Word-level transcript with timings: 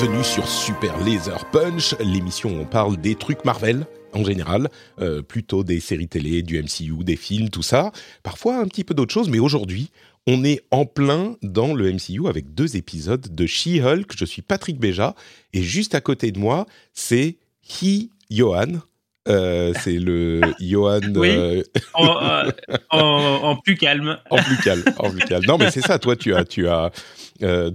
Bienvenue 0.00 0.22
sur 0.22 0.46
Super 0.46 0.96
Laser 1.04 1.44
Punch, 1.50 1.96
l'émission 1.98 2.50
où 2.50 2.60
on 2.60 2.64
parle 2.64 2.98
des 2.98 3.16
trucs 3.16 3.44
Marvel 3.44 3.84
en 4.12 4.22
général, 4.22 4.68
euh, 5.00 5.22
plutôt 5.22 5.64
des 5.64 5.80
séries 5.80 6.06
télé, 6.06 6.42
du 6.42 6.62
MCU, 6.62 7.02
des 7.02 7.16
films, 7.16 7.50
tout 7.50 7.64
ça. 7.64 7.90
Parfois 8.22 8.58
un 8.58 8.66
petit 8.66 8.84
peu 8.84 8.94
d'autres 8.94 9.12
choses, 9.12 9.28
mais 9.28 9.40
aujourd'hui, 9.40 9.90
on 10.28 10.44
est 10.44 10.62
en 10.70 10.86
plein 10.86 11.34
dans 11.42 11.74
le 11.74 11.92
MCU 11.92 12.28
avec 12.28 12.54
deux 12.54 12.76
épisodes 12.76 13.34
de 13.34 13.44
She-Hulk. 13.44 14.12
Je 14.16 14.24
suis 14.24 14.40
Patrick 14.40 14.78
Béja 14.78 15.16
et 15.52 15.64
juste 15.64 15.96
à 15.96 16.00
côté 16.00 16.30
de 16.30 16.38
moi, 16.38 16.66
c'est 16.94 17.38
He 17.68 18.10
Johan. 18.30 18.82
Euh, 19.28 19.72
c'est 19.82 19.98
le 19.98 20.40
Johan. 20.60 21.00
Oui. 21.14 21.28
euh, 21.30 21.62
en, 21.94 22.16
euh, 22.22 22.50
en- 22.90 23.40
en 23.42 23.56
plus 23.56 23.76
calme. 23.76 24.18
en 24.30 24.36
plus 24.42 24.56
calme, 24.58 24.82
en 24.98 25.10
plus 25.10 25.20
calme. 25.26 25.44
Non, 25.46 25.58
mais 25.58 25.70
c'est 25.70 25.80
ça. 25.82 25.98
Toi, 25.98 26.16
tu 26.16 26.34
as, 26.34 26.44
tu 26.44 26.66
as, 26.68 26.90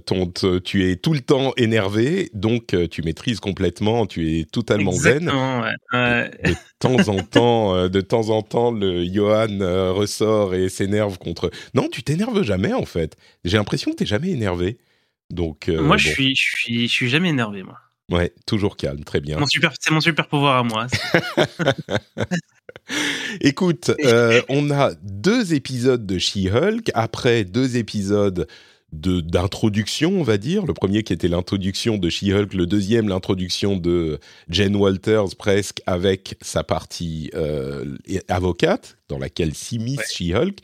ton, 0.04 0.32
tu 0.64 0.90
es 0.90 0.96
tout 0.96 1.12
le 1.12 1.20
temps 1.20 1.52
énervé, 1.56 2.30
donc 2.34 2.74
tu 2.90 3.02
maîtrises 3.02 3.38
complètement. 3.40 4.06
Tu 4.06 4.40
es 4.40 4.44
totalement 4.44 4.90
zen. 4.92 5.28
Exactement. 5.28 5.60
Ouais. 5.92 6.30
De 6.44 6.54
temps 6.80 7.08
en 7.08 7.22
temps, 7.22 7.88
de 7.88 8.00
temps 8.00 8.30
en 8.30 8.42
temps, 8.42 8.70
le 8.72 9.04
Johan 9.04 9.58
ressort 9.94 10.54
et 10.54 10.68
s'énerve 10.68 11.18
contre. 11.18 11.50
Non, 11.74 11.88
tu 11.88 12.02
t'énerves 12.02 12.42
jamais 12.42 12.72
en 12.72 12.84
fait. 12.84 13.16
J'ai 13.44 13.58
l'impression 13.58 13.92
que 13.92 13.96
t'es 13.96 14.06
jamais 14.06 14.30
énervé. 14.30 14.78
Donc, 15.30 15.68
moi, 15.68 15.96
je 15.96 16.08
suis, 16.08 16.34
je 16.36 16.42
suis, 16.58 16.88
je 16.88 16.92
suis 16.92 17.08
jamais 17.08 17.28
énervé, 17.30 17.62
moi. 17.62 17.78
Ouais, 18.10 18.32
toujours 18.46 18.76
calme, 18.76 19.04
très 19.04 19.20
bien. 19.20 19.38
C'est 19.80 19.90
mon 19.90 20.00
super 20.00 20.28
pouvoir 20.28 20.58
à 20.58 20.62
moi. 20.62 20.86
Écoute, 23.40 23.90
euh, 24.04 24.42
on 24.48 24.70
a 24.70 24.92
deux 25.02 25.54
épisodes 25.54 26.06
de 26.06 26.18
She-Hulk, 26.18 26.90
après 26.94 27.44
deux 27.44 27.76
épisodes 27.76 28.46
de 28.92 29.20
d'introduction, 29.20 30.20
on 30.20 30.22
va 30.22 30.36
dire. 30.36 30.66
Le 30.66 30.74
premier 30.74 31.02
qui 31.02 31.12
était 31.12 31.28
l'introduction 31.28 31.98
de 31.98 32.08
She-Hulk, 32.08 32.54
le 32.54 32.66
deuxième 32.66 33.08
l'introduction 33.08 33.76
de 33.76 34.20
Jen 34.48 34.76
Walters 34.76 35.34
presque 35.36 35.80
avec 35.86 36.36
sa 36.42 36.62
partie 36.62 37.30
euh, 37.34 37.96
avocate 38.28 38.96
dans 39.08 39.18
laquelle 39.18 39.54
s'immisce 39.54 39.98
Ouais. 39.98 40.32
She-Hulk. 40.32 40.58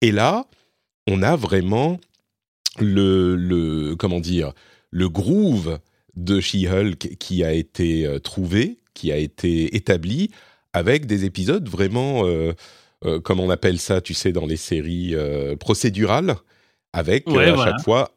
Et 0.00 0.12
là, 0.12 0.46
on 1.06 1.22
a 1.22 1.36
vraiment 1.36 2.00
le, 2.78 3.36
le 3.36 3.96
comment 3.96 4.20
dire 4.20 4.52
le 4.90 5.08
groove 5.08 5.78
de 6.18 6.40
She-Hulk 6.40 7.16
qui 7.18 7.44
a 7.44 7.52
été 7.52 8.06
euh, 8.06 8.18
trouvé, 8.18 8.78
qui 8.94 9.12
a 9.12 9.16
été 9.16 9.74
établi 9.76 10.30
avec 10.72 11.06
des 11.06 11.24
épisodes 11.24 11.68
vraiment, 11.68 12.26
euh, 12.26 12.52
euh, 13.04 13.20
comme 13.20 13.40
on 13.40 13.48
appelle 13.50 13.78
ça, 13.78 14.00
tu 14.00 14.12
sais, 14.14 14.32
dans 14.32 14.46
les 14.46 14.56
séries 14.56 15.14
euh, 15.14 15.56
procédurales, 15.56 16.36
avec 16.92 17.26
Ouais, 17.28 17.46
à 17.46 17.52
voilà. 17.54 17.72
chaque 17.72 17.84
fois 17.84 18.14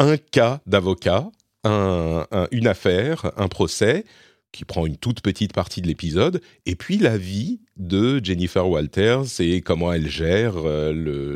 un 0.00 0.16
cas 0.16 0.60
d'avocat, 0.66 1.30
un- 1.62 2.26
un- 2.32 2.48
une 2.50 2.66
affaire, 2.66 3.30
un 3.36 3.48
procès 3.48 4.04
qui 4.52 4.64
prend 4.64 4.86
une 4.86 4.96
toute 4.96 5.20
petite 5.20 5.52
partie 5.52 5.80
de 5.82 5.86
l'épisode, 5.86 6.40
et 6.66 6.74
puis 6.76 6.98
la 6.98 7.16
vie 7.16 7.60
de 7.76 8.24
Jennifer 8.24 8.68
Walters 8.68 9.40
et 9.40 9.60
comment 9.62 9.92
elle 9.92 10.08
gère 10.08 10.56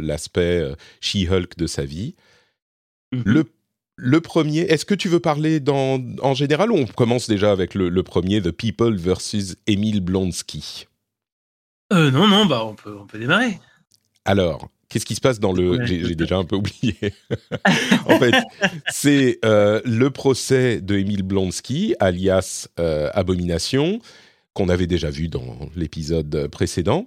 l'aspect 0.01 0.73
She-Hulk 1.01 1.57
de 1.57 1.67
sa 1.67 1.85
vie. 1.85 2.15
Mhm. 3.13 3.23
Le, 3.25 3.45
le 4.01 4.21
premier, 4.21 4.61
est-ce 4.61 4.85
que 4.85 4.95
tu 4.95 5.09
veux 5.09 5.19
parler 5.19 5.59
dans, 5.59 6.01
en 6.23 6.33
général 6.33 6.71
ou 6.71 6.77
on 6.77 6.87
commence 6.87 7.29
déjà 7.29 7.51
avec 7.51 7.75
le, 7.75 7.89
le 7.89 8.03
premier, 8.05 8.41
The 8.41 8.53
People 8.53 8.97
versus 8.97 9.57
Emile 9.67 10.01
Blonsky 10.01 10.87
Euh, 11.93 12.13
non, 12.13 12.29
non, 12.29 12.47
bah 12.47 12.65
on 12.65 12.77
peut, 12.77 12.97
on 12.97 13.07
peut 13.07 13.19
démarrer. 13.19 13.59
Alors, 14.25 14.69
qu'est-ce 14.89 15.05
qui 15.05 15.17
se 15.17 15.21
passe 15.21 15.41
dans 15.41 15.53
le... 15.53 15.85
J'ai 15.85 16.15
déjà 16.15 16.37
un 16.37 16.45
peu 16.45 16.55
oublié. 16.55 16.95
en 18.07 18.19
fait, 18.21 18.35
c'est 18.89 19.41
euh, 19.45 19.81
le 19.85 20.11
procès 20.11 20.81
de 20.81 20.97
Emile 20.97 21.25
Blonsky, 21.25 21.97
alias 21.99 22.69
euh, 22.79 23.11
Abomination, 23.15 23.99
qu'on 24.55 24.69
avait 24.69 24.87
déjà 24.87 25.11
vu 25.11 25.27
dans 25.27 25.59
l'épisode 25.75 26.47
précédent. 26.53 27.05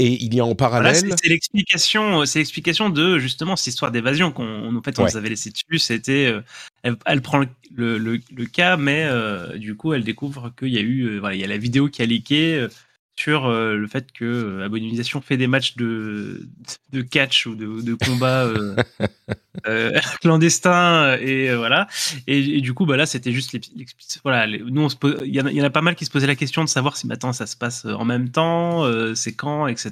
Et 0.00 0.22
il 0.24 0.32
y 0.34 0.40
a 0.40 0.44
en 0.44 0.54
parallèle... 0.54 0.94
c'est 0.94 1.10
c'est 1.20 1.28
l'explication, 1.28 2.20
euh, 2.20 2.24
c'est 2.24 2.38
l'explication 2.38 2.88
de 2.88 3.18
justement 3.18 3.56
cette 3.56 3.66
histoire 3.68 3.90
d'évasion 3.90 4.30
qu'on, 4.30 4.76
en 4.76 4.82
fait, 4.82 4.98
on 4.98 5.02
Ouais. 5.02 5.10
nous 5.10 5.16
avait 5.16 5.28
laissé 5.30 5.50
dessus. 5.50 5.78
C'était, 5.78 6.26
euh, 6.26 6.40
elle, 6.82 6.96
elle 7.06 7.20
prend 7.20 7.38
le, 7.38 7.48
le, 7.74 7.98
le- 7.98 8.20
le 8.34 8.46
cas, 8.46 8.76
mais 8.76 9.04
euh, 9.06 9.56
du 9.58 9.74
coup, 9.74 9.92
elle 9.94 10.04
découvre 10.04 10.52
qu'il 10.56 10.68
y 10.68 10.78
a 10.78 10.80
eu, 10.82 11.18
voilà, 11.18 11.34
il 11.34 11.40
y 11.40 11.44
a 11.44 11.48
la 11.48 11.58
vidéo 11.58 11.88
qui 11.88 12.02
a 12.02 12.06
leaké 12.06 12.66
sur 13.18 13.46
euh, 13.46 13.74
le 13.76 13.88
fait 13.88 14.12
que 14.12 14.24
euh, 14.24 14.64
Abomination 14.64 15.20
fait 15.20 15.36
des 15.36 15.48
matchs 15.48 15.74
de, 15.74 16.46
de 16.92 17.02
catch 17.02 17.46
ou 17.46 17.56
de, 17.56 17.82
de 17.82 17.94
combat 17.94 18.44
euh, 18.44 18.76
euh, 19.66 19.98
clandestins 20.20 21.16
et 21.20 21.50
euh, 21.50 21.56
voilà. 21.56 21.88
Et, 22.28 22.38
et 22.58 22.60
du 22.60 22.74
coup, 22.74 22.86
bah 22.86 22.96
là, 22.96 23.06
c'était 23.06 23.32
juste 23.32 23.52
l'expli- 23.52 23.76
l'expli- 23.76 24.20
voilà. 24.22 24.46
les- 24.46 24.60
nous, 24.60 24.82
on 24.82 24.88
se 24.88 24.94
pose- 24.94 25.16
il 25.24 25.34
y, 25.34 25.40
en 25.40 25.46
a- 25.46 25.50
il 25.50 25.56
y 25.56 25.60
en 25.60 25.64
a 25.64 25.70
pas 25.70 25.80
mal 25.82 25.96
qui 25.96 26.04
se 26.04 26.10
posaient 26.12 26.28
la 26.28 26.36
question 26.36 26.62
de 26.62 26.68
savoir 26.68 26.96
si 26.96 27.08
maintenant 27.08 27.32
ça 27.32 27.46
se 27.46 27.56
passe 27.56 27.84
en 27.86 28.04
même 28.04 28.30
temps, 28.30 28.84
c'est 29.16 29.34
quand, 29.34 29.66
etc. 29.66 29.90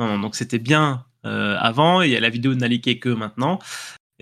Non, 0.00 0.08
non, 0.08 0.18
donc 0.18 0.34
c'était 0.34 0.58
bien 0.58 1.04
avant, 1.22 2.02
et 2.02 2.06
il 2.06 2.12
y 2.12 2.16
a 2.16 2.20
la 2.20 2.30
vidéo 2.30 2.54
n'a 2.56 2.66
leaké 2.66 2.98
que 2.98 3.10
maintenant. 3.10 3.60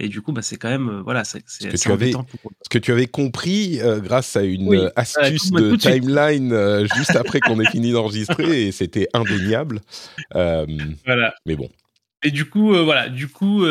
Et 0.01 0.09
du 0.09 0.23
coup, 0.23 0.33
bah, 0.33 0.43
c'est 0.43 0.57
quand 0.57 0.69
même, 0.69 0.89
euh, 0.89 1.03
voilà, 1.03 1.25
c'est 1.25 1.41
pour- 1.41 2.53
Ce 2.63 2.69
que 2.71 2.79
tu 2.79 2.93
avais 2.93 3.07
compris 3.07 3.81
euh, 3.81 3.99
grâce 4.01 4.37
à 4.37 4.43
une 4.45 4.69
Oui. 4.69 4.77
euh, 4.79 4.91
astuce 4.95 5.51
de 5.51 5.75
timeline 5.77 6.53
euh, 6.53 6.87
juste 6.97 7.17
après 7.17 7.41
qu'on 7.41 7.59
ait 7.61 7.69
fini 7.71 7.91
d'enregistrer 7.93 8.69
et 8.69 8.73
c'était 8.73 9.09
indéniable. 9.13 9.81
Voilà. 10.33 11.35
mais 11.47 11.57
bon, 11.57 11.69
Et 12.25 12.31
du 12.31 12.45
coup, 12.45 12.69
voilà, 12.85 13.09
du 13.09 13.27
coup, 13.29 13.65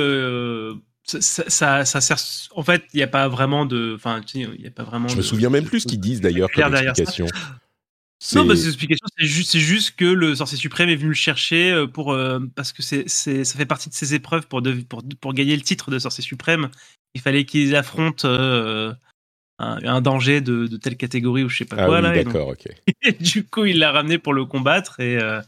ça, 1.06 1.86
ça, 1.86 2.02
sert. 2.02 2.18
En 2.56 2.64
fait, 2.64 2.84
il 2.94 2.98
n'y 2.98 3.04
a 3.04 3.08
pas 3.08 3.28
vraiment 3.30 3.66
de. 3.66 3.94
Enfin, 3.96 4.20
il 4.34 4.50
n'y 4.60 4.68
a 4.68 4.72
pas 4.72 4.84
vraiment. 4.84 5.08
je 5.08 5.14
me 5.16 5.22
de- 5.22 5.26
souviens 5.26 5.50
même 5.50 5.64
de- 5.64 5.70
plus 5.70 5.82
ce 5.82 5.88
qu'ils 5.88 6.00
disent 6.02 6.20
d'ailleurs 6.22 6.50
comme 6.52 6.74
explication. 6.76 7.28
Non, 8.36 8.46
bah, 8.46 8.56
C'est- 8.56 8.66
l'explication, 8.66 9.06
c'est 9.18 9.60
juste, 9.60 9.96
que 9.96 10.06
le 10.06 10.34
sorcier 10.36 10.58
suprême 10.58 10.90
est 10.90 10.96
venu 10.96 11.10
le 11.10 11.14
chercher 11.14 11.72
euh, 11.72 11.86
pour 11.88 12.14
euh, 12.14 12.40
parce 12.56 12.74
que 12.74 12.82
c'est, 12.82 13.08
ça 13.08 13.58
fait 13.58 13.66
partie 13.68 13.90
de 13.90 13.94
ses 13.94 14.16
épreuves 14.16 14.48
pour, 14.48 14.62
dev- 14.64 14.86
pour 14.86 15.04
pour 15.22 15.34
gagner 15.34 15.56
le 15.56 15.62
titre 15.62 15.92
de 15.92 16.00
sorcier 16.00 16.24
suprême. 16.24 16.70
Il 17.14 17.22
fallait 17.22 17.46
qu'ils 17.46 17.76
affrontent 17.76 18.28
euh, 18.28 18.92
un, 19.60 19.78
un 19.86 20.02
danger 20.02 20.42
de, 20.42 20.66
de 20.66 20.78
telle 20.78 20.98
catégorie 20.98 21.44
ou 21.44 21.50
je 21.50 21.58
sais 21.58 21.66
pas 21.66 21.76
ah 21.80 21.86
quoi 21.86 22.02
oui. 22.02 22.20
Et 22.20 22.24
d'accord, 22.24 22.50
ok. 22.50 22.68
du 23.20 23.46
coup, 23.46 23.66
il 23.66 23.78
l'a 23.78 23.92
ramené 23.92 24.18
pour 24.18 24.34
le 24.34 24.46
combattre 24.46 25.00
et 25.00 25.18
euh, 25.18 25.42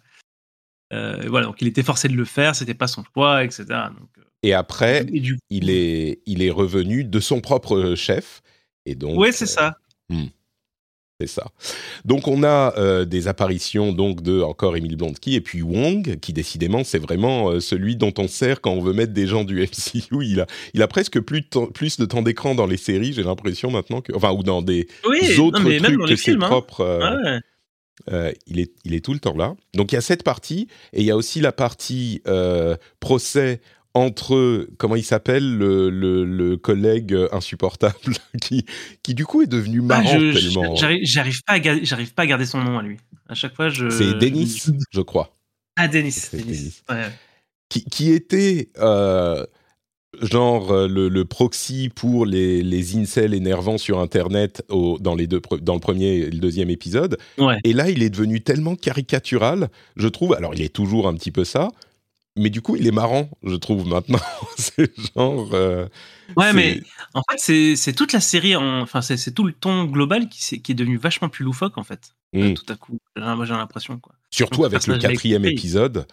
euh, 0.94 1.24
voilà. 1.28 1.48
Donc, 1.48 1.62
il 1.62 1.68
était 1.68 1.84
forcé 1.84 2.08
de 2.08 2.16
le 2.16 2.26
faire. 2.26 2.56
C'était 2.56 2.74
pas 2.76 2.88
son 2.88 3.04
choix, 3.14 3.44
etc. 3.44 3.66
Donc, 3.98 4.10
Et 4.44 4.54
après, 4.54 5.06
et 5.12 5.22
coup, 5.22 5.38
il 5.50 5.70
est, 5.70 6.22
il 6.28 6.44
est 6.44 6.52
revenu 6.52 7.04
de 7.04 7.20
son 7.20 7.42
propre 7.42 7.96
chef. 7.96 8.42
Et 8.86 8.96
donc, 8.96 9.18
Ouais, 9.20 9.32
c'est 9.32 9.46
ça. 9.48 9.78
C'est 11.22 11.28
ça. 11.28 11.48
Donc 12.06 12.30
on 12.30 12.44
a 12.44 12.74
euh, 12.78 13.04
des 13.04 13.28
apparitions 13.28 13.92
donc 13.92 14.22
de 14.22 14.42
encore 14.42 14.78
Emile 14.78 14.96
Blonsky 14.96 15.36
et 15.36 15.42
puis 15.42 15.62
Wong 15.62 16.18
qui 16.22 16.32
décidément 16.32 16.86
c'est 16.86 16.98
vraiment 17.00 17.50
euh, 17.52 17.60
celui 17.60 17.98
dont 17.98 18.14
on 18.18 18.30
sert 18.30 18.62
quand 18.62 18.72
on 18.72 18.80
veut 18.80 18.94
mettre 18.94 19.12
des 19.12 19.28
gens 19.28 19.44
du 19.44 19.62
MCU. 19.62 20.24
Il 20.26 20.40
a 20.40 20.46
il 20.74 20.82
a 20.82 20.88
presque 20.88 21.20
plus 21.20 21.42
de 21.42 21.46
temps, 21.48 21.66
plus 21.68 21.98
de 21.98 22.06
temps 22.06 22.22
d'écran 22.22 22.56
dans 22.56 22.66
les 22.68 22.78
séries, 22.78 23.12
j'ai 23.12 23.24
l'impression 23.24 23.70
maintenant 23.70 24.00
que 24.00 24.14
enfin 24.16 24.32
ou 24.32 24.44
dans 24.44 24.62
des 24.62 24.88
Oui, 25.10 25.38
autres 25.40 25.60
non, 25.60 25.68
mais 25.68 25.80
même 25.82 25.84
trucs 25.84 25.98
dans 26.00 26.06
que 26.06 26.10
les 26.12 26.16
ses 26.16 26.24
films. 26.32 26.44
hein. 26.44 26.48
propres. 26.48 26.82
euh, 26.82 27.00
Ouais. 27.18 27.40
euh, 28.14 28.32
il 28.48 28.62
est 28.62 28.72
il 28.86 28.94
est 28.94 29.04
tout 29.04 29.12
le 29.14 29.20
temps 29.20 29.36
là. 29.36 29.56
Donc 29.74 29.92
il 29.92 29.96
y 29.96 29.98
a 29.98 30.02
cette 30.02 30.24
partie 30.24 30.70
et 30.94 31.02
il 31.02 31.06
y 31.06 31.12
a 31.12 31.18
aussi 31.18 31.42
la 31.42 31.52
partie 31.52 32.22
procès 33.02 33.60
entre 34.00 34.68
comment 34.78 34.96
il 34.96 35.04
s'appelle 35.04 35.58
le, 35.58 35.90
le, 35.90 36.26
le 36.26 36.58
collègue 36.58 37.16
insupportable 37.32 37.96
qui 38.42 38.66
qui 39.04 39.14
du 39.14 39.26
coup 39.26 39.42
est 39.42 39.48
devenu 39.48 39.80
Ah, 39.84 40.02
marrant 40.02 40.20
je- 40.20 40.34
tellement. 40.34 40.76
j'arrive, 40.76 41.42
pas 41.44 41.54
à 41.54 41.84
j'arrive 41.84 42.14
pas 42.14 42.24
à 42.24 42.28
garder 42.28 42.46
son 42.46 42.60
nom 42.64 42.78
à 42.80 42.84
lui. 42.84 42.98
À 43.28 43.36
chaque 43.36 43.56
fois, 43.56 43.70
je. 43.70 43.90
C'est 43.90 44.14
Denis, 44.18 44.58
je 44.92 45.02
crois. 45.02 45.32
Ah, 45.76 45.88
Denis. 45.88 46.16
Ouais. 46.90 47.06
qui, 47.70 47.84
qui 47.86 48.12
était 48.12 48.70
euh, 48.80 49.46
genre 50.22 50.74
le, 50.88 51.24
proxy 51.26 51.90
pour 51.94 52.26
les, 52.26 52.64
les 52.64 52.98
incels 52.98 53.34
énervants 53.34 53.78
sur 53.78 54.00
Internet 54.00 54.64
dans, 54.70 55.16
les 55.16 55.28
deux, 55.28 55.42
dans 55.62 55.76
le 55.76 55.80
premier 55.80 56.16
et 56.16 56.30
le 56.32 56.40
deuxième 56.40 56.70
épisode. 56.70 57.18
Et 57.64 57.74
là, 57.74 57.90
il 57.90 58.02
est 58.04 58.10
devenu 58.10 58.42
tellement 58.42 58.76
caricatural, 58.76 59.70
je 59.96 60.08
trouve. 60.08 60.34
Alors, 60.34 60.54
il 60.56 60.62
est 60.62 60.74
toujours 60.74 61.08
un 61.08 61.14
petit 61.14 61.32
peu 61.32 61.44
ça, 61.44 61.70
mais 62.40 62.50
du 62.50 62.62
coup, 62.62 62.76
il 62.76 62.88
est 62.88 62.92
marrant, 62.92 63.30
je 63.44 63.56
trouve, 63.56 63.88
maintenant. 63.88 64.20
c'est 64.58 64.92
genre. 65.16 65.52
ouais, 66.38 66.54
mais 66.54 66.82
en 67.14 67.22
fait, 67.30 67.76
c'est 67.76 67.94
toute 67.94 68.14
la 68.14 68.20
série, 68.20 68.56
enfin, 68.56 69.02
c'est 69.02 69.32
tout 69.32 69.44
le 69.44 69.54
ton 69.54 69.86
global 69.86 70.30
qui, 70.30 70.56
est, 70.56 70.60
qui 70.60 70.72
est 70.72 70.76
devenu 70.76 70.98
vachement 70.98 71.30
plus 71.30 71.46
loufoque, 71.46 71.78
en 71.78 71.84
fait. 71.84 72.16
Hmm. 72.34 72.54
Tout 72.54 72.66
à 72.70 72.76
coup, 72.76 73.00
j'ai 73.16 73.22
l'impression. 73.22 74.00
Surtout 74.32 74.66
avec 74.66 74.88
le 74.88 74.98
quatrième 74.98 75.46
épisode, 75.46 76.08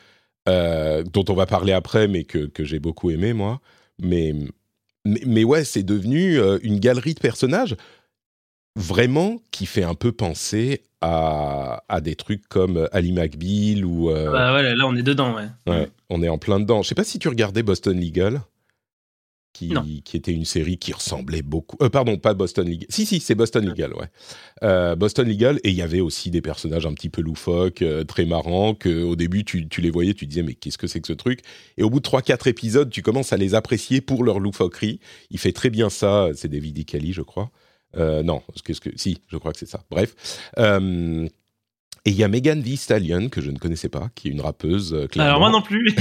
dont 0.47 1.25
on 1.29 1.35
va 1.35 1.47
parler 1.47 1.73
après, 1.73 2.09
mais 2.09 2.25
que, 2.25 2.47
que 2.47 2.65
j'ai 2.65 2.79
beaucoup 2.79 3.11
aimé, 3.11 3.33
moi. 3.33 3.61
Mais, 4.01 4.35
mais, 5.05 5.45
ouais, 5.45 5.65
c'est 5.65 5.83
devenu 5.83 6.39
euh, 6.39 6.59
une 6.63 6.79
galerie 6.79 7.15
de 7.15 7.21
personnages 7.21 7.77
vraiment 8.77 9.39
qui 9.51 9.67
fait 9.67 9.83
un 9.83 9.95
peu 9.95 10.13
penser 10.13 10.83
à, 11.01 11.83
à 11.89 12.01
des 12.01 12.15
trucs 12.15 12.47
comme 12.49 12.77
euh, 12.77 12.97
Ali 12.97 13.13
McBeal 13.13 13.85
ou. 13.85 14.11
Euh, 14.11 14.31
bah 14.31 14.55
ouais, 14.55 14.75
là 14.75 14.87
on 14.87 14.95
est 14.95 15.03
dedans, 15.03 15.35
ouais. 15.35 15.49
ouais. 15.67 15.89
On 16.11 16.23
est 16.23 16.29
en 16.29 16.39
plein 16.39 16.61
dedans. 16.61 16.83
Je 16.83 16.89
sais 16.89 16.95
pas 16.95 17.05
si 17.05 17.19
tu 17.19 17.29
regardais 17.29 17.65
Boston 17.65 17.99
Legal 17.99 18.43
qui, 20.05 20.17
était 20.17 20.33
une 20.33 20.45
série 20.45 20.77
qui 20.77 20.93
ressemblait 20.93 21.43
beaucoup. 21.43 21.77
Euh, 21.83 21.89
pardon, 21.89 22.19
pas 22.19 22.35
Boston 22.35 22.69
Legal. 22.69 22.87
Si, 22.91 23.07
si, 23.07 23.21
c'est 23.21 23.35
Boston 23.35 23.65
Legal, 23.65 23.95
ouais. 23.95 24.09
Euh, 24.63 24.97
Boston 24.97 25.27
Legal, 25.27 25.59
et 25.65 25.71
il 25.71 25.77
y 25.77 25.83
avait 25.83 26.01
aussi 26.01 26.31
des 26.31 26.43
personnages 26.43 26.87
un 26.87 26.93
petit 26.93 27.09
peu 27.09 27.23
loufoques, 27.23 27.83
euh, 27.83 28.05
très 28.05 28.27
marrants, 28.27 28.75
que 28.75 29.03
au 29.03 29.17
début, 29.17 29.45
tu, 29.45 29.67
les 29.79 29.91
voyais, 29.91 30.15
tu 30.15 30.27
disais, 30.27 30.43
mais 30.43 30.55
qu'est-ce 30.55 30.79
que 30.79 30.87
c'est 30.87 31.01
que 31.01 31.07
ce 31.07 31.13
truc? 31.13 31.41
Et 31.79 31.83
au 31.83 31.91
bout 31.91 32.01
de 32.01 32.07
3-4 32.07 32.49
épisodes, 32.49 32.91
tu 32.91 33.03
commences 33.03 33.33
à 33.33 33.37
les 33.37 33.55
apprécier 33.55 34.01
pour 34.01 34.25
leur 34.25 34.41
loufoquerie. 34.41 35.01
Il 35.31 35.39
fait 35.39 35.53
très 35.53 35.71
bien 35.71 35.89
ça, 35.89 36.29
c'est 36.35 36.49
David 36.49 36.79
Icali, 36.79 37.13
je 37.13 37.23
crois. 37.23 37.51
Non, 37.97 38.43
qu'est-ce 38.65 38.81
que. 38.81 38.91
Si, 38.97 39.19
je 39.29 39.37
crois 39.37 39.53
que 39.53 39.59
c'est 39.59 39.69
ça. 39.69 39.83
Bref. 39.91 40.15
Et 40.59 42.11
il 42.11 42.17
y 42.17 42.23
a 42.23 42.29
Megan 42.29 42.63
Thee 42.63 42.77
Stallion, 42.77 43.29
que 43.29 43.41
je 43.41 43.51
ne 43.51 43.59
connaissais 43.59 43.89
pas, 43.89 44.11
qui 44.15 44.29
est 44.29 44.31
une 44.31 44.41
rappeuse. 44.41 45.09
Alors 45.17 45.41
moi 45.41 45.51
non 45.51 45.63
plus, 45.63 45.95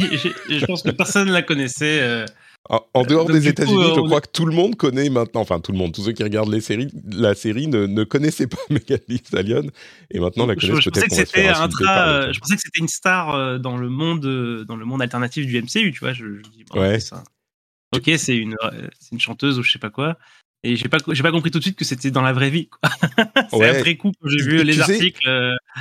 je 0.50 0.66
pense 0.66 0.84
que 0.84 0.92
personne 0.92 1.28
ne 1.28 1.34
la 1.34 1.42
connaissait. 1.42 2.26
En, 2.68 3.04
dehors 3.04 3.28
des 3.28 3.48
États-Unis, 3.48 3.92
je 3.96 4.02
crois 4.02 4.22
que 4.22 4.30
tout 4.32 4.46
le 4.46 4.54
monde 4.54 4.76
connaît 4.76 5.10
maintenant, 5.10 5.42
enfin 5.42 5.60
tout 5.60 5.72
le 5.72 5.78
monde, 5.78 5.94
tous 5.94 6.06
ceux 6.06 6.14
qui 6.14 6.24
regardent 6.24 6.52
les 6.52 6.62
séries, 6.62 6.90
la 7.12 7.36
série 7.36 7.68
ne, 7.68 7.86
ne 7.86 8.04
connaissaient 8.04 8.48
pas 8.48 8.58
Megan 8.72 8.98
Thee 9.08 9.22
Stallion 9.24 9.68
et 10.10 10.20
maintenant 10.20 10.48
la 10.48 10.56
connaissent 10.56 10.84
peut-être 10.84 11.62
un 11.62 11.68
tra... 11.68 12.32
Je 12.32 12.40
pensais 12.40 12.56
que 12.56 12.62
c'était 12.64 12.80
une 12.80 12.88
star 12.88 13.36
euh, 13.36 13.60
dans 13.60 13.78
le 13.78 13.90
monde, 13.90 14.26
euh, 14.26 14.66
dans 14.66 14.78
le 14.78 14.86
monde 14.86 15.04
alternatif 15.04 15.46
du 15.46 15.62
MCU, 15.62 15.92
tu 15.92 16.00
vois. 16.00 16.14
Je, 16.14 16.26
dis, 16.26 16.66
ouais. 16.74 16.98
Ok, 17.96 18.10
c'est 18.18 18.36
une, 18.36 18.56
euh, 18.64 18.88
une 19.12 19.20
chanteuse 19.20 19.60
ou 19.60 19.64
je 19.64 19.72
sais 19.72 19.80
pas 19.80 19.92
quoi. 19.92 20.18
Et 20.66 20.76
j'ai 20.76 20.90
pas, 20.90 20.98
j'ai 21.08 21.24
pas 21.24 21.32
compris 21.32 21.52
tout 21.52 21.60
de 21.60 21.64
suite 21.64 21.78
que 21.78 21.86
c'était 21.86 22.12
dans 22.12 22.22
la 22.22 22.34
vraie 22.34 22.50
vie. 22.50 22.70
c'est 23.52 23.56
ouais. 23.56 23.70
après 23.70 23.96
coup 23.96 24.12
que 24.12 24.30
j'ai 24.30 24.44
vu 24.44 24.64
les 24.64 24.82
articles. 24.82 25.30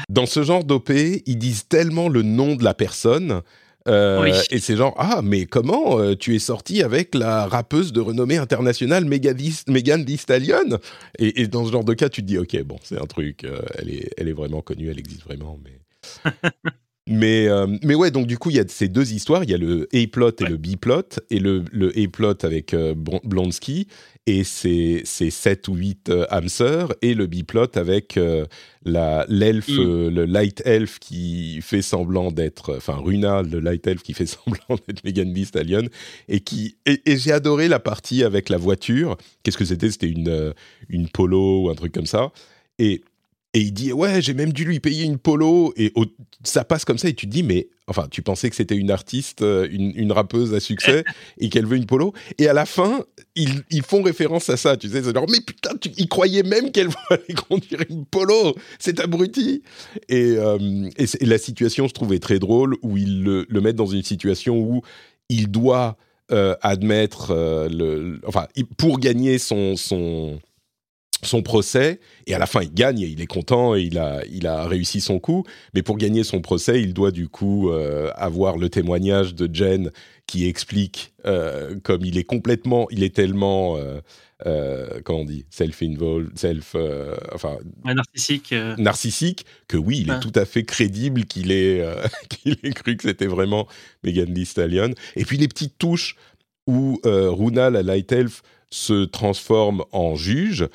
Dans 0.09 0.27
ce 0.27 0.43
genre 0.43 0.65
d'OP, 0.65 0.91
ils 0.91 1.39
disent 1.39 1.67
tellement 1.69 2.09
le 2.09 2.23
nom 2.23 2.55
de 2.55 2.65
la 2.65 2.75
personne 2.75 3.43
euh, 3.87 4.33
et 4.51 4.61
c'est 4.61 4.77
genre, 4.77 4.95
ah, 4.97 5.21
mais 5.23 5.45
comment 5.47 5.99
euh, 5.99 6.15
tu 6.15 6.35
es 6.35 6.39
sorti 6.39 6.83
avec 6.83 7.15
la 7.15 7.47
rappeuse 7.47 7.93
de 7.93 8.01
renommée 8.01 8.39
internationale 8.39 9.05
Megan 9.05 9.37
Thee 9.37 10.17
Stallion? 10.17 10.79
Et, 11.19 11.47
dans 11.49 11.67
ce 11.67 11.73
genre 11.73 11.85
de 11.85 11.95
cas, 11.95 12.09
tu 12.09 12.23
te 12.23 12.27
dis, 12.27 12.39
ok, 12.39 12.63
bon, 12.63 12.79
c'est 12.83 12.99
un 12.99 13.07
truc, 13.07 13.45
euh, 13.45 13.61
elle, 13.75 13.91
est, 13.91 14.11
elle 14.17 14.29
est 14.29 14.33
vraiment 14.33 14.63
connue, 14.63 14.91
elle 14.91 14.99
existe 14.99 15.25
vraiment, 15.25 15.59
mais. 15.63 16.33
mais, 17.07 17.49
mais 17.83 17.95
ouais, 17.95 18.11
donc 18.11 18.27
du 18.27 18.39
coup, 18.39 18.51
il 18.51 18.57
y 18.57 18.61
a 18.61 18.65
ces 18.67 18.89
deux 18.89 19.13
histoires. 19.13 19.45
Il 19.45 19.51
y 19.51 19.55
a 19.55 19.59
le 19.59 19.89
A-plot 19.95 20.41
et 20.41 20.45
le 20.45 20.57
B-plot. 20.57 21.21
Et 21.31 21.39
le, 21.39 21.65
le 21.73 21.93
A-plot 21.99 22.45
avec 22.45 22.75
Blonsky 22.75 23.87
et 24.27 24.45
ses, 24.45 25.03
ses 25.05 25.31
7 25.31 25.69
ou 25.69 25.75
8 25.75 26.09
euh, 26.09 26.89
et 27.03 27.15
le 27.15 27.27
biplot 27.27 27.77
avec 27.77 28.17
euh, 28.17 28.47
la 28.85 29.27
l'elfe, 29.29 29.69
mm. 29.69 29.81
euh, 29.81 30.11
le 30.11 30.25
light 30.25 30.63
elf 30.65 30.99
qui 30.99 31.61
fait 31.61 31.83
semblant 31.83 32.31
d'être, 32.31 32.77
enfin 32.77 32.97
Runa, 32.97 33.43
le 33.43 33.61
light 33.61 33.87
elf 33.87 34.03
qui 34.03 34.15
fait 34.15 34.27
semblant 34.27 34.79
d'être 34.87 35.05
Megan 35.05 35.33
Thee 35.33 35.45
Stallion, 35.45 35.89
et 36.29 36.41
qui, 36.41 36.77
et, 36.87 37.01
j'ai 37.07 37.33
adoré 37.33 37.69
la 37.69 37.81
partie 37.81 38.25
avec 38.25 38.49
la 38.49 38.57
voiture. 38.57 39.17
Qu'est-ce 39.43 39.59
que 39.59 39.65
c'était? 39.65 39.91
C'était 39.91 40.09
une, 40.09 40.29
euh, 40.29 40.53
une 40.89 41.09
polo 41.09 41.65
ou 41.65 41.71
un 41.71 41.75
truc 41.75 41.93
comme 41.93 42.07
ça. 42.07 42.33
Et 42.79 43.03
et 43.55 43.61
il 43.61 43.73
dit 43.73 43.93
ouais 43.93 44.21
j'ai 44.21 44.35
même 44.35 44.53
dû 44.53 44.65
lui 44.65 44.81
payer 44.81 45.05
une 45.05 45.17
polo. 45.17 45.73
Et 45.77 45.93
ça 46.43 46.65
passe 46.65 46.85
comme 46.85 46.99
ça 46.99 47.09
et 47.09 47.15
tu 47.15 47.27
te 47.27 47.31
dis 47.31 47.45
mais 47.45 47.69
enfin 47.87 48.09
tu 48.11 48.21
pensais 48.21 48.51
que 48.51 48.57
c'était 48.57 48.75
une 48.75 48.91
artiste 48.91 49.43
euh, 49.43 49.69
une, 49.71 50.13
rappeuse 50.13 50.53
à 50.55 50.61
succès 50.61 51.05
et 51.39 51.49
qu'elle 51.49 51.65
veut 51.65 51.77
une 51.77 51.87
polo. 51.87 52.13
Et 52.39 52.49
à 52.49 52.53
la 52.53 52.67
fin 52.67 53.05
ils, 53.37 53.63
ils 53.71 53.83
font 53.83 54.03
référence 54.03 54.51
à 54.51 54.57
ça 54.57 54.77
tu 54.77 54.89
sais. 54.89 55.03
C'est 55.03 55.15
genre 55.15 55.27
mais 55.31 55.41
putain 55.41 55.71
tu, 55.81 55.91
ils 55.97 56.09
croyaient 56.09 56.43
même 56.43 56.73
qu'elle 56.73 56.89
allait 57.11 57.35
conduire 57.49 57.81
une 57.89 58.05
polo. 58.05 58.57
C'est 58.81 58.99
abruti. 59.01 59.63
Et, 60.09 60.35
euh, 60.37 60.91
et, 60.99 61.25
la 61.25 61.39
situation 61.39 61.87
je 61.87 61.95
trouvais 61.95 62.19
très 62.19 62.41
drôle 62.41 62.77
où 62.83 62.97
ils 62.97 63.23
le, 63.23 63.47
le 63.49 63.61
mettent 63.61 63.77
dans 63.77 63.87
une 63.87 64.03
situation 64.03 64.59
où 64.59 64.83
il 65.29 65.49
doit 65.49 65.97
euh, 66.33 66.57
admettre 66.61 67.33
le 67.71 68.19
enfin 68.27 68.49
pour 68.77 68.99
gagner 68.99 69.39
son 69.39 69.77
son 69.77 70.41
son 71.27 71.43
procès 71.43 72.01
et 72.27 72.35
à 72.35 72.39
la 72.39 72.47
fin 72.47 72.63
il 72.63 72.73
gagne 72.73 73.01
et 73.01 73.07
il 73.07 73.21
est 73.21 73.27
content 73.27 73.75
et 73.75 73.83
il 73.83 73.99
a, 73.99 74.23
il 74.31 74.47
a 74.47 74.67
réussi 74.67 75.01
son 75.01 75.19
coup. 75.19 75.45
Mais 75.75 75.83
pour 75.83 75.97
gagner 75.97 76.25
son 76.25 76.41
procès 76.41 76.81
il 76.81 76.95
doit 76.95 77.11
du 77.11 77.29
coup 77.29 77.71
euh, 77.71 78.11
avoir 78.15 78.57
le 78.57 78.69
témoignage 78.69 79.35
de 79.35 79.53
Jen 79.53 79.91
qui 80.27 80.49
explique 80.49 81.13
euh, 81.27 81.79
comme 81.83 82.05
il 82.05 82.19
est 82.19 82.25
complètement 82.25 82.87
il 82.91 83.03
est 83.03 83.15
tellement 83.15 83.77
euh, 84.47 85.01
comment 85.05 85.21
on 85.21 85.25
dit 85.25 85.47
self-involved 85.51 86.39
self 86.39 86.77
enfin 87.33 87.57
narcissique 87.85 88.55
narcissique 88.79 89.47
que 89.69 89.77
oui 89.77 90.01
il 90.03 90.11
est 90.11 90.21
tout 90.21 90.33
à 90.35 90.45
fait 90.45 90.65
crédible 90.65 91.25
qu'il 91.25 91.53
ait 91.53 91.85
qu'il 92.29 92.57
ait 92.63 92.73
cru 92.73 92.97
que 92.97 93.05
c'était 93.05 93.27
vraiment 93.27 93.67
Megan 94.03 94.33
Thee 94.33 94.47
Stallion. 94.47 94.91
Et 95.17 95.25
puis 95.25 95.39
les 95.39 95.49
petites 95.49 95.79
touches 95.79 96.17
où 96.67 97.01
Runa 97.05 97.71
la 97.71 97.83
Light 97.83 98.11
Elf 98.13 98.43
se 98.75 99.05
transforme 99.05 99.85
en 99.93 100.17
juge 100.17 100.69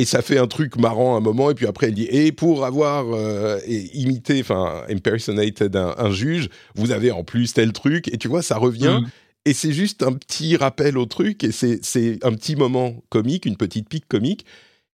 et 0.00 0.06
ça 0.06 0.22
fait 0.22 0.38
un 0.38 0.46
truc 0.46 0.76
marrant 0.78 1.14
un 1.14 1.20
moment, 1.20 1.50
et 1.50 1.54
puis 1.54 1.66
après 1.66 1.88
elle 1.88 1.94
dit 1.94 2.08
et 2.10 2.32
pour 2.32 2.64
avoir 2.64 3.04
euh, 3.12 3.60
imité, 3.66 4.40
enfin 4.40 4.82
impersonated 4.88 5.76
un, 5.76 5.94
un, 5.98 6.10
juge, 6.10 6.48
vous 6.74 6.90
avez 6.90 7.10
en 7.10 7.22
plus 7.22 7.52
tel 7.52 7.74
truc, 7.74 8.08
et 8.08 8.16
tu 8.16 8.26
vois 8.26 8.40
ça 8.40 8.56
revient. 8.56 9.02
Et 9.44 9.52
c'est 9.52 9.72
juste 9.72 10.02
un 10.02 10.12
petit 10.14 10.56
rappel 10.56 10.96
au 10.96 11.04
truc, 11.04 11.44
et 11.44 11.52
c'est 11.52 12.24
un 12.24 12.32
petit 12.32 12.56
moment 12.56 13.02
comique, 13.10 13.44
une 13.44 13.58
petite 13.58 13.90
pique 13.90 14.08
comique, 14.08 14.46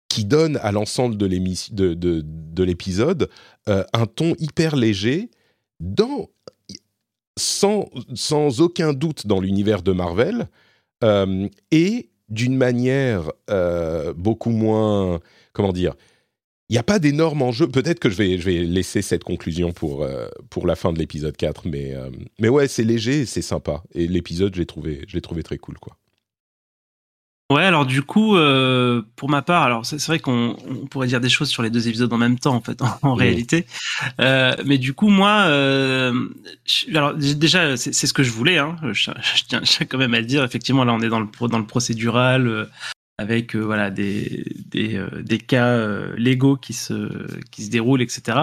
qui 0.09 0.27
donne 0.27 0.59
à 0.63 0.71
l'ensemble 0.71 1.17
de 1.17 1.25
l'épisode 1.25 1.99
de, 1.99 2.23
de, 2.23 3.29
euh, 3.71 3.85
un 3.95 4.07
ton 4.07 4.35
hyper 4.39 4.77
léger, 4.77 5.31
dans, 5.79 6.29
sans, 7.39 7.89
sans 8.15 8.61
aucun 8.61 8.93
doute 8.93 9.27
dans 9.27 9.41
l'univers 9.41 9.83
de 9.83 9.93
Marvel, 9.93 10.49
euh, 11.05 11.49
et 11.71 12.11
d'une 12.31 12.57
manière 12.57 13.33
euh, 13.51 14.13
beaucoup 14.15 14.51
moins, 14.51 15.21
comment 15.53 15.73
dire, 15.73 15.95
il 16.69 16.75
n'y 16.75 16.79
a 16.79 16.85
pas 16.85 17.01
d'énormes 17.01 17.43
enjeux. 17.43 17.67
Peut-être 17.67 17.99
que 17.99 18.09
je 18.09 18.17
vais, 18.17 18.39
je 18.39 18.45
vais 18.45 18.59
laisser 18.65 19.03
cette 19.03 19.25
conclusion 19.25 19.73
pour, 19.73 20.05
euh, 20.05 20.29
pour 20.51 20.69
la 20.69 20.77
fin 20.77 20.93
de 20.93 20.99
l'épisode 21.01 21.37
4, 21.37 21.67
mais, 21.67 21.95
euh, 21.95 22.11
mais 22.39 22.49
ouais, 22.49 22.69
c'est 22.69 22.85
léger, 22.85 23.27
c'est 23.27 23.43
sympa. 23.43 23.83
Et 23.93 24.07
l'épisode, 24.07 24.55
je 24.55 24.61
l'ai 24.61 24.67
trouvé, 24.67 25.05
trouvé 25.21 25.43
très 25.43 25.59
cool, 25.59 25.79
quoi. 25.79 25.97
Ouais, 27.51 27.65
alors 27.65 27.85
du 27.85 28.03
coup, 28.03 28.37
euh, 28.37 29.03
pour 29.17 29.29
ma 29.29 29.43
part, 29.43 29.65
alors 29.65 29.85
c'est 29.85 30.01
vrai 30.07 30.21
qu'on 30.21 30.55
pourrait 30.89 31.09
dire 31.09 31.21
des 31.21 31.29
choses 31.29 31.49
sur 31.49 31.65
les 31.65 31.71
deux 31.71 31.89
épisodes 31.89 32.13
en 32.13 32.17
même 32.17 32.39
temps, 32.39 32.55
en 32.55 32.61
fait, 32.61 32.81
en, 33.03 33.15
réalité. 33.15 33.67
Euh, 34.21 34.55
mais 34.65 34.79
du 34.79 34.95
coup, 34.95 35.09
moi, 35.09 35.47
euh, 35.49 36.29
alors 36.91 37.13
déjà, 37.15 37.77
c'est 37.77 37.93
ce 37.93 38.13
que 38.13 38.23
je 38.23 38.31
voulais. 38.31 38.59
Hein, 38.59 38.77
je, 38.93 39.11
tiens, 39.49 39.63
quand 39.89 39.99
même 39.99 40.15
à 40.15 40.21
le 40.21 40.27
dire. 40.27 40.45
Effectivement, 40.45 40.85
là, 40.85 40.95
on 40.95 41.01
est 41.01 41.09
dans 41.09 41.19
le 41.19 41.49
dans 41.49 41.59
le 41.59 41.67
procédural 41.67 42.47
euh, 42.47 42.67
avec 43.19 43.57
euh, 43.57 43.59
voilà 43.59 43.91
des 43.91 44.45
des, 44.67 45.05
des 45.21 45.39
cas 45.39 45.77
légaux 46.17 46.57
qui 46.57 46.73
se 46.73 47.27
qui 47.51 47.65
se 47.65 47.71
déroulent, 47.71 48.03
etc. 48.03 48.39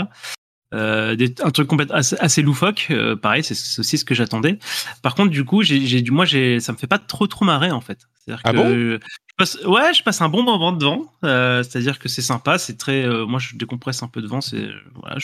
Euh, 0.73 1.15
un 1.43 1.51
truc 1.51 1.67
complètement 1.67 1.95
assez, 1.95 2.17
assez 2.19 2.41
loufoque, 2.41 2.91
pareil, 3.21 3.43
c'est 3.43 3.79
aussi 3.79 3.97
ce 3.97 4.05
que 4.05 4.13
j'attendais. 4.13 4.59
Par 5.01 5.15
contre, 5.15 5.31
du 5.31 5.45
coup, 5.45 5.63
j'ai, 5.63 6.01
du, 6.01 6.11
moi, 6.11 6.25
j'ai, 6.25 6.59
ça 6.59 6.73
me 6.73 6.77
fait 6.77 6.87
pas 6.87 6.99
trop 6.99 7.27
trop 7.27 7.45
marrer 7.45 7.71
en 7.71 7.81
fait. 7.81 8.07
Ah 8.43 8.51
que 8.51 8.57
bon? 8.57 9.71
ouais, 9.71 9.93
je 9.93 10.03
passe 10.03 10.21
un 10.21 10.29
bon 10.29 10.43
moment 10.43 10.71
devant. 10.71 11.11
Euh, 11.23 11.63
c'est-à-dire 11.63 11.99
que 11.99 12.09
c'est 12.09 12.21
sympa, 12.21 12.57
c'est 12.57 12.77
très. 12.77 13.03
Euh, 13.03 13.25
moi, 13.25 13.39
je 13.39 13.55
décompresse 13.55 14.03
un 14.03 14.07
peu 14.07 14.21
devant. 14.21 14.41
C'est 14.41 14.69
voilà, 14.95 15.17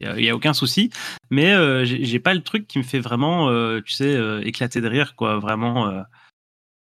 il 0.00 0.24
y, 0.24 0.30
a, 0.30 0.34
aucun 0.34 0.54
souci. 0.54 0.90
Mais 1.30 1.52
euh, 1.52 1.84
j'ai 1.84 2.18
pas 2.18 2.34
le 2.34 2.40
truc 2.40 2.66
qui 2.66 2.78
me 2.78 2.82
fait 2.82 3.00
vraiment, 3.00 3.48
tu 3.82 3.92
sais, 3.92 4.18
éclater 4.42 4.80
de 4.80 4.88
rire, 4.88 5.14
quoi. 5.14 5.38
Vraiment. 5.38 6.04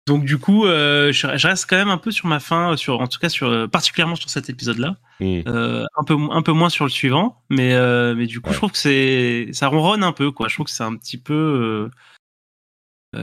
Donc 0.05 0.25
du 0.25 0.37
coup, 0.37 0.65
je, 0.65 1.47
reste 1.47 1.65
quand 1.69 1.77
même 1.77 1.89
un 1.89 1.97
peu 1.97 2.11
sur 2.11 2.27
ma 2.27 2.39
fin, 2.39 2.75
sur 2.75 2.99
en 2.99 3.07
tout 3.07 3.19
cas 3.19 3.29
sur 3.29 3.69
particulièrement 3.69 4.15
sur 4.15 4.29
cet 4.29 4.49
épisode-là, 4.49 4.97
mmh. 5.21 5.41
un 5.45 6.03
peu 6.05 6.17
un 6.31 6.41
peu 6.41 6.51
moins 6.51 6.69
sur 6.69 6.83
le 6.83 6.91
suivant, 6.91 7.41
mais 7.49 7.73
mais 8.13 8.25
du 8.25 8.41
coup, 8.41 8.51
je 8.51 8.57
trouve 8.57 8.71
que 8.71 8.77
c'est 8.77 9.47
ça 9.53 9.67
ronronne 9.67 10.03
un 10.03 10.11
peu, 10.11 10.31
quoi. 10.31 10.49
Je 10.49 10.55
trouve 10.55 10.65
que 10.65 10.71
c'est 10.71 10.83
un 10.83 10.95
petit 10.97 11.17
peu 11.17 11.89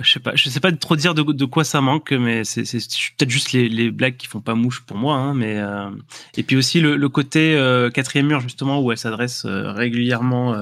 je 0.02 0.10
sais 0.10 0.20
pas, 0.20 0.34
je 0.34 0.48
sais 0.48 0.60
pas 0.60 0.70
trop 0.72 0.96
dire 0.96 1.14
de, 1.14 1.44
quoi 1.44 1.64
ça 1.64 1.80
manque, 1.80 2.12
mais 2.12 2.44
c'est 2.44 2.62
peut-être 2.62 3.30
juste 3.30 3.52
les, 3.52 3.90
blagues 3.90 4.16
qui 4.16 4.26
font 4.26 4.40
pas 4.40 4.54
mouche 4.54 4.82
pour 4.82 4.96
moi. 4.96 5.16
Hein, 5.16 5.34
mais 5.34 5.60
et 6.36 6.42
puis 6.42 6.56
aussi 6.56 6.80
le, 6.80 7.08
côté 7.08 7.54
quatrième 7.92 8.26
mur 8.26 8.40
justement 8.40 8.80
où 8.80 8.92
elle 8.92 8.98
s'adresse 8.98 9.44
régulièrement 9.46 10.54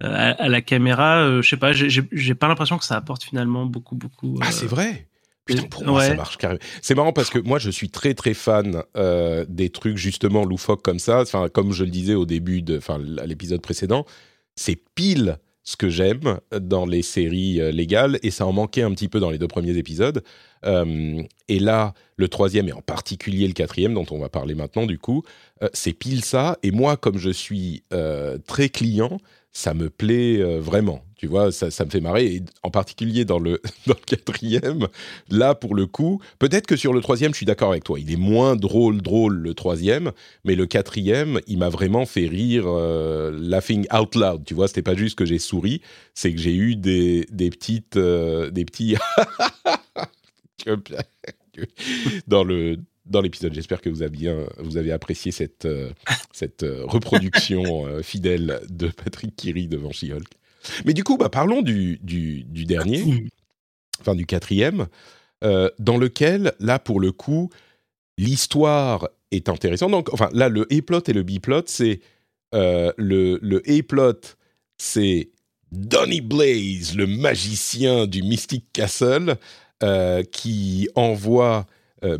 à, 0.00 0.48
la 0.48 0.60
caméra. 0.62 1.40
je 1.40 1.48
sais 1.48 1.56
pas, 1.56 1.72
j'ai 1.72 2.34
pas 2.34 2.48
l'impression 2.48 2.78
que 2.78 2.84
ça 2.84 2.96
apporte 2.96 3.24
finalement 3.24 3.66
beaucoup 3.66 3.96
beaucoup. 3.96 4.38
ah 4.40 4.52
c'est 4.52 4.66
vrai. 4.66 5.08
Putain, 5.44 5.64
pour 5.64 5.84
moi, 5.84 6.06
ça 6.06 6.14
marche 6.14 6.38
carrément. 6.38 6.60
C'est 6.80 6.94
marrant 6.94 7.12
parce 7.12 7.28
que 7.28 7.38
moi, 7.38 7.58
je 7.58 7.70
suis 7.70 7.90
très 7.90 8.14
très 8.14 8.34
fan 8.34 8.82
euh, 8.96 9.44
des 9.48 9.68
trucs 9.68 9.98
justement 9.98 10.44
loufoques 10.44 10.82
comme 10.82 10.98
ça. 10.98 11.20
Enfin, 11.20 11.48
comme 11.48 11.72
je 11.72 11.84
le 11.84 11.90
disais 11.90 12.14
au 12.14 12.24
début 12.24 12.62
de, 12.62 12.78
enfin, 12.78 13.00
à 13.18 13.26
l'épisode 13.26 13.60
précédent, 13.60 14.06
c'est 14.56 14.78
pile 14.94 15.38
ce 15.62 15.76
que 15.76 15.88
j'aime 15.88 16.40
dans 16.52 16.86
les 16.86 17.02
séries 17.02 17.60
euh, 17.60 17.70
légales 17.70 18.18
et 18.22 18.30
ça 18.30 18.46
en 18.46 18.52
manquait 18.52 18.82
un 18.82 18.90
petit 18.92 19.08
peu 19.08 19.20
dans 19.20 19.30
les 19.30 19.38
deux 19.38 19.48
premiers 19.48 19.76
épisodes. 19.76 20.22
Euh, 20.64 21.22
et 21.48 21.58
là, 21.58 21.92
le 22.16 22.28
troisième 22.28 22.68
et 22.68 22.72
en 22.72 22.82
particulier 22.82 23.46
le 23.46 23.52
quatrième, 23.54 23.92
dont 23.92 24.06
on 24.10 24.18
va 24.18 24.30
parler 24.30 24.54
maintenant 24.54 24.86
du 24.86 24.98
coup, 24.98 25.22
c'est 25.72 25.92
pile 25.92 26.24
ça. 26.24 26.58
Et 26.62 26.70
moi, 26.70 26.96
comme 26.96 27.18
je 27.18 27.30
suis 27.30 27.84
très 28.46 28.68
client, 28.68 29.18
ça 29.54 29.72
me 29.72 29.88
plaît 29.88 30.42
vraiment. 30.58 31.02
Tu 31.24 31.30
vois, 31.30 31.52
ça, 31.52 31.68
me 31.86 31.90
fait 31.90 32.00
marrer. 32.00 32.26
Et 32.26 32.42
en 32.62 32.70
particulier 32.70 33.24
dans 33.24 33.38
le, 33.38 33.62
dans 33.86 33.94
le 33.94 34.04
quatrième, 34.04 34.88
là, 35.30 35.54
pour 35.54 35.74
le 35.74 35.86
coup, 35.86 36.20
peut-être 36.38 36.66
que 36.66 36.76
sur 36.76 36.92
le 36.92 37.00
troisième, 37.00 37.32
je 37.32 37.38
suis 37.38 37.46
d'accord 37.46 37.70
avec 37.70 37.82
toi. 37.82 37.98
Il 37.98 38.12
est 38.12 38.18
moins 38.18 38.56
drôle, 38.56 39.00
drôle, 39.00 39.36
le 39.36 39.54
troisième. 39.54 40.12
Mais 40.44 40.54
le 40.54 40.66
quatrième, 40.66 41.40
il 41.46 41.56
m'a 41.56 41.70
vraiment 41.70 42.04
fait 42.04 42.26
rire, 42.26 42.64
euh, 42.66 43.30
laughing 43.40 43.86
out 43.90 44.14
loud. 44.16 44.44
Tu 44.44 44.52
vois, 44.52 44.68
c'était 44.68 44.82
pas 44.82 44.94
juste 44.94 45.16
que 45.16 45.24
j'ai 45.24 45.38
souri, 45.38 45.80
c'est 46.12 46.34
que 46.34 46.40
j'ai 46.40 46.54
eu 46.54 46.76
des, 46.76 47.26
des 47.30 47.48
petites. 47.48 47.96
Euh, 47.96 48.50
des 48.50 48.66
petits. 48.66 48.96
dans 52.26 52.44
le 52.44 52.78
dans 53.06 53.20
l'épisode. 53.20 53.52
J'espère 53.54 53.80
que 53.80 53.90
vous 53.90 54.02
avez 54.02 54.10
bien, 54.10 54.46
vous 54.58 54.76
avez 54.76 54.92
apprécié 54.92 55.32
cette, 55.32 55.64
euh, 55.64 55.90
cette 56.32 56.64
reproduction 56.84 58.02
fidèle 58.02 58.60
de 58.68 58.88
Patrick 58.88 59.36
Kiri 59.36 59.68
devant 59.68 59.92
She-Hulk. 59.92 60.28
Mais 60.84 60.94
du 60.94 61.04
coup, 61.04 61.16
bah, 61.16 61.28
parlons 61.28 61.62
du, 61.62 61.98
du, 62.02 62.64
dernier, 62.64 63.28
enfin 64.00 64.14
du 64.14 64.26
quatrième, 64.26 64.86
euh, 65.42 65.68
dans 65.78 65.96
lequel, 65.96 66.52
là, 66.58 66.78
pour 66.78 67.00
le 67.00 67.12
coup, 67.12 67.50
l'histoire 68.18 69.08
est 69.30 69.48
intéressante. 69.48 69.90
Donc, 69.90 70.12
enfin, 70.12 70.28
là, 70.32 70.48
le 70.48 70.66
A-plot 70.72 71.02
et 71.08 71.12
le 71.12 71.22
B-plot, 71.22 71.64
c'est 71.66 72.00
euh, 72.54 72.92
le, 72.96 73.38
le 73.42 73.62
A-plot, 73.68 74.36
c'est 74.78 75.30
Donny 75.72 76.20
Blaze, 76.20 76.96
le 76.96 77.06
magicien 77.06 78.06
du 78.06 78.22
Mystic 78.22 78.72
Castle, 78.72 79.36
euh, 79.82 80.22
qui 80.22 80.88
envoie 80.94 81.66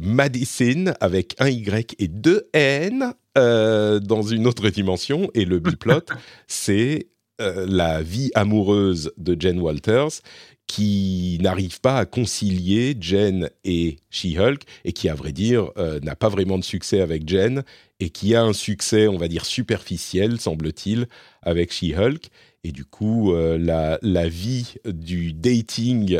Madison 0.00 0.94
avec 1.00 1.34
un 1.38 1.48
Y 1.48 1.94
et 1.98 2.08
deux 2.08 2.48
N 2.52 3.12
dans 3.34 4.22
une 4.22 4.46
autre 4.46 4.68
dimension. 4.70 5.30
Et 5.34 5.44
le 5.44 5.58
B-plot, 5.58 6.06
c'est 6.46 7.08
euh, 7.40 7.66
la 7.68 8.00
vie 8.00 8.30
amoureuse 8.36 9.12
de 9.16 9.36
Jen 9.38 9.58
Walters 9.58 10.20
qui 10.68 11.36
n'arrive 11.40 11.80
pas 11.80 11.98
à 11.98 12.04
concilier 12.04 12.96
Jen 12.98 13.50
et 13.64 13.96
She-Hulk 14.10 14.62
et 14.84 14.92
qui, 14.92 15.08
à 15.08 15.16
vrai 15.16 15.32
dire, 15.32 15.72
euh, 15.76 15.98
n'a 15.98 16.14
pas 16.14 16.28
vraiment 16.28 16.58
de 16.58 16.64
succès 16.64 17.00
avec 17.00 17.28
Jen 17.28 17.64
et 17.98 18.10
qui 18.10 18.36
a 18.36 18.44
un 18.44 18.52
succès, 18.52 19.08
on 19.08 19.16
va 19.16 19.26
dire, 19.26 19.46
superficiel, 19.46 20.40
semble-t-il, 20.40 21.08
avec 21.42 21.72
She-Hulk. 21.72 22.28
Et 22.64 22.72
du 22.72 22.84
coup, 22.84 23.32
euh, 23.32 23.58
la, 23.58 23.98
la, 24.02 24.26
vie 24.26 24.74
du 24.86 25.34
dating 25.34 26.18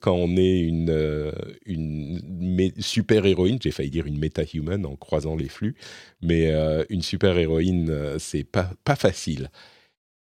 quand 0.00 0.14
on 0.14 0.36
est 0.36 0.60
une, 0.60 1.32
une 1.66 2.72
super-héroïne, 2.78 3.58
j'ai 3.62 3.70
failli 3.70 3.90
dire 3.90 4.06
une 4.06 4.18
méta-human 4.18 4.86
en 4.86 4.96
croisant 4.96 5.36
les 5.36 5.48
flux, 5.48 5.76
mais 6.22 6.50
une 6.88 7.02
super-héroïne, 7.02 8.18
c'est 8.18 8.44
pas, 8.44 8.70
pas 8.84 8.96
facile. 8.96 9.50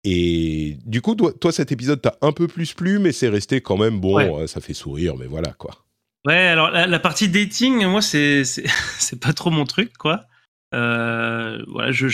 Et 0.04 0.78
du 0.86 1.02
coup, 1.02 1.14
toi, 1.14 1.52
cet 1.52 1.72
épisode 1.72 2.00
t'a 2.00 2.16
un 2.22 2.32
peu 2.32 2.46
plus 2.46 2.72
plu, 2.72 2.98
mais 2.98 3.12
c'est 3.12 3.28
resté 3.28 3.60
quand 3.60 3.76
même 3.76 4.00
bon. 4.00 4.18
Euh, 4.38 4.46
ça 4.46 4.60
fait 4.60 4.74
sourire, 4.74 5.16
mais 5.16 5.26
voilà 5.26 5.52
quoi. 5.52 5.74
Ouais, 6.26 6.34
alors 6.34 6.70
la, 6.70 6.98
partie 6.98 7.28
dating, 7.28 7.84
moi, 7.86 8.00
c'est 8.02 9.20
pas 9.20 9.32
trop 9.32 9.50
mon 9.50 9.64
truc, 9.64 9.96
quoi. 9.96 10.24
Euh, 10.74 11.62
voilà, 11.68 11.90
je 11.90 12.06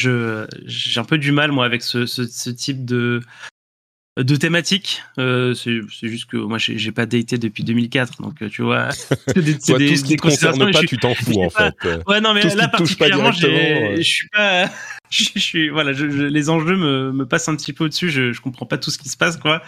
j'ai 0.64 1.00
un 1.00 1.04
peu 1.04 1.18
du 1.18 1.32
mal 1.32 1.52
moi 1.52 1.66
avec 1.66 1.82
ce, 1.82 2.06
ce 2.06 2.50
type 2.50 2.84
de 2.84 3.20
de 4.16 4.36
thématiques. 4.36 5.02
Euh, 5.18 5.54
c'est 5.54 6.08
juste 6.08 6.30
que 6.30 6.36
moi, 6.36 6.58
j'ai 6.58 6.92
pas 6.92 7.06
daté 7.06 7.38
depuis 7.38 7.64
2004, 7.64 8.22
donc 8.22 8.42
euh, 8.42 8.48
tu 8.48 8.62
vois. 8.62 8.88
C'est 9.26 9.42
des, 9.42 9.58
tout 9.58 9.96
ce 9.96 10.04
qui 10.04 10.16
concerne 10.16 10.70
pas, 10.72 10.82
tu 10.82 10.96
t'en 10.96 11.14
fous 11.14 11.42
en 11.42 11.50
fait. 11.50 11.74
Ouais, 12.06 12.20
non, 12.20 12.32
mais 12.32 12.42
là 12.54 12.68
particulièrement, 12.68 13.32
je 13.32 14.00
suis 14.02 14.28
pas. 14.28 14.70
Je 15.08 15.38
suis 15.38 15.68
voilà, 15.68 15.92
je, 15.92 16.04
les 16.04 16.50
enjeux 16.50 16.74
me, 16.74 17.12
me 17.12 17.26
passent 17.26 17.48
un 17.48 17.54
petit 17.54 17.72
peu 17.72 17.84
au-dessus. 17.84 18.10
Je, 18.10 18.32
je 18.32 18.40
comprends 18.40 18.66
pas 18.66 18.76
tout 18.76 18.90
ce 18.90 18.98
qui 18.98 19.08
se 19.08 19.16
passe, 19.16 19.36
quoi. 19.36 19.62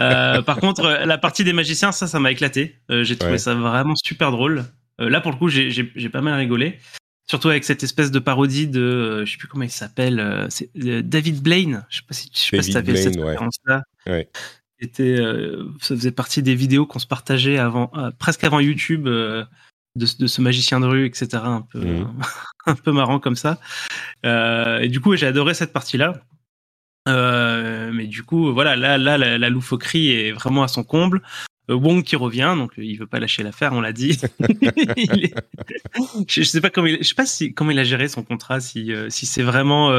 Euh, 0.00 0.40
par 0.40 0.56
contre, 0.56 0.82
la 1.04 1.18
partie 1.18 1.44
des 1.44 1.52
magiciens, 1.52 1.92
ça, 1.92 2.06
ça 2.06 2.18
m'a 2.18 2.32
éclaté. 2.32 2.76
J'ai 2.88 3.14
trouvé 3.18 3.36
ça 3.36 3.54
vraiment 3.54 3.94
super 3.94 4.30
drôle. 4.30 4.64
Là, 4.98 5.20
pour 5.20 5.32
le 5.32 5.36
coup, 5.36 5.50
j'ai 5.50 6.08
pas 6.08 6.22
mal 6.22 6.32
rigolé. 6.32 6.78
Surtout 7.30 7.48
avec 7.48 7.62
cette 7.62 7.84
espèce 7.84 8.10
de 8.10 8.18
parodie 8.18 8.66
de, 8.66 8.80
euh, 8.80 9.24
je 9.24 9.30
sais 9.30 9.38
plus 9.38 9.46
comment 9.46 9.62
il 9.62 9.70
s'appelle, 9.70 10.18
euh, 10.18 10.46
c'est 10.48 10.68
euh, 10.84 11.00
David 11.00 11.40
Blaine. 11.40 11.86
Je 11.88 11.98
sais 11.98 12.02
pas 12.02 12.12
si, 12.12 12.28
je 12.34 12.40
sais 12.40 12.56
pas 12.56 12.62
si 12.64 12.72
vu 12.72 12.96
cette 12.96 13.20
référence-là. 13.20 13.84
Ouais. 14.08 14.28
Était, 14.80 15.18
ça 15.80 15.94
faisait 15.94 16.10
partie 16.10 16.42
des 16.42 16.56
vidéos 16.56 16.86
qu'on 16.86 16.98
se 16.98 17.06
partageait 17.06 17.58
avant, 17.58 17.92
presque 18.18 18.42
avant 18.42 18.58
YouTube, 18.58 19.04
de, 19.04 19.46
de, 19.94 20.26
ce 20.26 20.40
magicien 20.40 20.80
de 20.80 20.86
rue, 20.86 21.06
etc. 21.06 21.28
Un 21.34 21.60
peu, 21.60 21.78
mhm. 21.78 22.20
un 22.66 22.74
peu 22.74 22.90
marrant 22.90 23.20
comme 23.20 23.36
ça. 23.36 23.60
et 24.24 24.88
du 24.88 24.98
coup, 24.98 25.14
j'ai 25.14 25.28
adoré 25.28 25.54
cette 25.54 25.72
partie-là. 25.72 26.20
mais 27.06 28.08
du 28.08 28.24
coup, 28.24 28.52
voilà, 28.52 28.74
là, 28.74 28.98
là, 28.98 29.18
la, 29.18 29.38
la, 29.38 29.50
loufoquerie 29.50 30.10
est 30.10 30.32
vraiment 30.32 30.64
à 30.64 30.68
son 30.68 30.82
comble. 30.82 31.22
Euh, 31.70 31.74
Wong 31.74 32.02
qui 32.02 32.16
revient, 32.16 32.54
donc 32.56 32.72
euh, 32.78 32.84
il 32.84 32.98
veut 32.98 33.06
pas 33.06 33.20
lâcher 33.20 33.42
l'affaire, 33.42 33.72
on 33.72 33.80
l'a 33.80 33.92
dit. 33.92 34.18
je, 36.28 36.42
sais 36.42 36.60
pas 36.60 36.70
comment 36.70 36.88
il, 36.88 36.98
je 36.98 37.08
sais 37.08 37.14
pas 37.14 37.26
si 37.26 37.54
comment 37.54 37.70
il 37.70 37.78
a 37.78 37.84
géré 37.84 38.08
son 38.08 38.22
contrat, 38.22 38.60
si 38.60 38.92
euh, 38.92 39.08
si 39.08 39.26
c'est 39.26 39.42
vraiment 39.42 39.90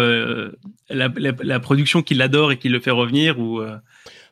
la, 0.89 1.59
production 1.59 2.01
qui 2.01 2.13
l'adore 2.13 2.51
et 2.51 2.57
qui 2.57 2.69
le 2.69 2.79
fait 2.79 2.91
revenir 2.91 3.39
ou. 3.39 3.61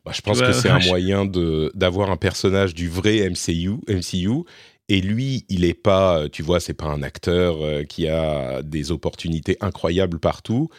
Bah, 0.05 0.13
je 0.13 0.21
pense 0.21 0.41
que 0.41 0.53
c'est 0.53 0.69
un 0.69 0.79
moyen 0.79 1.25
de 1.25 1.71
d'avoir 1.75 2.09
un 2.11 2.17
personnage 2.17 2.73
du 2.73 2.89
vrai 2.89 3.29
MCU, 3.29 3.77
MCU 3.87 4.43
et 4.87 5.01
lui, 5.01 5.45
il 5.49 5.65
est 5.65 5.75
pas, 5.75 6.27
tu 6.29 6.41
vois, 6.41 6.59
c'est 6.59 6.73
pas 6.73 6.85
un 6.85 7.03
acteur 7.03 7.57
qui 7.87 8.07
a 8.07 8.63
des 8.63 8.91
opportunités 8.91 9.57
incroyables 9.61 10.19
partout, 10.19 10.69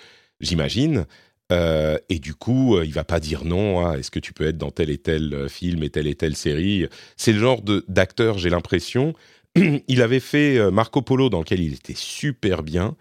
j'imagine. 0.41 1.07
Euh, 1.51 1.99
et 2.09 2.19
du 2.19 2.35
coup, 2.35 2.77
euh, 2.77 2.85
il 2.85 2.93
va 2.93 3.05
pas 3.05 3.21
dire 3.21 3.45
non. 3.45 3.85
Hein, 3.85 3.99
Est-ce 3.99 4.11
que 4.11 4.19
tu 4.19 4.33
peux 4.33 4.47
être 4.47 4.59
dans 4.59 4.71
tel 4.71 4.91
et 4.91 4.99
tel 4.99 5.35
euh, 5.35 5.49
film 5.49 5.83
et 5.83 5.91
telle 5.91 6.07
et 6.07 6.15
telle 6.15 6.37
série? 6.37 6.87
C'est 7.17 7.33
le 7.33 7.39
genre 7.39 7.63
d'acteur, 7.89 8.39
j'ai 8.39 8.51
l'impression. 8.51 9.15
il 9.89 10.03
avait 10.03 10.21
fait 10.21 10.71
Marco 10.71 11.03
Polo, 11.03 11.29
dans 11.29 11.41
lequel 11.41 11.61
il 11.61 11.75
était 11.75 11.95
super 11.97 12.63
bien. 12.63 12.97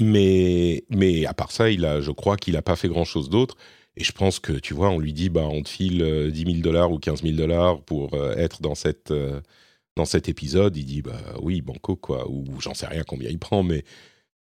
mais, 0.00 0.84
mais 0.90 1.26
à 1.26 1.34
part 1.34 1.52
ça, 1.52 1.70
il 1.70 1.84
a, 1.84 2.00
je 2.00 2.10
crois 2.10 2.36
qu'il 2.36 2.54
n'a 2.54 2.62
pas 2.62 2.76
fait 2.76 2.88
grand-chose 2.88 3.28
d'autre. 3.30 3.56
Et 3.96 4.04
je 4.04 4.12
pense 4.12 4.38
que, 4.40 4.52
tu 4.52 4.74
vois, 4.74 4.88
on 4.88 4.98
lui 4.98 5.12
dit, 5.12 5.28
bah, 5.28 5.42
on 5.44 5.62
te 5.62 5.68
file 5.68 6.30
10 6.32 6.44
000 6.44 6.56
dollars 6.58 6.90
ou 6.92 6.98
15 6.98 7.22
000 7.22 7.34
dollars 7.36 7.82
pour 7.82 8.16
être 8.36 8.62
dans, 8.62 8.74
cette, 8.74 9.12
dans 9.96 10.04
cet 10.06 10.28
épisode. 10.28 10.76
Il 10.76 10.86
dit, 10.86 11.02
bah 11.02 11.20
oui, 11.42 11.60
banco, 11.60 11.96
quoi. 11.96 12.28
Ou 12.28 12.44
j'en 12.60 12.74
sais 12.74 12.86
rien 12.86 13.04
combien 13.04 13.28
il 13.30 13.38
prend, 13.38 13.62
mais 13.62 13.84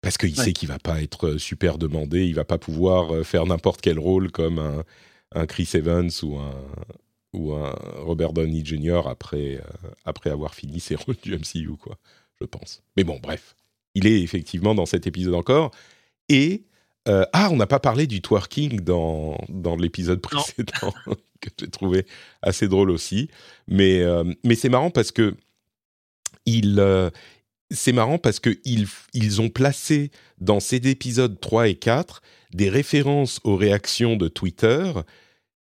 parce 0.05 0.19
qu'il 0.19 0.37
sait 0.37 0.53
qu'il 0.53 0.69
va 0.69 0.79
pas 0.79 1.03
être 1.03 1.29
euh, 1.29 1.39
super 1.39 1.79
demandé, 1.79 2.27
il 2.27 2.35
va 2.35 2.45
pas 2.45 2.59
pouvoir 2.59 3.15
euh, 3.15 3.25
faire 3.25 3.47
n'importe 3.47 3.81
quel 3.81 3.99
rôle 3.99 4.31
comme 4.31 4.85
un, 5.35 5.47
Chris 5.47 5.71
Evans 5.73 6.11
ou 6.23 6.37
un, 6.37 6.55
ou 7.33 7.55
un 7.55 7.75
Robert 8.01 8.35
Downey 8.35 8.63
Jr. 8.63 9.09
après, 9.09 9.57
euh, 9.57 9.89
après 10.05 10.29
avoir 10.29 10.55
fini 10.55 10.79
ses 10.79 10.95
rôles 10.97 11.17
du 11.23 11.35
MCU, 11.35 11.77
quoi, 11.79 11.97
je 12.39 12.45
pense. 12.45 12.83
Mais 12.99 13.05
bon, 13.05 13.19
bref, 13.21 13.57
il 13.95 14.07
est 14.07 14.21
effectivement 14.21 14.75
dans 14.75 14.87
cet 14.87 15.07
épisode 15.07 15.35
encore. 15.35 15.71
Et 16.29 16.65
ah, 17.07 17.51
on 17.53 17.57
n'a 17.57 17.67
pas 17.67 17.81
parlé 17.81 18.07
du 18.07 18.23
twerking 18.23 18.81
dans, 18.81 19.37
dans 19.51 19.77
l'épisode 19.77 20.23
précédent, 20.23 20.95
que 21.41 21.51
j'ai 21.61 21.69
trouvé 21.69 22.07
assez 22.41 22.67
drôle 22.67 22.91
aussi. 22.91 23.29
Mais, 23.69 24.03
mais 24.43 24.55
c'est 24.55 24.71
marrant 24.71 24.89
parce 24.89 25.13
que 25.13 25.37
il, 26.47 26.81
c'est 27.71 27.93
marrant 27.93 28.19
parce 28.19 28.41
qu'ils 28.41 28.87
ils 29.13 29.41
ont 29.41 29.49
placé 29.49 30.11
dans 30.39 30.61
ces 30.61 30.77
épisodes 30.89 31.39
3 31.41 31.69
et 31.69 31.75
4 31.75 32.23
des 32.53 32.69
références 32.69 33.41
aux 33.45 33.57
réactions 33.57 34.17
de 34.17 34.29
Twitter 34.29 34.93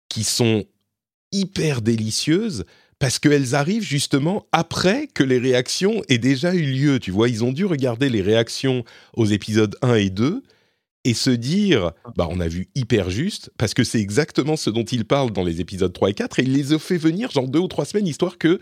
qui 0.10 0.24
sont 0.24 0.66
hyper 1.32 1.82
délicieuses 1.82 2.66
parce 3.00 3.18
qu'elles 3.18 3.56
arrivent 3.56 3.84
justement 3.84 4.46
après 4.52 5.08
que 5.08 5.24
les 5.24 5.40
réactions 5.40 6.04
aient 6.08 6.20
déjà 6.20 6.54
eu 6.54 6.62
lieu. 6.62 7.00
Tu 7.00 7.10
vois, 7.10 7.30
ils 7.30 7.44
ont 7.44 7.52
dû 7.52 7.66
regarder 7.66 8.10
les 8.10 8.22
réactions 8.22 8.84
aux 9.16 9.26
épisodes 9.26 9.76
1 9.82 9.96
et 9.96 10.10
2 10.10 10.44
et 11.04 11.14
se 11.16 11.32
dire, 11.32 11.94
bah, 12.16 12.28
on 12.30 12.40
a 12.40 12.48
vu 12.48 12.70
hyper 12.76 13.10
juste, 13.10 13.50
parce 13.58 13.74
que 13.74 13.84
c'est 13.84 14.00
exactement 14.00 14.56
ce 14.56 14.70
dont 14.70 14.84
il 14.84 15.06
parle 15.06 15.32
dans 15.32 15.44
les 15.44 15.62
épisodes 15.62 15.92
3 15.92 16.12
et 16.12 16.14
4, 16.14 16.40
et 16.40 16.44
il 16.44 16.54
les 16.54 16.74
a 16.74 16.80
fait 16.80 16.98
venir 16.98 17.32
genre 17.32 17.48
deux 17.48 17.60
ou 17.60 17.68
trois 17.68 17.86
semaines, 17.86 18.06
histoire 18.06 18.38
que 18.38 18.60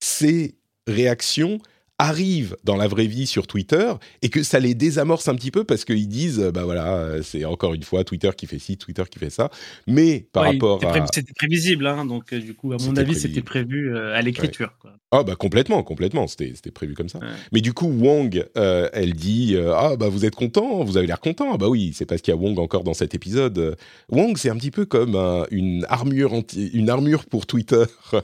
ces 0.00 0.54
réactions 0.86 1.58
arrivent 2.04 2.56
dans 2.64 2.76
la 2.76 2.88
vraie 2.88 3.06
vie 3.06 3.26
sur 3.26 3.46
Twitter 3.46 3.92
et 4.22 4.28
que 4.28 4.42
ça 4.42 4.60
les 4.60 4.74
désamorce 4.74 5.28
un 5.28 5.34
petit 5.34 5.50
peu 5.50 5.64
parce 5.64 5.84
qu'ils 5.84 6.08
disent 6.08 6.40
bah 6.52 6.64
voilà 6.64 7.22
c'est 7.22 7.44
encore 7.44 7.74
une 7.74 7.82
fois 7.82 8.04
Twitter 8.04 8.30
qui 8.36 8.46
fait 8.46 8.58
ci 8.58 8.76
Twitter 8.76 9.04
qui 9.10 9.18
fait 9.18 9.30
ça. 9.30 9.50
Mais 9.86 10.26
par 10.32 10.44
rapport 10.44 10.84
à 10.84 11.06
c'était 11.12 11.32
prévisible 11.34 11.86
hein, 11.86 12.04
donc 12.04 12.32
euh, 12.32 12.40
du 12.40 12.54
coup 12.54 12.72
à 12.72 12.76
mon 12.78 12.96
avis 12.96 13.14
c'était 13.14 13.42
prévu 13.42 13.94
euh, 13.94 14.14
à 14.14 14.22
l'écriture 14.22 14.76
ah 15.16 15.22
bah 15.22 15.36
complètement 15.36 15.82
complètement 15.82 16.26
c'était 16.26 16.70
prévu 16.70 16.94
comme 16.94 17.08
ça. 17.08 17.20
Mais 17.52 17.60
du 17.60 17.72
coup 17.72 17.86
Wong 17.86 18.44
euh, 18.56 18.88
elle 18.92 19.14
dit 19.14 19.56
ah 19.74 19.96
bah 19.96 20.08
vous 20.08 20.24
êtes 20.24 20.34
content 20.34 20.84
vous 20.84 20.96
avez 20.96 21.06
l'air 21.06 21.20
content. 21.20 21.52
Ah 21.52 21.56
bah 21.56 21.68
oui 21.68 21.92
c'est 21.94 22.06
parce 22.06 22.20
qu'il 22.20 22.32
y 22.32 22.36
a 22.36 22.40
Wong 22.40 22.58
encore 22.58 22.84
dans 22.84 22.94
cet 22.94 23.14
épisode. 23.14 23.76
Wong 24.10 24.36
c'est 24.36 24.50
un 24.50 24.56
petit 24.56 24.70
peu 24.70 24.84
comme 24.84 25.16
une 25.50 25.86
armure 25.88 26.32
anti 26.32 26.68
une 26.74 26.90
armure 26.90 27.26
pour 27.26 27.46
Twitter. 27.46 27.84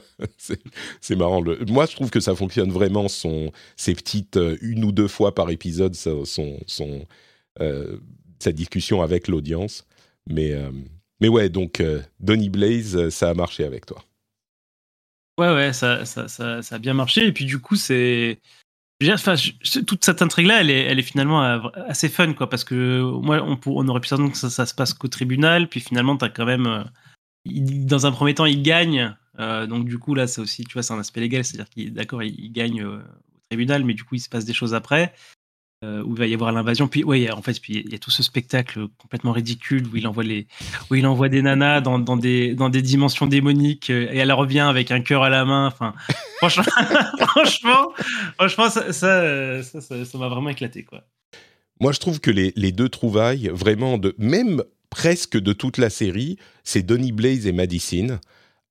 C'est 1.01 1.15
marrant. 1.15 1.43
Moi 1.67 1.85
je 1.85 1.95
trouve 1.95 2.09
que 2.09 2.19
ça 2.19 2.35
fonctionne 2.35 2.71
vraiment 2.71 3.07
son 3.07 3.51
ces 3.75 3.95
petites 3.95 4.37
euh, 4.37 4.57
une 4.61 4.83
ou 4.83 4.91
deux 4.91 5.07
fois 5.07 5.33
par 5.33 5.49
épisode 5.49 5.95
son, 5.95 6.23
son, 6.25 7.05
euh, 7.59 7.97
sa 8.39 8.51
discussion 8.51 9.01
avec 9.01 9.27
l'audience. 9.27 9.85
Mais, 10.29 10.51
euh, 10.53 10.71
mais 11.19 11.27
ouais, 11.27 11.49
donc 11.49 11.81
Donny 12.19 12.49
Blaze, 12.49 13.09
ça 13.09 13.29
a 13.29 13.33
marché 13.33 13.63
avec 13.63 13.85
toi. 13.85 14.03
Ouais, 15.41 15.51
ouais, 15.51 15.73
ça, 15.73 16.05
ça, 16.05 16.27
ça, 16.27 16.61
a 16.69 16.77
bien 16.77 16.93
marché. 16.93 17.25
Et 17.25 17.31
puis 17.31 17.45
du 17.45 17.59
coup, 17.59 17.75
c'est. 17.75 18.39
Enfin, 19.11 19.33
toute 19.87 20.05
cette 20.05 20.21
intrigue-là, 20.21 20.61
elle 20.61 20.69
est, 20.69 20.83
elle 20.83 20.99
est 20.99 21.03
finalement 21.03 21.41
assez 21.87 22.09
fun, 22.09 22.33
quoi, 22.33 22.47
parce 22.47 22.63
que 22.63 23.01
moi, 23.01 23.41
on, 23.43 23.59
on 23.65 23.87
aurait 23.87 24.01
pu 24.01 24.07
s'attendre 24.07 24.31
que 24.31 24.37
ça, 24.37 24.65
se 24.67 24.75
passe 24.75 24.93
qu'au 24.93 25.07
tribunal, 25.07 25.67
puis 25.67 25.79
finalement, 25.79 26.15
tu 26.15 26.25
as 26.25 26.29
quand 26.29 26.45
même. 26.45 26.85
dans 27.47 28.05
un 28.05 28.11
premier 28.11 28.35
temps, 28.35 28.45
il 28.45 28.61
gagne, 28.61 29.15
donc 29.39 29.85
du 29.85 29.97
coup, 29.97 30.13
là, 30.13 30.27
c'est 30.27 30.41
aussi, 30.41 30.63
tu 30.65 30.73
vois, 30.73 30.83
c'est 30.83 30.93
un 30.93 30.99
aspect 30.99 31.21
légal, 31.21 31.43
c'est-à-dire 31.43 31.69
qu'il, 31.69 31.93
d'accord, 31.93 32.21
il, 32.21 32.51
gagne 32.51 32.85
tribunal, 33.49 33.83
mais 33.83 33.95
du 33.95 34.03
coup, 34.03 34.13
il 34.13 34.19
se 34.19 34.29
passe 34.29 34.45
des 34.45 34.53
choses 34.53 34.75
après. 34.75 35.15
Euh, 35.83 36.03
où 36.03 36.13
il 36.13 36.19
va 36.19 36.27
y 36.27 36.33
avoir 36.35 36.51
l'invasion. 36.51 36.87
Puis, 36.87 37.03
ouais, 37.03 37.31
en 37.31 37.41
fait, 37.41 37.59
puis 37.59 37.81
il 37.83 37.91
y 37.91 37.95
a 37.95 37.97
tout 37.97 38.11
ce 38.11 38.21
spectacle 38.21 38.87
complètement 38.99 39.31
ridicule 39.31 39.87
où 39.87 39.95
il 39.95 40.05
envoie 40.05 40.23
les, 40.23 40.45
où 40.91 40.95
il 40.95 41.07
envoie 41.07 41.27
des 41.27 41.41
nanas 41.41 41.81
dans, 41.81 41.97
dans 41.97 42.17
des, 42.17 42.53
dans 42.53 42.69
des 42.69 42.83
dimensions 42.83 43.25
démoniques 43.25 43.89
euh, 43.89 44.07
et 44.11 44.17
elle 44.17 44.31
revient 44.31 44.59
avec 44.59 44.91
un 44.91 45.01
cœur 45.01 45.23
à 45.23 45.31
la 45.31 45.43
main. 45.43 45.65
Enfin, 45.65 45.95
franchement, 46.37 46.63
franchement, 47.17 47.93
franchement, 48.37 48.69
ça, 48.69 48.93
ça, 48.93 49.63
ça, 49.63 50.17
m'a 50.19 50.27
vraiment 50.27 50.49
éclaté, 50.49 50.83
quoi. 50.83 51.01
Moi, 51.79 51.91
je 51.93 51.99
trouve 51.99 52.19
que 52.19 52.29
les, 52.29 52.53
les, 52.55 52.71
deux 52.71 52.89
trouvailles, 52.89 53.49
vraiment, 53.51 53.97
de, 53.97 54.13
même 54.19 54.63
presque 54.91 55.39
de 55.39 55.51
toute 55.51 55.79
la 55.79 55.89
série, 55.89 56.37
c'est 56.63 56.83
Donny 56.83 57.11
Blaze 57.11 57.47
et 57.47 57.53
Madison. 57.53 58.19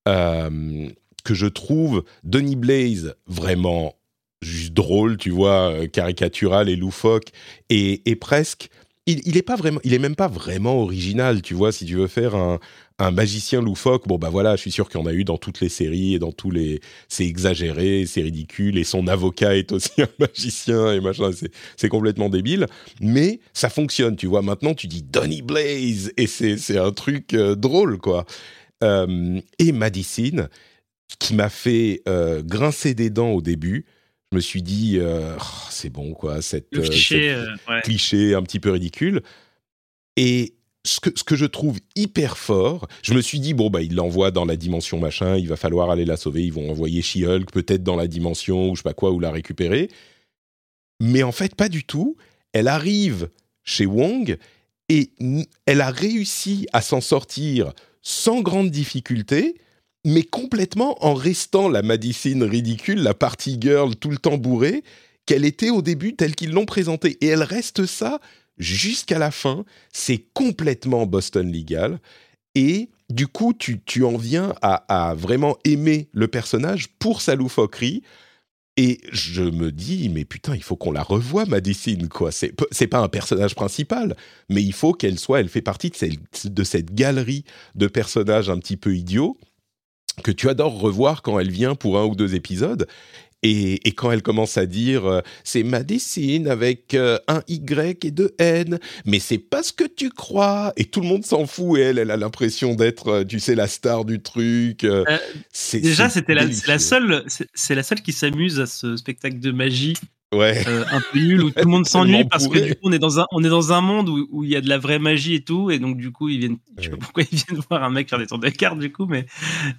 Euh, 0.06 0.88
que 1.24 1.34
je 1.34 1.46
trouve 1.46 2.04
Donny 2.24 2.56
Blaze 2.56 3.14
vraiment 3.26 3.94
juste 4.42 4.72
drôle, 4.72 5.16
tu 5.16 5.30
vois, 5.30 5.72
euh, 5.72 5.86
caricatural 5.86 6.68
et 6.68 6.76
loufoque, 6.76 7.28
et, 7.68 8.02
et 8.10 8.16
presque. 8.16 8.68
Il, 9.06 9.22
il 9.24 9.36
est 9.36 9.42
pas 9.42 9.56
vraiment, 9.56 9.80
il 9.82 9.98
même 9.98 10.14
pas 10.14 10.28
vraiment 10.28 10.82
original, 10.82 11.42
tu 11.42 11.54
vois. 11.54 11.72
Si 11.72 11.86
tu 11.86 11.96
veux 11.96 12.06
faire 12.06 12.34
un, 12.34 12.60
un 13.00 13.10
magicien 13.10 13.62
loufoque, 13.62 14.06
bon 14.06 14.18
bah 14.18 14.28
voilà, 14.28 14.56
je 14.56 14.60
suis 14.60 14.70
sûr 14.70 14.88
qu'il 14.88 15.00
y 15.00 15.02
en 15.02 15.06
a 15.06 15.12
eu 15.12 15.24
dans 15.24 15.38
toutes 15.38 15.60
les 15.60 15.70
séries 15.70 16.14
et 16.14 16.18
dans 16.18 16.32
tous 16.32 16.50
les, 16.50 16.80
c'est 17.08 17.24
exagéré, 17.24 18.04
c'est 18.06 18.20
ridicule, 18.20 18.76
et 18.76 18.84
son 18.84 19.08
avocat 19.08 19.56
est 19.56 19.72
aussi 19.72 19.90
un 20.02 20.08
magicien 20.18 20.92
et 20.92 21.00
machin, 21.00 21.30
c'est 21.76 21.88
complètement 21.88 22.28
débile, 22.28 22.66
mais 23.00 23.40
ça 23.54 23.70
fonctionne, 23.70 24.16
tu 24.16 24.26
vois. 24.26 24.42
Maintenant, 24.42 24.74
tu 24.74 24.86
dis 24.86 25.02
Donny 25.02 25.40
Blaze 25.40 26.12
et 26.18 26.26
c'est 26.26 26.78
un 26.78 26.92
truc 26.92 27.32
euh, 27.34 27.54
drôle 27.54 27.98
quoi. 27.98 28.26
Euh, 28.84 29.40
et 29.58 29.72
Madison, 29.72 30.48
qui 31.18 31.34
m'a 31.34 31.48
fait 31.48 32.02
grincer 32.44 32.94
des 32.94 33.10
dents 33.10 33.30
au 33.30 33.42
début 33.42 33.84
je 34.30 34.36
me 34.36 34.40
suis 34.40 34.62
dit, 34.62 34.98
euh, 34.98 35.36
oh, 35.40 35.66
c'est 35.70 35.90
bon, 35.90 36.14
quoi, 36.14 36.40
cette, 36.40 36.68
Le 36.70 36.82
cliché, 36.82 37.32
euh, 37.32 37.80
cliché 37.82 38.34
un 38.34 38.42
petit 38.42 38.60
peu 38.60 38.70
ridicule. 38.70 39.22
Et 40.16 40.54
ce 40.84 41.00
que, 41.00 41.10
ce 41.16 41.24
que 41.24 41.34
je 41.34 41.46
trouve 41.46 41.78
hyper 41.96 42.38
fort, 42.38 42.86
je 43.02 43.12
me 43.12 43.20
suis 43.22 43.40
dit, 43.40 43.54
bon, 43.54 43.70
bah, 43.70 43.82
il 43.82 43.96
l'envoie 43.96 44.30
dans 44.30 44.44
la 44.44 44.56
dimension 44.56 45.00
machin, 45.00 45.36
il 45.36 45.48
va 45.48 45.56
falloir 45.56 45.90
aller 45.90 46.04
la 46.04 46.16
sauver, 46.16 46.44
ils 46.44 46.52
vont 46.52 46.70
envoyer 46.70 47.02
She-Hulk 47.02 47.50
peut-être 47.50 47.82
dans 47.82 47.96
la 47.96 48.06
dimension 48.06 48.70
ou 48.70 48.76
je 48.76 48.82
sais 48.82 48.88
pas 48.88 48.94
quoi, 48.94 49.10
ou 49.10 49.18
la 49.18 49.32
récupérer. 49.32 49.88
Mais 51.00 51.24
en 51.24 51.32
fait, 51.32 51.56
pas 51.56 51.68
du 51.68 51.84
tout. 51.84 52.16
Elle 52.52 52.68
arrive 52.68 53.30
chez 53.64 53.86
Wong 53.86 54.36
et 54.88 55.10
elle 55.66 55.80
a 55.80 55.90
réussi 55.90 56.66
à 56.72 56.82
s'en 56.82 57.00
sortir 57.00 57.72
sans 58.02 58.42
grande 58.42 58.70
difficulté 58.70 59.56
mais 60.04 60.22
complètement 60.22 61.04
en 61.04 61.14
restant 61.14 61.68
la 61.68 61.82
Madison 61.82 62.46
ridicule, 62.48 63.02
la 63.02 63.14
party 63.14 63.58
girl 63.60 63.96
tout 63.96 64.10
le 64.10 64.18
temps 64.18 64.38
bourrée, 64.38 64.82
qu'elle 65.26 65.44
était 65.44 65.70
au 65.70 65.82
début 65.82 66.16
telle 66.16 66.34
qu'ils 66.34 66.52
l'ont 66.52 66.66
présentée. 66.66 67.18
Et 67.20 67.26
elle 67.26 67.42
reste 67.42 67.86
ça 67.86 68.20
jusqu'à 68.58 69.18
la 69.18 69.30
fin. 69.30 69.64
C'est 69.92 70.24
complètement 70.34 71.06
Boston 71.06 71.52
Legal. 71.52 72.00
Et 72.54 72.88
du 73.10 73.26
coup, 73.26 73.52
tu, 73.52 73.80
tu 73.80 74.04
en 74.04 74.16
viens 74.16 74.54
à, 74.62 75.14
vraiment 75.16 75.56
aimer 75.64 76.08
le 76.12 76.28
personnage 76.28 76.88
pour 76.98 77.20
sa 77.20 77.34
loufoquerie. 77.34 78.02
Et 78.76 79.00
je 79.12 79.42
me 79.42 79.70
dis, 79.72 80.08
mais 80.08 80.24
putain, 80.24 80.54
il 80.54 80.62
faut 80.62 80.76
qu'on 80.76 80.92
la 80.92 81.02
revoie, 81.02 81.44
Madison, 81.44 81.98
quoi. 82.08 82.32
C'est, 82.32 82.54
c'est 82.70 82.86
pas 82.86 83.00
un 83.00 83.08
personnage 83.08 83.54
principal, 83.54 84.16
mais 84.48 84.62
il 84.62 84.72
faut 84.72 84.94
qu'elle 84.94 85.18
soit, 85.18 85.40
elle 85.40 85.48
fait 85.48 85.60
partie 85.60 85.90
de, 85.90 86.48
de 86.48 86.64
cette 86.64 86.94
galerie 86.94 87.44
de 87.74 87.88
personnages 87.88 88.48
un 88.48 88.58
petit 88.58 88.78
peu 88.78 88.96
idiots 88.96 89.36
que 90.22 90.30
tu 90.30 90.48
adores 90.48 90.78
revoir 90.78 91.22
quand 91.22 91.38
elle 91.38 91.50
vient 91.50 91.74
pour 91.74 91.98
un 91.98 92.04
ou 92.04 92.14
deux 92.14 92.34
épisodes. 92.34 92.86
Et, 93.42 93.78
quand 93.96 94.12
elle 94.12 94.22
commence 94.22 94.58
à 94.58 94.66
dire 94.66 95.06
euh, 95.06 95.20
c'est 95.44 95.62
Madison 95.62 96.44
avec 96.46 96.92
euh, 96.92 97.18
un 97.26 97.42
Y 97.48 98.04
et 98.04 98.10
deux 98.10 98.34
N, 98.38 98.78
mais 99.06 99.18
c'est 99.18 99.38
pas 99.38 99.62
ce 99.62 99.72
que 99.72 99.84
tu 99.84 100.10
crois, 100.10 100.74
et 100.76 100.84
tout 100.84 101.00
le 101.00 101.06
monde 101.06 101.24
s'en 101.24 101.46
fout, 101.46 101.78
et 101.78 101.82
elle, 101.82 101.98
elle 101.98 102.10
a 102.10 102.18
l'impression 102.18 102.74
d'être, 102.74 103.08
euh, 103.08 103.24
tu 103.24 103.40
sais, 103.40 103.54
la 103.54 103.66
star 103.66 104.04
du 104.04 104.20
truc. 104.20 104.86
déjà, 105.72 106.10
c'était 106.10 106.34
la, 106.34 106.44
la, 106.66 106.78
seule, 106.78 107.24
c'est 107.54 107.74
la 107.74 107.82
seule 107.82 108.02
qui 108.02 108.12
s'amuse 108.12 108.60
à 108.60 108.66
ce 108.66 108.96
spectacle 108.96 109.38
de 109.38 109.52
magie 109.52 109.94
ouais. 110.32 110.62
Euh, 110.68 110.84
un 110.90 111.00
peu 111.12 111.18
nul 111.18 111.42
où 111.42 111.50
tout 111.50 111.64
le 111.64 111.70
monde 111.70 111.86
s'ennuie 111.88 112.24
parce 112.24 112.48
que 112.48 112.58
du 112.58 112.74
coup 112.74 112.82
on 112.84 112.92
est 112.92 112.98
dans 112.98 113.20
un 113.20 113.26
on 113.32 113.42
est 113.42 113.48
dans 113.48 113.72
un 113.72 113.80
monde 113.80 114.08
où, 114.08 114.28
où 114.30 114.44
il 114.44 114.50
y 114.50 114.56
a 114.56 114.60
de 114.60 114.68
la 114.68 114.78
vraie 114.78 114.98
magie 114.98 115.34
et 115.34 115.42
tout 115.42 115.70
et 115.70 115.78
donc 115.78 115.96
du 115.96 116.12
coup 116.12 116.28
ils 116.28 116.38
viennent 116.38 116.58
je 116.78 116.84
sais 116.84 116.90
pas 116.90 116.96
pourquoi 116.96 117.24
ils 117.30 117.38
viennent 117.38 117.60
voir 117.70 117.82
un 117.84 117.90
mec 117.90 118.08
faire 118.08 118.18
des 118.18 118.26
tours 118.26 118.38
de 118.38 118.48
cartes 118.48 118.78
du 118.78 118.92
coup 118.92 119.06
mais 119.06 119.26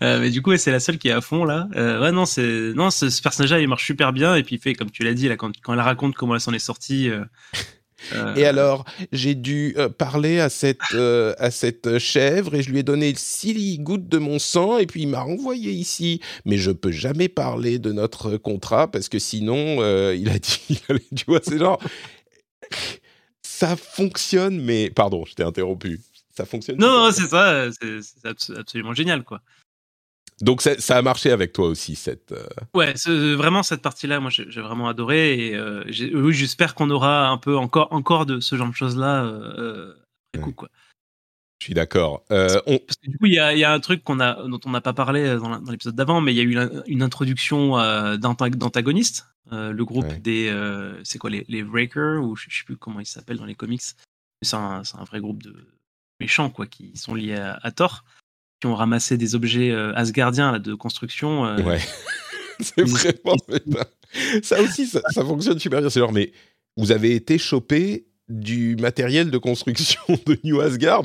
euh, 0.01 0.19
mais 0.19 0.29
du 0.29 0.41
coup 0.41 0.55
c'est 0.57 0.71
la 0.71 0.79
seule 0.79 0.97
qui 0.97 1.07
est 1.07 1.11
à 1.11 1.21
fond 1.21 1.45
là. 1.45 1.67
Euh, 1.75 2.01
ouais 2.01 2.11
non 2.11 2.25
c'est 2.25 2.73
non 2.75 2.89
ce, 2.89 3.09
ce 3.09 3.21
personnage 3.21 3.51
là 3.51 3.59
il 3.59 3.67
marche 3.67 3.85
super 3.85 4.13
bien 4.13 4.35
et 4.35 4.43
puis 4.43 4.55
il 4.55 4.61
fait 4.61 4.73
comme 4.73 4.91
tu 4.91 5.03
l'as 5.03 5.13
dit 5.13 5.27
là 5.27 5.37
quand, 5.37 5.51
quand 5.61 5.73
elle 5.73 5.79
raconte 5.79 6.15
comment 6.15 6.35
elle 6.35 6.41
s'en 6.41 6.53
est 6.53 6.59
sortie 6.59 7.09
euh, 8.13 8.35
et 8.35 8.45
alors, 8.45 8.85
j'ai 9.11 9.35
dû 9.35 9.73
euh, 9.77 9.89
parler 9.89 10.39
à 10.39 10.49
cette, 10.49 10.79
euh, 10.93 11.33
à 11.37 11.51
cette 11.51 11.99
chèvre 11.99 12.55
et 12.55 12.63
je 12.63 12.71
lui 12.71 12.79
ai 12.79 12.83
donné 12.83 13.13
six 13.15 13.79
gouttes 13.79 14.07
de 14.07 14.17
mon 14.17 14.39
sang 14.39 14.77
et 14.77 14.85
puis 14.85 15.03
il 15.03 15.07
m'a 15.07 15.21
renvoyé 15.21 15.71
ici. 15.71 16.21
Mais 16.45 16.57
je 16.57 16.71
peux 16.71 16.91
jamais 16.91 17.29
parler 17.29 17.79
de 17.79 17.91
notre 17.91 18.37
contrat 18.37 18.89
parce 18.89 19.09
que 19.09 19.19
sinon, 19.19 19.77
il 20.13 20.29
a 20.29 20.39
dit, 20.39 20.81
tu 21.15 21.25
vois, 21.27 21.39
c'est 21.43 21.59
genre, 21.59 21.79
ça 23.41 23.75
fonctionne, 23.75 24.61
mais 24.61 24.89
pardon, 24.89 25.25
je 25.25 25.33
t'ai 25.33 25.43
interrompu. 25.43 25.99
Ça 26.35 26.45
fonctionne. 26.45 26.77
Non, 26.77 27.05
non, 27.05 27.11
c'est 27.11 27.27
ça, 27.27 27.67
c'est 27.71 28.57
absolument 28.57 28.93
génial, 28.93 29.23
quoi. 29.23 29.41
Donc 30.41 30.61
ça, 30.61 30.97
a 30.97 31.01
marché 31.01 31.31
avec 31.31 31.53
toi 31.53 31.67
aussi 31.67 31.95
cette. 31.95 32.31
Euh, 32.31 32.45
ouais, 32.73 32.93
vraiment 33.35 33.63
cette 33.63 33.81
partie-là, 33.81 34.19
moi 34.19 34.31
j'ai 34.31 34.61
vraiment 34.61 34.87
adoré 34.87 35.47
et 35.47 35.55
euh, 35.55 35.83
oui, 36.13 36.33
j'espère 36.33 36.73
qu'on 36.73 36.89
aura 36.89 37.27
un 37.27 37.37
peu 37.37 37.57
encore 37.57 37.89
encore 37.91 38.25
de 38.25 38.39
ce 38.39 38.55
genre 38.55 38.69
de 38.69 38.73
choses-là 38.73 39.23
euh, 39.23 39.93
après 40.35 40.53
quoi. 40.53 40.69
Je 41.59 41.65
suis 41.65 41.73
d'accord. 41.75 42.23
Parce, 42.27 42.55
que 42.63 43.07
du 43.07 43.19
coup, 43.19 43.27
il 43.27 43.33
y 43.33 43.39
a, 43.39 43.53
y 43.55 43.63
a, 43.63 43.71
un 43.71 43.79
truc 43.79 44.03
qu'on 44.03 44.19
a, 44.19 44.47
dont 44.47 44.59
on 44.65 44.71
n'a 44.71 44.81
pas 44.81 44.93
parlé 44.93 45.37
dans 45.37 45.61
l'épisode 45.69 45.93
d'avant, 45.93 46.19
mais 46.19 46.33
il 46.33 46.37
y 46.37 46.39
a 46.39 46.43
eu 46.43 46.83
une 46.87 47.03
introduction 47.03 47.77
d'antagonistes. 48.17 49.27
le 49.51 49.83
groupe 49.83 50.11
des, 50.23 50.51
c'est 51.03 51.19
quoi 51.19 51.29
les, 51.29 51.45
les 51.49 51.61
Breakers 51.61 52.23
ou 52.23 52.35
je, 52.35 52.47
ne 52.47 52.51
sais 52.51 52.63
plus 52.65 52.77
comment 52.77 52.99
ils 52.99 53.05
s'appellent 53.05 53.37
dans 53.37 53.45
les 53.45 53.53
comics. 53.53 53.83
C'est 54.41 54.55
un, 54.55 54.81
un, 54.81 55.03
vrai 55.03 55.19
groupe 55.19 55.43
de 55.43 55.55
méchants 56.19 56.49
quoi, 56.49 56.65
qui 56.65 56.97
sont 56.97 57.13
liés 57.13 57.35
à, 57.35 57.59
à 57.61 57.69
Thor 57.69 58.03
qui 58.61 58.67
ont 58.67 58.75
ramassé 58.75 59.17
des 59.17 59.35
objets 59.35 59.71
euh, 59.71 59.91
asgardiens 59.95 60.53
là, 60.53 60.59
de 60.59 60.73
construction. 60.75 61.45
Euh, 61.45 61.61
ouais. 61.63 61.79
c'est 62.61 62.87
vraiment. 63.21 63.35
ça 64.43 64.61
aussi, 64.61 64.85
ça, 64.87 65.01
fonctionne 65.15 65.59
super 65.59 65.81
bien. 65.81 65.89
C'est 65.89 65.99
genre, 65.99 66.11
mais 66.11 66.31
vous 66.77 66.91
avez 66.91 67.15
été 67.15 67.37
chopé 67.37 68.05
du 68.29 68.75
matériel 68.77 69.31
de 69.31 69.37
construction 69.37 70.01
de 70.25 70.37
New 70.43 70.61
Asgard 70.61 71.03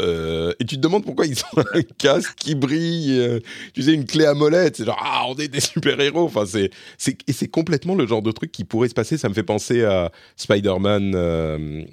Euh, 0.00 0.54
et 0.60 0.64
tu 0.64 0.76
te 0.76 0.80
demandes 0.80 1.04
pourquoi 1.04 1.26
ils 1.26 1.38
ont 1.52 1.62
un 1.74 1.82
casque 1.98 2.36
qui 2.36 2.54
brille, 2.54 3.18
euh, 3.18 3.40
tu 3.74 3.82
sais, 3.82 3.92
une 3.92 4.06
clé 4.06 4.24
à 4.24 4.32
molette. 4.32 4.76
C'est 4.76 4.86
genre, 4.86 4.98
ah, 4.98 5.24
on 5.28 5.34
est 5.34 5.48
des 5.48 5.60
super-héros. 5.60 6.24
Enfin, 6.24 6.46
c'est, 6.46 6.70
c'est, 6.96 7.18
et 7.26 7.32
c'est 7.32 7.48
complètement 7.48 7.94
le 7.94 8.06
genre 8.06 8.22
de 8.22 8.30
truc 8.30 8.52
qui 8.52 8.64
pourrait 8.64 8.88
se 8.88 8.94
passer. 8.94 9.18
Ça 9.18 9.28
me 9.28 9.34
fait 9.34 9.42
penser 9.42 9.84
à 9.84 10.10
Spider-Man, 10.36 11.12
euh, 11.14 11.84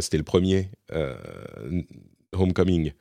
c'était 0.00 0.18
le 0.18 0.24
premier, 0.24 0.70
Homecoming. 2.32 2.92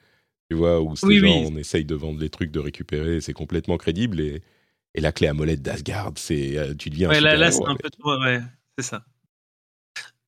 Tu 0.54 0.60
vois, 0.60 0.82
où 0.82 0.96
c'est 0.96 1.18
genre, 1.18 1.52
on 1.52 1.58
essaye 1.58 1.84
de 1.84 1.96
vendre 1.96 2.20
les 2.20 2.30
trucs, 2.30 2.52
de 2.52 2.60
récupérer, 2.60 3.22
c'est 3.22 3.34
complètement 3.34 3.78
crédible. 3.78 4.22
Et, 4.22 4.44
et 4.94 5.02
la 5.02 5.12
clé 5.12 5.26
à 5.26 5.34
molette 5.34 5.64
d'Asgard, 5.64 6.12
c'est, 6.16 6.76
tu 6.78 6.92
deviens 6.92 7.10
ouais, 7.10 7.20
là, 7.20 7.36
là, 7.36 7.52
c'est 7.52 7.66
un 7.66 7.76
peu 7.76 7.90
trop, 7.90 8.20
ouais, 8.20 8.40
c'est 8.78 8.86
ça. 8.86 9.04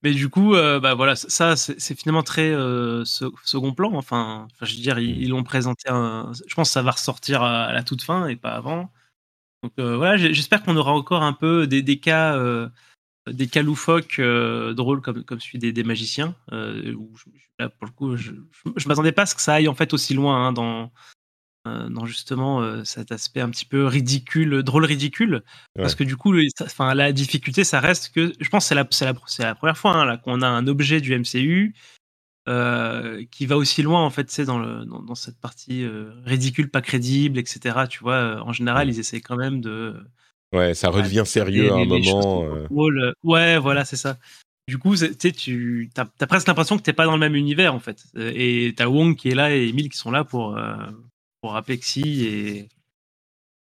Mais 0.01 0.13
du 0.13 0.29
coup, 0.29 0.55
euh, 0.55 0.79
bah 0.79 0.93
voilà, 0.93 1.15
ça, 1.15 1.55
c'est 1.55 1.95
finalement 1.99 2.23
très 2.23 2.51
euh, 2.51 3.03
second 3.05 3.73
plan. 3.73 3.91
Enfin, 3.93 4.47
je 4.61 4.75
veux 4.75 4.81
dire, 4.81 4.99
ils 4.99 5.29
l'ont 5.29 5.43
présenté. 5.43 5.89
Un, 5.89 6.31
je 6.47 6.55
pense 6.55 6.69
que 6.69 6.73
ça 6.73 6.81
va 6.81 6.91
ressortir 6.91 7.41
à, 7.43 7.71
la 7.71 7.83
toute 7.83 8.01
fin 8.01 8.27
et 8.27 8.35
pas 8.35 8.51
avant. 8.51 8.91
Donc 9.63 9.73
euh, 9.79 9.97
voilà, 9.97 10.17
j'espère 10.17 10.63
qu'on 10.63 10.77
aura 10.77 10.91
encore 10.91 11.23
un 11.23 11.33
peu 11.33 11.67
des, 11.67 11.81
des 11.81 11.99
cas, 11.99 12.39
des 13.27 13.47
cas 13.47 13.61
loufoques 13.61 14.19
drôles 14.19 15.01
comme, 15.01 15.23
comme 15.23 15.39
celui 15.39 15.59
des, 15.59 15.73
des 15.73 15.83
magiciens. 15.83 16.35
où 16.51 17.11
là, 17.59 17.69
pour 17.69 17.85
le 17.87 17.91
coup, 17.91 18.15
je, 18.17 18.31
je, 18.75 18.87
m'attendais 18.87 19.11
pas 19.11 19.23
à 19.23 19.25
ce 19.25 19.35
que 19.35 19.41
ça 19.41 19.55
aille 19.55 19.67
en 19.67 19.75
fait 19.75 19.93
aussi 19.93 20.13
loin 20.13 20.47
hein, 20.47 20.51
dans 20.51 20.91
euh, 21.67 21.89
dans 21.89 22.05
justement 22.05 22.61
euh, 22.61 22.83
cet 22.83 23.11
aspect 23.11 23.41
un 23.41 23.49
petit 23.49 23.65
peu 23.65 23.87
ridicule, 23.87 24.61
drôle 24.61 24.85
ridicule, 24.85 25.43
parce 25.73 25.95
que 25.95 26.03
du 26.03 26.15
coup, 26.15 26.31
la 26.31 27.11
difficulté, 27.11 27.63
ça 27.63 27.79
reste 27.79 28.13
que, 28.13 28.33
je 28.39 28.49
pense, 28.49 28.67
c'est 28.67 28.75
la, 28.75 28.85
c'est 28.91 29.05
la, 29.05 29.13
c'est 29.25 29.43
la 29.43 29.55
première 29.55 29.77
fois 29.77 29.95
hein, 29.95 30.17
qu'on 30.17 30.43
a 30.43 30.47
un 30.47 30.67
objet 30.67 31.01
du 31.01 31.17
MCU 31.17 31.73
euh, 32.47 33.25
qui 33.31 33.47
va 33.47 33.57
aussi 33.57 33.81
loin 33.81 34.05
en 34.05 34.11
fait, 34.11 34.29
c'est 34.29 34.45
dans, 34.45 34.59
le, 34.59 34.85
dans, 34.85 35.15
cette 35.15 35.39
partie 35.39 35.87
ridicule, 36.23 36.69
pas 36.69 36.81
crédible, 36.81 37.39
etc. 37.39 37.87
Tu 37.89 37.99
vois, 37.99 38.43
en 38.43 38.53
général, 38.53 38.87
ils 38.87 38.99
essayent 38.99 39.21
quand 39.21 39.37
même 39.37 39.59
de. 39.59 39.95
Ouais, 40.53 40.73
ça 40.73 40.89
redevient 40.89 41.23
sérieux 41.25 41.71
à 41.71 41.75
un 41.75 41.85
moment. 41.85 42.47
Ouais, 43.23 43.57
voilà, 43.57 43.85
c'est 43.85 43.97
ça. 43.97 44.17
Du 44.67 44.77
coup, 44.77 44.95
tu 44.95 45.91
as, 45.95 46.05
as, 46.19 46.27
presque 46.27 46.47
l'impression 46.47 46.77
que 46.77 46.81
t'es 46.81 46.93
pas 46.93 47.05
dans 47.05 47.13
le 47.13 47.19
même 47.19 47.35
univers 47.35 47.73
en 47.73 47.79
fait. 47.79 48.05
Et 48.17 48.73
t'as 48.75 48.87
Wong 48.87 49.15
qui 49.15 49.29
est 49.29 49.35
là 49.35 49.55
et 49.55 49.67
Emile 49.67 49.89
qui 49.89 49.97
sont 49.97 50.11
là 50.11 50.23
pour, 50.23 50.57
pour 51.41 51.55
Apexi 51.55 52.25
et 52.25 52.69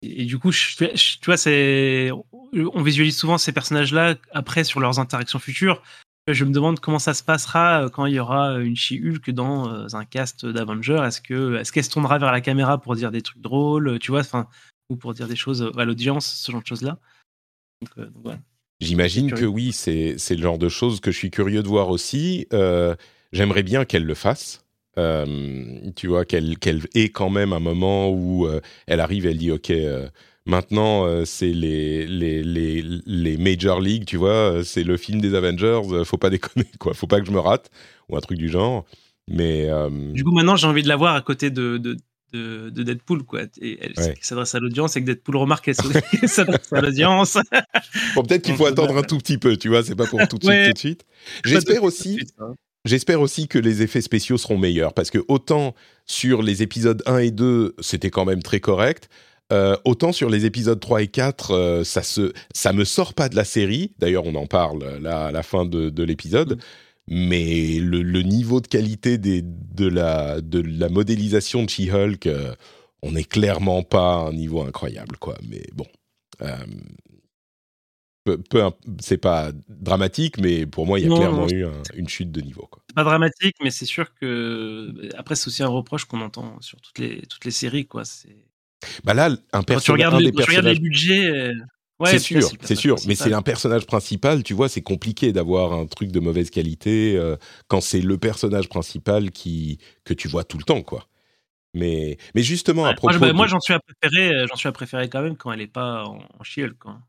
et 0.03 0.25
du 0.25 0.37
coup, 0.37 0.51
je, 0.51 0.75
tu 0.75 1.25
vois, 1.25 1.37
c'est 1.37 2.11
on 2.11 2.83
visualise 2.83 3.17
souvent 3.17 3.37
ces 3.37 3.53
personnages-là 3.53 4.15
après 4.31 4.65
sur 4.65 4.81
leurs 4.81 4.99
interactions 4.99 5.39
futures. 5.39 5.81
Je 6.27 6.43
me 6.43 6.51
demande 6.51 6.79
comment 6.79 6.99
ça 6.99 7.13
se 7.13 7.23
passera 7.23 7.89
quand 7.91 8.05
il 8.05 8.15
y 8.15 8.19
aura 8.19 8.59
une 8.59 8.75
She-Hulk 8.75 9.29
dans 9.31 9.69
euh, 9.69 9.87
un 9.93 10.05
cast 10.05 10.45
d'Avengers. 10.45 11.01
Est-ce 11.05 11.21
que 11.21 11.55
est-ce 11.55 11.71
qu'elle 11.71 11.83
se 11.83 11.89
tournera 11.89 12.17
vers 12.17 12.31
la 12.31 12.41
caméra 12.41 12.77
pour 12.77 12.95
dire 12.95 13.11
des 13.11 13.21
trucs 13.21 13.41
drôles, 13.41 13.97
tu 13.99 14.11
vois, 14.11 14.21
enfin, 14.21 14.47
ou 14.89 14.95
pour 14.95 15.13
dire 15.13 15.27
des 15.27 15.35
choses 15.35 15.71
à 15.77 15.85
l'audience, 15.85 16.25
ce 16.25 16.51
genre 16.51 16.61
de 16.61 16.67
choses-là. 16.67 16.99
Euh, 17.97 18.07
J'imagine 18.79 19.31
que 19.31 19.45
oui, 19.45 19.71
c'est 19.71 20.15
c'est 20.17 20.35
le 20.35 20.41
genre 20.41 20.57
de 20.57 20.69
choses 20.69 20.99
que 20.99 21.11
je 21.11 21.17
suis 21.17 21.31
curieux 21.31 21.63
de 21.63 21.67
voir 21.67 21.89
aussi. 21.89 22.47
Euh, 22.53 22.95
j'aimerais 23.31 23.63
bien 23.63 23.85
qu'elle 23.85 24.05
le 24.05 24.13
fasse. 24.13 24.63
Euh, 24.97 25.91
tu 25.95 26.07
vois, 26.07 26.25
qu'elle 26.25 26.57
qu'elle 26.59 26.81
ait 26.93 27.09
quand 27.09 27.29
même 27.29 27.51
un 27.51 27.59
moment 27.59 28.09
où 28.09 28.45
euh, 28.45 28.61
elle 28.87 28.99
arrive, 28.99 29.25
elle 29.25 29.37
dit 29.37 29.51
ok. 29.51 29.71
Euh, 29.71 30.07
maintenant, 30.45 31.25
c'est 31.25 31.51
les, 31.51 32.05
les, 32.05 32.43
les, 32.43 32.83
les 33.05 33.37
Major 33.37 33.79
League, 33.79 34.05
tu 34.05 34.17
vois, 34.17 34.63
c'est 34.63 34.83
le 34.83 34.97
film 34.97 35.21
des 35.21 35.33
Avengers, 35.35 35.81
faut 36.03 36.17
pas 36.17 36.29
déconner, 36.29 36.67
quoi, 36.79 36.93
faut 36.93 37.07
pas 37.07 37.19
que 37.21 37.25
je 37.25 37.31
me 37.31 37.39
rate, 37.39 37.71
ou 38.09 38.17
un 38.17 38.21
truc 38.21 38.37
du 38.37 38.49
genre. 38.49 38.85
Mais. 39.27 39.69
Du 40.13 40.23
coup, 40.23 40.31
maintenant, 40.31 40.57
j'ai 40.57 40.67
envie 40.67 40.83
de 40.83 40.89
la 40.89 40.97
voir 40.97 41.15
à 41.15 41.21
côté 41.21 41.49
de, 41.49 41.77
de, 41.77 41.97
de, 42.33 42.83
Deadpool, 42.83 43.23
quoi. 43.23 43.43
Et 43.61 43.79
elle 43.81 43.93
s'adresse 44.21 44.55
à 44.55 44.59
l'audience 44.59 44.95
et 44.95 45.01
que 45.01 45.05
Deadpool 45.05 45.37
remarque 45.37 45.65
qu'elle 45.65 45.75
s'adresse 46.27 46.71
à 46.71 46.81
l'audience. 46.81 47.37
bon, 48.15 48.23
peut-être 48.23 48.43
qu'il 48.43 48.55
faut 48.55 48.65
attendre 48.65 48.97
un 48.97 49.03
tout 49.03 49.17
petit 49.17 49.37
peu, 49.37 49.57
tu 49.57 49.69
vois, 49.69 49.83
c'est 49.83 49.95
pas 49.95 50.07
pour 50.07 50.19
tout 50.27 50.37
de 50.37 50.45
suite, 50.45 50.65
tout 50.67 50.73
de 50.73 50.77
suite. 50.77 51.05
J'espère 51.45 51.83
aussi. 51.83 52.19
Hein. 52.39 52.55
J'espère 52.85 53.21
aussi 53.21 53.47
que 53.47 53.57
les 53.57 53.81
effets 53.81 54.01
spéciaux 54.01 54.37
seront 54.37 54.57
meilleurs 54.57 54.93
parce 54.93 55.09
que 55.09 55.23
autant 55.29 55.73
sur 56.05 56.41
les 56.41 56.63
épisodes 56.63 57.01
1 57.05 57.19
et 57.19 57.31
2, 57.31 57.75
c'était 57.79 58.09
quand 58.09 58.25
même 58.25 58.43
très 58.43 58.59
correct. 58.59 59.09
Euh, 59.53 59.77
autant 59.85 60.11
sur 60.11 60.29
les 60.29 60.45
épisodes 60.45 60.79
3 60.79 61.03
et 61.03 61.07
4, 61.07 61.51
euh, 61.51 61.83
ça 61.83 62.01
se, 62.01 62.33
ça 62.53 62.73
me 62.73 62.83
sort 62.83 63.13
pas 63.13 63.29
de 63.29 63.35
la 63.35 63.45
série. 63.45 63.93
D'ailleurs, 63.99 64.25
on 64.25 64.35
en 64.35 64.47
parle 64.47 64.97
là 64.99 65.27
à 65.27 65.31
la 65.31 65.43
fin 65.43 65.65
de, 65.65 66.03
l'épisode. 66.03 66.59
Mais 67.07 67.79
le, 67.79 68.21
niveau 68.21 68.59
de 68.59 68.67
qualité 68.67 69.17
des, 69.17 69.43
de, 69.73 69.87
la, 69.87 70.41
de 70.41 70.59
la 70.59 70.89
modélisation 70.89 71.63
de 71.63 71.69
She-Hulk, 71.69 72.27
euh, 72.27 72.55
on 73.01 73.11
n'est 73.11 73.23
clairement 73.23 73.83
pas 73.83 74.13
à 74.13 74.27
un 74.27 74.33
niveau 74.33 74.61
incroyable, 74.61 75.17
quoi. 75.17 75.37
Mais 75.49 75.63
bon, 75.73 75.87
peu, 78.23 78.37
c'est 79.01 79.17
pas 79.17 79.51
dramatique, 79.67 80.37
mais 80.37 80.65
pour 80.65 80.85
moi, 80.85 80.99
il 80.99 81.07
y 81.07 81.13
a 81.13 81.15
clairement 81.15 81.49
eu 81.49 81.65
une 81.95 82.07
chute 82.07 82.31
de 82.31 82.41
niveau. 82.41 82.69
C'est 82.87 82.95
pas 82.95 83.03
dramatique, 83.03 83.55
mais 83.61 83.71
c'est 83.71 83.85
sûr 83.85 84.13
que 84.15 84.93
après, 85.17 85.35
c'est 85.35 85.47
aussi 85.47 85.63
un 85.63 85.67
reproche 85.67 86.05
qu'on 86.05 86.21
entend 86.21 86.59
sur 86.61 86.79
toutes 86.79 86.99
les 86.99 87.21
toutes 87.23 87.45
les 87.45 87.51
séries, 87.51 87.85
quoi. 87.85 88.05
C'est 88.05 88.45
bah 89.03 89.13
là, 89.13 89.29
un 89.53 89.63
personnage. 89.63 89.83
Tu 89.83 89.91
regardes, 89.91 90.65
les 90.65 90.79
budgets. 90.79 91.51
Euh, 92.03 92.11
c'est 92.11 92.19
sûr, 92.19 92.49
c'est 92.61 92.75
sûr, 92.75 92.95
mais 93.07 93.15
c'est 93.15 93.33
un 93.33 93.41
personnage 93.41 93.85
principal, 93.85 94.43
tu 94.43 94.53
vois, 94.53 94.69
c'est 94.69 94.81
compliqué 94.81 95.31
d'avoir 95.33 95.73
un 95.73 95.85
truc 95.85 96.11
de 96.11 96.19
mauvaise 96.19 96.49
qualité 96.49 97.15
euh, 97.15 97.35
quand 97.67 97.81
c'est 97.81 98.01
le 98.01 98.17
personnage 98.17 98.69
principal 98.69 99.31
qui 99.31 99.79
que 100.03 100.13
tu 100.13 100.27
vois 100.27 100.43
tout 100.43 100.57
le 100.57 100.63
temps, 100.63 100.81
quoi. 100.81 101.07
Mais, 101.73 102.17
mais 102.35 102.43
justement, 102.43 102.85
à 102.85 102.93
propos. 102.93 103.33
Moi, 103.33 103.47
j'en 103.47 103.59
suis 103.59 103.73
à 103.73 103.79
préférer, 103.79 104.35
euh, 104.35 104.45
j'en 104.47 104.55
suis 104.55 104.69
à 104.69 104.71
préférer 104.71 105.09
quand 105.09 105.21
même 105.21 105.35
quand 105.35 105.51
elle 105.51 105.61
est 105.61 105.67
pas 105.67 106.03
en, 106.05 106.19
en 106.39 106.43
chiel, 106.43 106.73
quoi. 106.73 106.99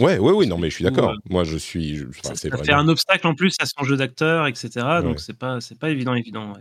Ouais, 0.00 0.18
ouais, 0.18 0.32
oui, 0.32 0.46
non, 0.46 0.58
mais 0.58 0.68
je 0.68 0.74
suis 0.74 0.84
d'accord. 0.84 1.14
Moi, 1.30 1.44
je 1.44 1.56
suis. 1.56 2.04
ça, 2.22 2.34
fait 2.34 2.72
un 2.72 2.88
obstacle 2.88 3.26
en 3.26 3.34
plus 3.34 3.54
à 3.60 3.64
son 3.66 3.84
jeu 3.84 3.96
d'acteur, 3.96 4.46
etc. 4.46 4.68
Donc, 5.02 5.20
c'est 5.20 5.38
pas, 5.38 5.60
c'est 5.60 5.78
pas 5.78 5.90
évident, 5.90 6.14
évident. 6.14 6.52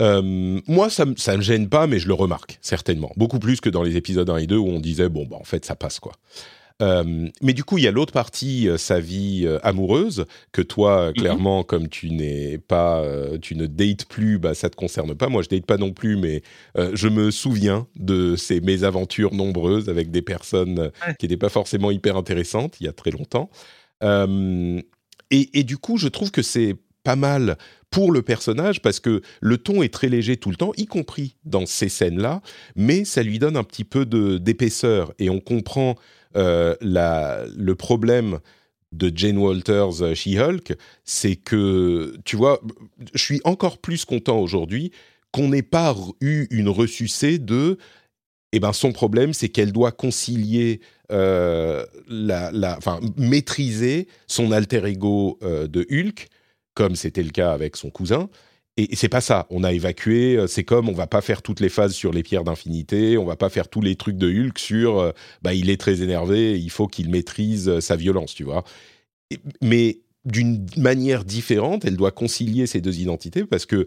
moi, 0.00 0.90
ça, 0.90 1.04
ça 1.16 1.36
me 1.36 1.42
gêne 1.42 1.68
pas, 1.68 1.86
mais 1.86 1.98
je 1.98 2.08
le 2.08 2.14
remarque, 2.14 2.58
certainement. 2.60 3.12
Beaucoup 3.16 3.38
plus 3.40 3.60
que 3.60 3.68
dans 3.68 3.82
les 3.82 3.96
épisodes 3.96 4.28
1 4.28 4.36
et 4.38 4.46
2 4.46 4.56
où 4.56 4.68
on 4.68 4.80
disait, 4.80 5.08
bon, 5.08 5.26
bah, 5.26 5.36
en 5.40 5.44
fait, 5.44 5.64
ça 5.64 5.74
passe, 5.74 5.98
quoi. 5.98 6.12
Euh, 6.82 7.28
mais 7.40 7.54
du 7.54 7.64
coup, 7.64 7.78
il 7.78 7.84
y 7.84 7.88
a 7.88 7.90
l'autre 7.90 8.12
partie, 8.12 8.68
euh, 8.68 8.76
sa 8.76 9.00
vie 9.00 9.44
euh, 9.46 9.58
amoureuse, 9.62 10.26
que 10.52 10.60
toi, 10.60 11.08
mhm. 11.08 11.14
clairement, 11.14 11.62
comme 11.62 11.88
tu 11.88 12.10
n'es 12.10 12.58
pas, 12.58 13.02
tu 13.40 13.56
ne 13.56 13.66
dates 13.66 14.04
plus, 14.06 14.38
bah, 14.38 14.54
ça 14.54 14.68
te 14.68 14.76
concerne 14.76 15.14
pas. 15.14 15.28
Moi, 15.28 15.42
je 15.42 15.48
date 15.48 15.66
pas 15.66 15.78
non 15.78 15.92
plus, 15.92 16.16
mais 16.16 16.42
je 16.76 17.08
me 17.08 17.30
souviens 17.30 17.86
de 17.96 18.36
ces 18.36 18.60
mésaventures 18.60 19.34
nombreuses 19.34 19.88
avec 19.88 20.10
des 20.10 20.22
personnes 20.22 20.90
qui 21.18 21.26
n'étaient 21.26 21.36
pas 21.36 21.48
forcément 21.48 21.90
hyper 21.90 22.16
intéressantes 22.16 22.76
il 22.80 22.84
y 22.84 22.88
a 22.88 22.92
très 22.92 23.10
longtemps. 23.10 23.50
Et, 24.02 25.58
et, 25.58 25.64
du 25.64 25.78
coup, 25.78 25.98
je 25.98 26.08
trouve 26.08 26.30
que 26.30 26.42
c'est 26.42 26.76
pas 27.02 27.16
mal 27.16 27.56
pour 27.90 28.12
le 28.12 28.22
personnage 28.22 28.82
parce 28.82 29.00
que 29.00 29.22
le 29.40 29.58
ton 29.58 29.82
est 29.82 29.92
très 29.92 30.08
léger 30.08 30.36
tout 30.36 30.50
le 30.50 30.56
temps, 30.56 30.72
y 30.76 30.86
compris 30.86 31.36
dans 31.44 31.64
ces 31.66 31.88
scènes-là, 31.88 32.42
mais 32.74 33.04
ça 33.04 33.22
lui 33.22 33.38
donne 33.38 33.56
un 33.56 33.64
petit 33.64 33.84
peu 33.84 34.04
d'épaisseur 34.38 35.12
et 35.18 35.30
on 35.30 35.40
comprend 35.40 35.96
euh, 36.36 36.74
le 36.80 37.74
problème 37.74 38.40
de 38.92 39.12
Jane 39.14 39.38
Walters 39.38 40.02
euh, 40.02 40.14
She-Hulk, 40.14 40.74
c'est 41.04 41.36
que, 41.36 42.16
tu 42.24 42.36
vois, 42.36 42.60
je 43.14 43.22
suis 43.22 43.40
encore 43.44 43.78
plus 43.78 44.04
content 44.04 44.38
aujourd'hui 44.38 44.92
qu'on 45.32 45.48
n'ait 45.48 45.62
pas 45.62 45.94
eu 46.20 46.46
une 46.50 46.68
ressucée 46.68 47.38
de 47.38 47.78
eh 48.52 48.60
ben 48.60 48.72
son 48.72 48.92
problème, 48.92 49.34
c'est 49.34 49.48
qu'elle 49.48 49.72
doit 49.72 49.92
concilier, 49.92 50.80
euh, 51.12 51.84
la, 52.08 52.50
la, 52.52 52.78
maîtriser 53.16 54.06
son 54.28 54.50
alter 54.52 54.86
ego 54.86 55.38
de 55.42 55.86
Hulk, 55.90 56.28
comme 56.72 56.96
c'était 56.96 57.24
le 57.24 57.30
cas 57.30 57.52
avec 57.52 57.76
son 57.76 57.90
cousin, 57.90 58.30
et 58.76 58.94
c'est 58.94 59.08
pas 59.08 59.20
ça. 59.22 59.46
On 59.50 59.64
a 59.64 59.72
évacué. 59.72 60.36
Euh, 60.36 60.46
c'est 60.46 60.64
comme 60.64 60.88
on 60.88 60.92
va 60.92 61.06
pas 61.06 61.22
faire 61.22 61.42
toutes 61.42 61.60
les 61.60 61.68
phases 61.68 61.94
sur 61.94 62.12
les 62.12 62.22
pierres 62.22 62.44
d'infinité. 62.44 63.16
On 63.16 63.24
va 63.24 63.36
pas 63.36 63.48
faire 63.48 63.68
tous 63.68 63.80
les 63.80 63.96
trucs 63.96 64.18
de 64.18 64.28
Hulk 64.28 64.58
sur. 64.58 64.98
Euh, 64.98 65.12
bah, 65.42 65.54
il 65.54 65.70
est 65.70 65.80
très 65.80 66.02
énervé. 66.02 66.58
Il 66.58 66.70
faut 66.70 66.86
qu'il 66.86 67.08
maîtrise 67.10 67.68
euh, 67.68 67.80
sa 67.80 67.96
violence, 67.96 68.34
tu 68.34 68.44
vois. 68.44 68.64
mais 69.62 70.00
d'une 70.24 70.66
manière 70.76 71.24
différente, 71.24 71.84
elle 71.84 71.96
doit 71.96 72.10
concilier 72.10 72.66
ces 72.66 72.80
deux 72.80 72.98
identités 72.98 73.44
parce 73.44 73.64
que 73.64 73.86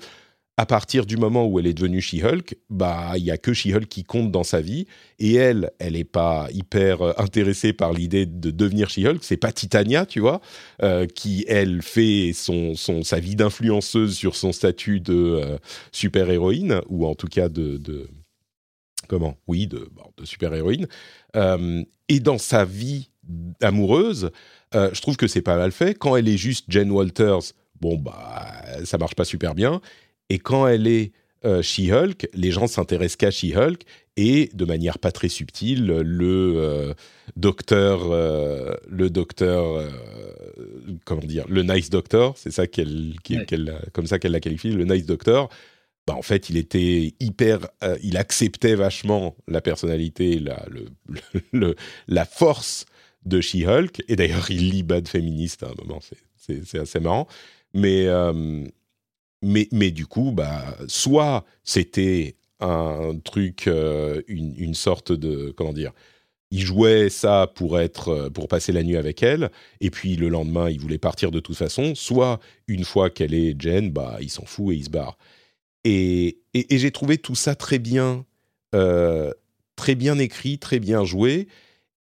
à 0.60 0.66
partir 0.66 1.06
du 1.06 1.16
moment 1.16 1.48
où 1.48 1.58
elle 1.58 1.68
est 1.68 1.74
devenue 1.74 2.02
She-Hulk, 2.02 2.58
bah 2.70 3.14
il 3.16 3.24
y 3.24 3.32
a 3.32 3.38
que 3.38 3.54
She-Hulk 3.54 3.88
qui 3.88 4.04
compte 4.04 4.30
dans 4.30 4.44
sa 4.44 4.60
vie 4.60 4.88
et 5.18 5.36
elle, 5.36 5.72
elle 5.80 5.94
n'est 5.94 6.04
pas 6.04 6.50
hyper 6.52 7.02
euh, 7.02 7.14
intéressée 7.18 7.72
par 7.72 7.94
l'idée 7.94 8.26
de 8.26 8.52
devenir 8.52 8.90
She-Hulk. 8.90 9.24
C'est 9.24 9.38
pas 9.38 9.54
Titania, 9.54 10.06
tu 10.06 10.20
vois, 10.20 10.42
euh, 10.84 11.08
qui 11.08 11.46
elle 11.48 11.82
fait 11.82 12.34
son, 12.34 12.76
son 12.76 13.04
sa 13.04 13.22
vie 13.22 13.38
d'influenceuse 13.38 14.18
sur 14.18 14.36
son 14.36 14.52
statut 14.52 15.00
de 15.00 15.14
euh, 15.14 15.58
super 15.94 16.30
héroïne 16.30 16.82
ou 16.90 17.08
en 17.08 17.16
tout 17.16 17.30
cas 17.30 17.48
de, 17.48 18.10
comment? 19.08 19.38
Oui, 19.48 19.66
de, 19.66 19.90
de 20.18 20.26
super 20.26 20.54
héroïne. 20.54 20.88
et 22.10 22.20
dans 22.20 22.38
sa 22.38 22.66
vie 22.66 23.12
amoureuse, 23.62 24.30
je 24.74 25.00
trouve 25.00 25.16
que 25.16 25.28
c'est 25.28 25.42
pas 25.42 25.56
mal 25.56 25.72
fait. 25.72 25.94
Quand 25.94 26.18
elle 26.18 26.28
est 26.28 26.38
juste 26.38 26.66
Jen 26.68 26.92
Walters, 26.92 27.54
bon 27.80 27.96
bah 27.96 28.62
ça 28.84 28.98
marche 28.98 29.16
pas 29.16 29.24
super 29.24 29.56
bien. 29.56 29.80
Et 30.30 30.40
quand 30.40 30.68
elle 30.68 30.88
est 30.88 31.12
euh, 31.46 31.62
She-Hulk, 31.62 32.28
les 32.34 32.52
gens 32.52 32.68
s'intéressent 32.68 33.16
qu'à 33.16 33.32
She-Hulk 33.32 33.84
et 34.18 34.50
de 34.54 34.66
manière 34.66 35.00
pas 35.00 35.12
très 35.12 35.30
subtile, 35.30 35.86
le 35.86 36.54
euh, 36.58 36.94
docteur, 37.38 38.12
euh, 38.12 38.74
le 38.90 39.10
docteur, 39.10 39.90
comment 41.06 41.22
dire, 41.22 41.46
le 41.48 41.64
nice 41.64 41.90
doctor, 41.90 42.38
c'est 42.38 42.52
ça 42.52 42.68
qu'elle, 42.68 43.14
comme 43.94 44.06
ça 44.06 44.20
qu'elle 44.20 44.34
l'a 44.34 44.42
qualifié, 44.42 44.72
le 44.72 44.84
nice 44.84 45.06
doctor. 45.06 45.50
Bah, 46.06 46.16
en 46.16 46.22
fait, 46.22 46.50
il 46.50 46.58
était 46.58 47.14
hyper, 47.20 47.60
il 48.02 48.18
acceptait 48.18 48.76
vachement 48.76 49.38
la 49.48 49.62
personnalité, 49.62 50.40
la, 50.40 50.66
le, 51.54 51.76
la 52.08 52.26
force 52.26 52.86
de 53.26 53.40
She-Hulk. 53.40 54.04
Et 54.10 54.18
d'ailleurs, 54.18 54.52
il 54.52 54.72
lit 54.72 54.84
Bad 54.84 55.08
Féministe 55.08 55.64
à 55.64 55.68
un 55.68 55.76
moment, 55.78 56.00
c'est 56.36 56.80
assez 56.80 57.00
marrant. 57.00 57.28
Mais 57.74 58.08
mais, 59.42 59.68
mais 59.72 59.92
du 59.92 60.06
coup, 60.06 60.32
bah, 60.32 60.76
soit 60.88 61.46
c'était 61.64 62.36
un 62.60 63.18
truc, 63.24 63.68
euh, 63.68 64.22
une, 64.28 64.54
une, 64.58 64.74
sorte 64.74 65.12
de, 65.12 65.54
comment 65.56 65.74
dire, 65.74 65.94
il 66.52 66.62
jouait 66.62 67.10
ça 67.10 67.48
pour 67.54 67.80
être, 67.80 68.10
euh, 68.10 68.30
pour 68.30 68.48
passer 68.48 68.72
la 68.72 68.84
nuit 68.84 68.98
avec 68.98 69.24
elle, 69.24 69.50
et 69.82 69.90
puis 69.90 70.16
le 70.16 70.30
lendemain, 70.30 70.70
il 70.70 70.80
voulait 70.80 70.98
partir 70.98 71.32
de 71.32 71.40
toute 71.40 71.56
façon. 71.56 71.96
Soit 71.96 72.40
une 72.68 72.84
fois 72.84 73.10
qu'elle 73.10 73.34
est 73.34 73.60
Jen, 73.60 73.92
bah, 73.92 74.18
il 74.22 74.30
s'en 74.30 74.46
fout 74.46 74.74
et 74.74 74.78
il 74.78 74.86
se 74.86 74.90
barre. 74.90 75.18
Et, 75.86 76.40
et, 76.54 76.78
j'ai 76.78 76.92
trouvé 76.92 77.18
tout 77.18 77.36
ça 77.36 77.56
très 77.56 77.80
bien, 77.80 78.26
euh, 78.76 79.32
très 79.78 79.96
bien 79.96 80.20
écrit, 80.20 80.60
très 80.60 80.80
bien 80.80 81.06
joué. 81.06 81.48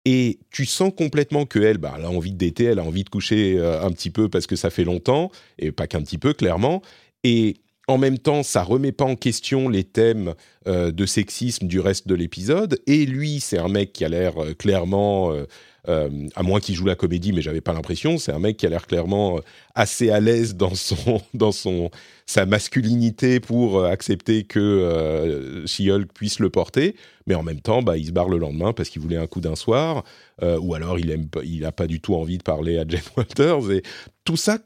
Et 0.05 0.41
tu 0.51 0.65
sens 0.67 0.93
complètement 0.97 1.47
que 1.47 1.61
elle, 1.61 1.79
bah, 1.79 1.95
a 1.97 2.09
envie 2.09 2.33
d'été, 2.33 2.65
elle 2.65 2.81
a 2.81 2.85
envie 2.85 3.05
de 3.05 3.11
coucher 3.11 3.61
un 3.61 3.93
petit 3.93 4.11
peu 4.11 4.29
parce 4.29 4.47
que 4.47 4.57
ça 4.57 4.71
fait 4.71 4.85
longtemps, 4.85 5.31
et 5.59 5.71
pas 5.71 5.87
qu'un 5.87 6.03
petit 6.03 6.19
peu, 6.19 6.33
clairement. 6.33 6.83
Et 7.25 7.57
en 7.89 7.97
même 7.97 8.19
temps, 8.19 8.43
ça 8.43 8.63
remet 8.63 8.93
pas 8.93 9.07
en 9.07 9.17
question 9.17 9.71
les 9.71 9.83
thèmes 9.83 10.35
euh, 10.67 10.93
de 10.93 11.07
sexisme 11.07 11.67
du 11.67 11.81
reste 11.81 12.07
de 12.07 12.15
l'épisode. 12.15 12.79
Et 12.87 13.07
lui, 13.07 13.41
c'est 13.41 13.57
un 13.57 13.69
mec 13.69 13.95
qui 13.95 14.05
a 14.05 14.11
l'air 14.11 14.37
euh, 14.37 14.53
clairement, 14.53 15.33
euh, 15.33 16.11
à 16.37 16.43
moins 16.43 16.61
qu'il 16.61 16.75
joue 16.75 16.85
la 16.85 16.97
comédie, 16.97 17.33
mais 17.33 17.41
j'avais 17.41 17.63
pas 17.63 17.73
l'impression, 17.73 18.19
c'est 18.19 18.31
un 18.31 18.39
mec 18.39 18.59
qui 18.59 18.67
a 18.67 18.69
l'air 18.69 18.87
clairement 18.87 19.41
assez 19.75 20.11
à 20.11 20.21
l'aise 20.21 20.55
dans 20.55 20.75
son, 20.75 21.23
dans 21.35 21.51
son, 21.51 21.91
sa 22.27 22.45
masculinité 22.45 23.41
pour 23.41 23.83
accepter 23.87 24.45
que 24.45 25.65
She-Hulk 25.65 26.13
puisse 26.13 26.41
le 26.41 26.51
porter. 26.51 26.95
Mais 27.27 27.35
en 27.35 27.43
même 27.43 27.63
temps, 27.63 27.81
bah, 27.81 27.97
il 27.97 28.07
se 28.07 28.13
barre 28.13 28.29
le 28.29 28.37
lendemain 28.37 28.75
parce 28.75 28.91
qu'il 28.91 29.01
voulait 29.01 29.17
un 29.17 29.27
coup 29.27 29.41
d'un 29.41 29.57
soir, 29.57 30.05
ou 30.43 30.75
alors 30.75 30.99
il 30.99 31.11
aime, 31.11 31.29
il 31.43 31.65
a 31.65 31.73
pas 31.73 31.87
du 31.87 32.03
tout 32.03 32.15
envie 32.15 32.37
de 32.37 32.43
parler 32.43 32.77
à 32.77 32.85
Jen 32.87 33.01
Walters. 33.17 33.71
Et 33.71 33.83
tout 34.25 34.37
ça 34.37 34.59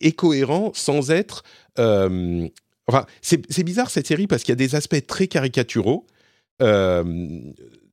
est 0.00 0.12
cohérent 0.12 0.72
sans 0.74 1.10
être 1.10 1.42
euh, 1.78 2.48
enfin, 2.86 3.06
c'est 3.22 3.64
bizarre 3.64 3.90
cette 3.90 4.06
série 4.06 4.26
parce 4.26 4.42
qu'il 4.42 4.52
y 4.52 4.54
a 4.54 4.56
des 4.56 4.74
aspects 4.74 5.06
très 5.06 5.28
caricaturaux 5.28 6.06
euh, 6.62 7.04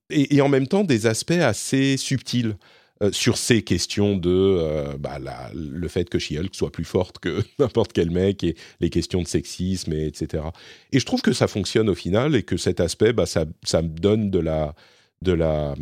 et, 0.10 0.41
en 0.41 0.50
même 0.50 0.67
temps 0.67 0.84
des 0.84 1.06
aspects 1.06 1.32
assez 1.32 1.98
subtils. 1.98 2.56
Euh, 3.04 3.12
sur 3.12 3.38
ces 3.38 3.62
questions 3.62 4.17
de 4.17 4.98
bah, 4.98 5.20
le 5.54 5.88
fait 5.88 6.10
que 6.10 6.17
She-Hulk 6.17 6.56
soit 6.56 6.72
plus 6.72 6.84
forte 6.84 7.20
que 7.20 7.43
n'importe 7.60 7.93
quel 7.93 8.10
mec 8.10 8.43
et 8.43 8.56
les 8.80 8.89
questions 8.89 9.22
de 9.22 9.28
sexisme 9.28 9.93
et 9.93 10.08
etc. 10.08 10.46
Et 10.91 11.00
je 11.00 11.06
trouve 11.06 11.22
que 11.22 11.32
ça 11.32 11.48
fonctionne 11.48 11.89
au 11.89 11.93
final 11.93 12.36
et 12.36 12.41
que 12.41 12.58
cet 12.58 12.80
aspect, 12.80 13.13
bah, 13.13 13.28
ça, 13.28 13.46
ça 13.63 13.84
me 13.84 13.89
donne 13.89 14.32
de 14.32 14.39
la, 14.39 14.74
de 15.22 15.32
la, 15.32 15.76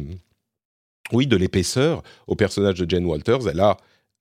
oui, 1.13 1.25
de 1.25 1.37
l'épaisseur 1.37 2.03
au 2.27 2.35
personnage 2.35 2.79
de 2.79 2.89
Jane 2.89 3.05
Walters. 3.05 3.47
Elle 3.47 3.61
a 3.61 3.77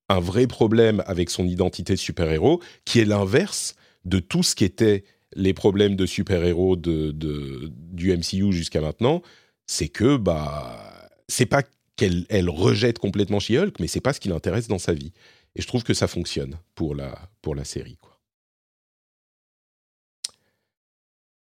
un 0.08 0.20
vrai 0.20 0.46
problème 0.46 1.02
avec 1.06 1.30
son 1.30 1.46
identité 1.46 1.94
de 1.94 1.98
super-héros, 1.98 2.60
qui 2.84 3.00
est 3.00 3.04
l'inverse 3.04 3.76
de 4.04 4.18
tout 4.18 4.42
ce 4.42 4.54
qui 4.54 4.64
était 4.64 5.04
les 5.34 5.54
problèmes 5.54 5.96
de 5.96 6.06
super-héros 6.06 6.76
de, 6.76 7.12
du 7.12 8.16
MCU 8.16 8.52
jusqu'à 8.52 8.80
maintenant, 8.80 9.22
c'est 9.66 9.88
que 9.88 10.16
bah 10.16 11.08
c'est 11.28 11.46
pas 11.46 11.62
qu'elle 11.96 12.26
elle 12.28 12.50
rejette 12.50 12.98
complètement 12.98 13.40
She-Hulk, 13.40 13.80
mais 13.80 13.86
c'est 13.86 14.00
pas 14.00 14.12
ce 14.12 14.20
qui 14.20 14.28
l'intéresse 14.28 14.68
dans 14.68 14.78
sa 14.78 14.92
vie. 14.92 15.12
Et 15.56 15.62
je 15.62 15.66
trouve 15.66 15.84
que 15.84 15.94
ça 15.94 16.08
fonctionne 16.08 16.58
pour 16.74 16.94
la, 16.94 17.30
pour 17.40 17.54
la 17.54 17.64
série. 17.64 17.96
Quoi. 18.00 18.20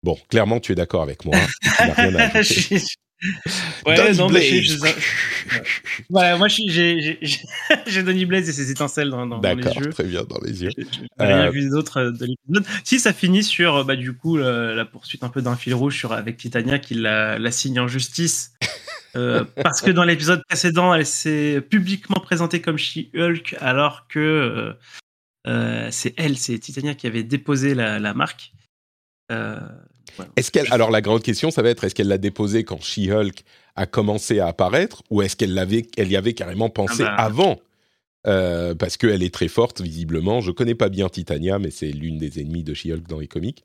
Bon, 0.03 0.17
clairement, 0.29 0.59
tu 0.59 0.71
es 0.71 0.75
d'accord 0.75 1.01
avec 1.01 1.25
moi. 1.25 1.35
Ouais, 3.85 4.13
non, 4.13 4.29
mais 4.29 4.61
moi 6.37 6.47
j'ai 6.47 8.03
Donny 8.03 8.25
Blaze 8.25 8.47
et 8.47 8.53
ses 8.53 8.69
étincelles 8.69 9.09
dans, 9.09 9.25
dans, 9.25 9.41
les 9.41 9.63
yeux. 9.63 9.89
très 9.89 10.03
bien 10.03 10.23
dans 10.23 10.39
les 10.43 10.63
yeux. 10.63 10.69
J'ai 10.77 11.07
rien 11.19 11.47
euh, 11.47 11.49
vu 11.49 11.69
d'autre 11.69 12.11
de 12.11 12.25
l'épisode. 12.25 12.65
Si 12.83 12.99
ça 12.99 13.13
finit 13.13 13.43
sur 13.43 13.85
bah, 13.85 13.95
du 13.95 14.13
coup 14.13 14.37
la, 14.37 14.85
poursuite 14.85 15.23
un 15.23 15.29
peu 15.29 15.41
d'un 15.41 15.55
fil 15.55 15.73
rouge 15.73 15.97
sur, 15.97 16.13
avec 16.13 16.37
Titania 16.37 16.77
qui 16.77 16.93
la, 16.93 17.39
la 17.39 17.51
signe 17.51 17.79
en 17.79 17.87
justice. 17.87 18.53
Euh, 19.15 19.43
parce 19.63 19.81
que 19.81 19.91
dans 19.91 20.03
l'épisode 20.03 20.43
précédent, 20.47 20.93
elle 20.93 21.05
s'est 21.05 21.61
publiquement 21.61 22.19
présentée 22.19 22.61
comme 22.61 22.77
She-Hulk 22.77 23.55
alors 23.59 24.07
que 24.07 24.75
euh, 25.47 25.87
c'est 25.91 26.13
elle, 26.17 26.37
c'est 26.37 26.59
Titania 26.59 26.93
qui 26.93 27.07
avait 27.07 27.23
déposé 27.23 27.73
la, 27.73 27.99
la 27.99 28.13
marque. 28.13 28.51
Euh, 29.31 29.59
est-ce 30.35 30.51
qu'elle 30.51 30.71
alors 30.71 30.91
la 30.91 31.01
grande 31.01 31.23
question 31.23 31.51
ça 31.51 31.61
va 31.61 31.69
être 31.69 31.83
est-ce 31.83 31.95
qu'elle 31.95 32.07
l'a 32.07 32.17
déposé 32.17 32.63
quand 32.63 32.81
She-Hulk 32.81 33.43
a 33.75 33.85
commencé 33.85 34.39
à 34.39 34.47
apparaître 34.47 35.03
ou 35.09 35.21
est-ce 35.21 35.35
qu'elle 35.35 35.53
l'avait 35.53 35.85
elle 35.97 36.11
y 36.11 36.15
avait 36.15 36.33
carrément 36.33 36.69
pensé 36.69 37.03
ah 37.03 37.15
bah. 37.15 37.23
avant? 37.23 37.59
Euh, 38.25 38.75
parce 38.75 38.97
qu'elle 38.97 39.23
est 39.23 39.33
très 39.33 39.47
forte 39.47 39.79
visiblement. 39.79 40.41
Je 40.41 40.51
connais 40.51 40.75
pas 40.75 40.89
bien 40.89 41.07
Titania 41.07 41.59
mais 41.59 41.71
c'est 41.71 41.91
l'une 41.91 42.17
des 42.17 42.41
ennemies 42.41 42.63
de 42.63 42.73
She-Hulk 42.73 43.07
dans 43.07 43.19
les 43.19 43.27
comics 43.27 43.63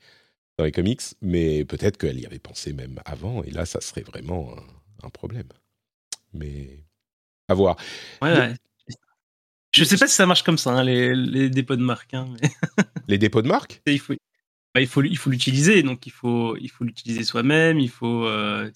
dans 0.59 0.65
les 0.65 0.73
comics 0.73 1.01
mais 1.21 1.65
peut-être 1.65 1.97
qu'elle 1.97 2.21
y 2.21 2.27
avait 2.27 2.39
pensé 2.39 2.73
même 2.73 3.01
avant 3.05 3.43
et 3.43 3.51
là 3.51 3.67
ça 3.67 3.81
serait 3.81 4.03
vraiment 4.03 4.55
un, 5.03 5.11
problème. 5.11 5.49
Mais 6.33 6.85
à 7.49 7.55
voir. 7.55 7.77
Ouais, 8.21 8.55
Je 9.73 9.85
sais 9.85 9.97
pas 9.97 10.07
si 10.07 10.15
ça 10.15 10.27
marche 10.27 10.43
comme 10.43 10.59
ça, 10.59 10.71
hein, 10.71 10.85
les, 10.85 11.51
dépôts 11.51 11.77
de 11.77 11.83
marque. 11.83 12.15
Hein, 12.15 12.29
les 13.09 13.19
dépôts 13.19 13.43
de 13.43 13.49
marque? 13.49 13.83
Il 13.87 13.99
faut, 13.99 14.15
bah, 14.75 14.81
il 14.81 14.87
faut 14.87 15.03
il 15.03 15.19
faut 15.19 15.31
l'utiliser 15.31 15.83
donc 15.83 16.07
il 16.07 16.13
faut 16.13 16.57
il 16.57 16.71
faut 16.71 16.85
l'utiliser 16.85 17.25
soi-même 17.25 17.79
il 17.79 17.91
faut 17.91 18.27
euh, 18.27 18.71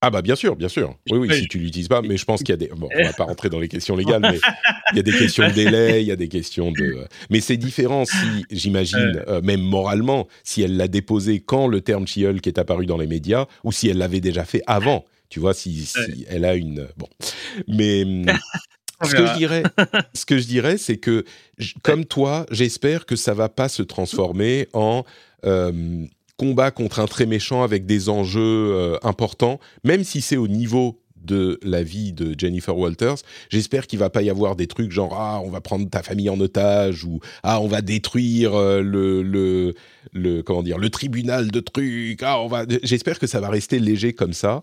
ah 0.00 0.10
bah 0.10 0.20
bien 0.20 0.36
sûr 0.36 0.54
bien 0.54 0.68
sûr. 0.68 0.96
Oui 1.10 1.18
oui 1.18 1.34
si 1.34 1.48
tu 1.48 1.58
l'utilises 1.58 1.88
pas 1.88 2.02
mais 2.02 2.16
je 2.16 2.24
pense 2.24 2.40
qu'il 2.40 2.50
y 2.50 2.52
a 2.52 2.56
des 2.56 2.68
bon 2.68 2.88
on 2.94 3.04
va 3.04 3.12
pas 3.12 3.24
rentrer 3.24 3.48
dans 3.48 3.60
les 3.60 3.68
questions 3.68 3.96
légales 3.96 4.20
mais 4.20 4.38
il 4.92 4.96
y 4.96 5.00
a 5.00 5.02
des 5.02 5.12
questions 5.12 5.48
de 5.48 5.52
délai 5.52 6.02
il 6.02 6.06
y 6.06 6.12
a 6.12 6.16
des 6.16 6.28
questions 6.28 6.72
de 6.72 7.06
mais 7.30 7.40
c'est 7.40 7.56
différent 7.56 8.04
si 8.04 8.44
j'imagine 8.50 9.22
euh, 9.28 9.40
même 9.40 9.62
moralement 9.62 10.28
si 10.42 10.62
elle 10.62 10.76
l'a 10.76 10.88
déposé 10.88 11.40
quand 11.40 11.66
le 11.68 11.80
terme 11.80 12.06
She-Hulk 12.06 12.46
est 12.46 12.58
apparu 12.58 12.86
dans 12.86 12.96
les 12.96 13.06
médias 13.06 13.46
ou 13.62 13.72
si 13.72 13.88
elle 13.88 13.98
l'avait 13.98 14.20
déjà 14.20 14.44
fait 14.44 14.62
avant. 14.66 15.04
Tu 15.30 15.40
vois 15.40 15.54
si, 15.54 15.86
si 15.86 16.26
elle 16.28 16.44
a 16.44 16.54
une 16.54 16.86
bon. 16.96 17.08
Mais 17.66 18.04
ce 19.02 19.14
que 19.14 19.26
je 19.26 19.36
dirais, 19.36 19.62
ce 20.14 20.24
que 20.24 20.38
je 20.38 20.46
dirais, 20.46 20.78
c'est 20.78 20.96
que 20.96 21.24
comme 21.82 22.04
toi, 22.04 22.46
j'espère 22.50 23.06
que 23.06 23.16
ça 23.16 23.34
va 23.34 23.48
pas 23.48 23.68
se 23.68 23.82
transformer 23.82 24.68
en 24.72 25.04
euh, 25.44 26.06
combat 26.36 26.70
contre 26.70 27.00
un 27.00 27.06
très 27.06 27.26
méchant 27.26 27.62
avec 27.62 27.86
des 27.86 28.08
enjeux 28.08 28.40
euh, 28.40 28.98
importants, 29.02 29.60
même 29.84 30.04
si 30.04 30.20
c'est 30.20 30.36
au 30.36 30.48
niveau 30.48 31.00
de 31.16 31.58
la 31.62 31.82
vie 31.82 32.12
de 32.12 32.34
Jennifer 32.38 32.76
Walters. 32.76 33.16
J'espère 33.48 33.86
qu'il 33.86 33.98
va 33.98 34.10
pas 34.10 34.20
y 34.20 34.28
avoir 34.28 34.56
des 34.56 34.66
trucs 34.66 34.92
genre 34.92 35.16
ah 35.18 35.40
on 35.42 35.48
va 35.48 35.62
prendre 35.62 35.88
ta 35.88 36.02
famille 36.02 36.28
en 36.28 36.38
otage 36.38 37.04
ou 37.04 37.20
ah 37.42 37.60
on 37.62 37.66
va 37.66 37.80
détruire 37.80 38.54
euh, 38.54 38.82
le, 38.82 39.22
le, 39.22 39.74
le 40.12 40.42
comment 40.42 40.62
dire 40.62 40.76
le 40.76 40.90
tribunal 40.90 41.50
de 41.50 41.60
trucs. 41.60 42.22
Ah 42.22 42.40
on 42.40 42.48
va. 42.48 42.66
J'espère 42.82 43.18
que 43.18 43.26
ça 43.26 43.40
va 43.40 43.48
rester 43.48 43.78
léger 43.78 44.12
comme 44.12 44.34
ça. 44.34 44.62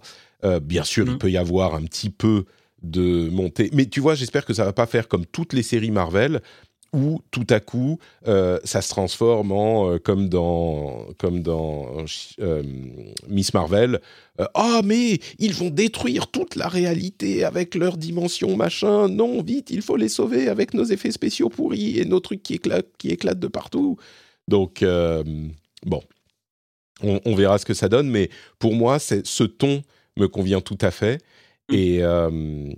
bien 0.62 0.84
sûr, 0.84 1.06
il 1.08 1.14
mmh. 1.14 1.18
peut 1.18 1.32
y 1.32 1.38
avoir 1.38 1.74
un 1.74 1.84
petit 1.84 2.10
peu 2.12 2.46
de 2.82 3.30
monter. 3.30 3.70
Mais 3.74 3.86
tu 3.86 4.00
vois, 4.00 4.16
j'espère 4.16 4.46
que 4.46 4.54
ça 4.54 4.66
va 4.66 4.74
pas 4.74 4.86
faire 4.86 5.08
comme 5.08 5.26
toutes 5.26 5.54
les 5.54 5.64
séries 5.64 5.92
Marvel 5.92 6.42
où 6.94 7.22
tout 7.32 7.48
à 7.50 7.60
coup 7.60 8.00
euh, 8.28 8.60
ça 8.64 8.82
se 8.82 8.90
transforme 8.90 9.52
en 9.52 9.92
euh, 9.92 9.98
comme 9.98 10.28
dans 10.28 11.08
comme 11.18 11.42
dans 11.42 11.88
euh, 12.40 12.64
Miss 13.30 13.54
Marvel. 13.54 14.02
Ah 14.56 14.82
mais 14.84 15.20
ils 15.40 15.54
vont 15.54 15.70
détruire 15.70 16.28
toute 16.28 16.56
la 16.56 16.68
réalité 16.68 17.44
avec 17.44 17.76
leur 17.76 17.98
dimension 17.98 18.56
machin. 18.56 19.08
Non 19.08 19.42
vite 19.42 19.70
il 19.70 19.82
faut 19.82 19.96
les 19.96 20.10
sauver 20.10 20.50
avec 20.50 20.74
nos 20.74 20.84
effets 20.84 21.12
spéciaux 21.12 21.50
pourris 21.50 22.00
et 22.00 22.06
nos 22.06 22.20
trucs 22.20 22.44
qui 22.44 22.56
éclatent 22.56 22.92
qui 22.98 23.10
éclatent 23.10 23.40
de 23.40 23.48
partout. 23.48 23.98
Donc 24.48 24.84
bon, 25.86 26.02
on, 27.04 27.22
on, 27.24 27.36
verra 27.36 27.58
ce 27.58 27.66
que 27.66 27.74
ça 27.74 27.88
donne. 27.88 28.10
Mais 28.10 28.30
pour 28.60 28.74
moi, 28.74 29.00
ce 29.00 29.44
ton 29.44 29.84
me 30.18 30.28
convient 30.28 30.60
tout 30.60 30.78
à 30.82 30.92
fait. 30.92 31.22
Mm. 31.72 32.74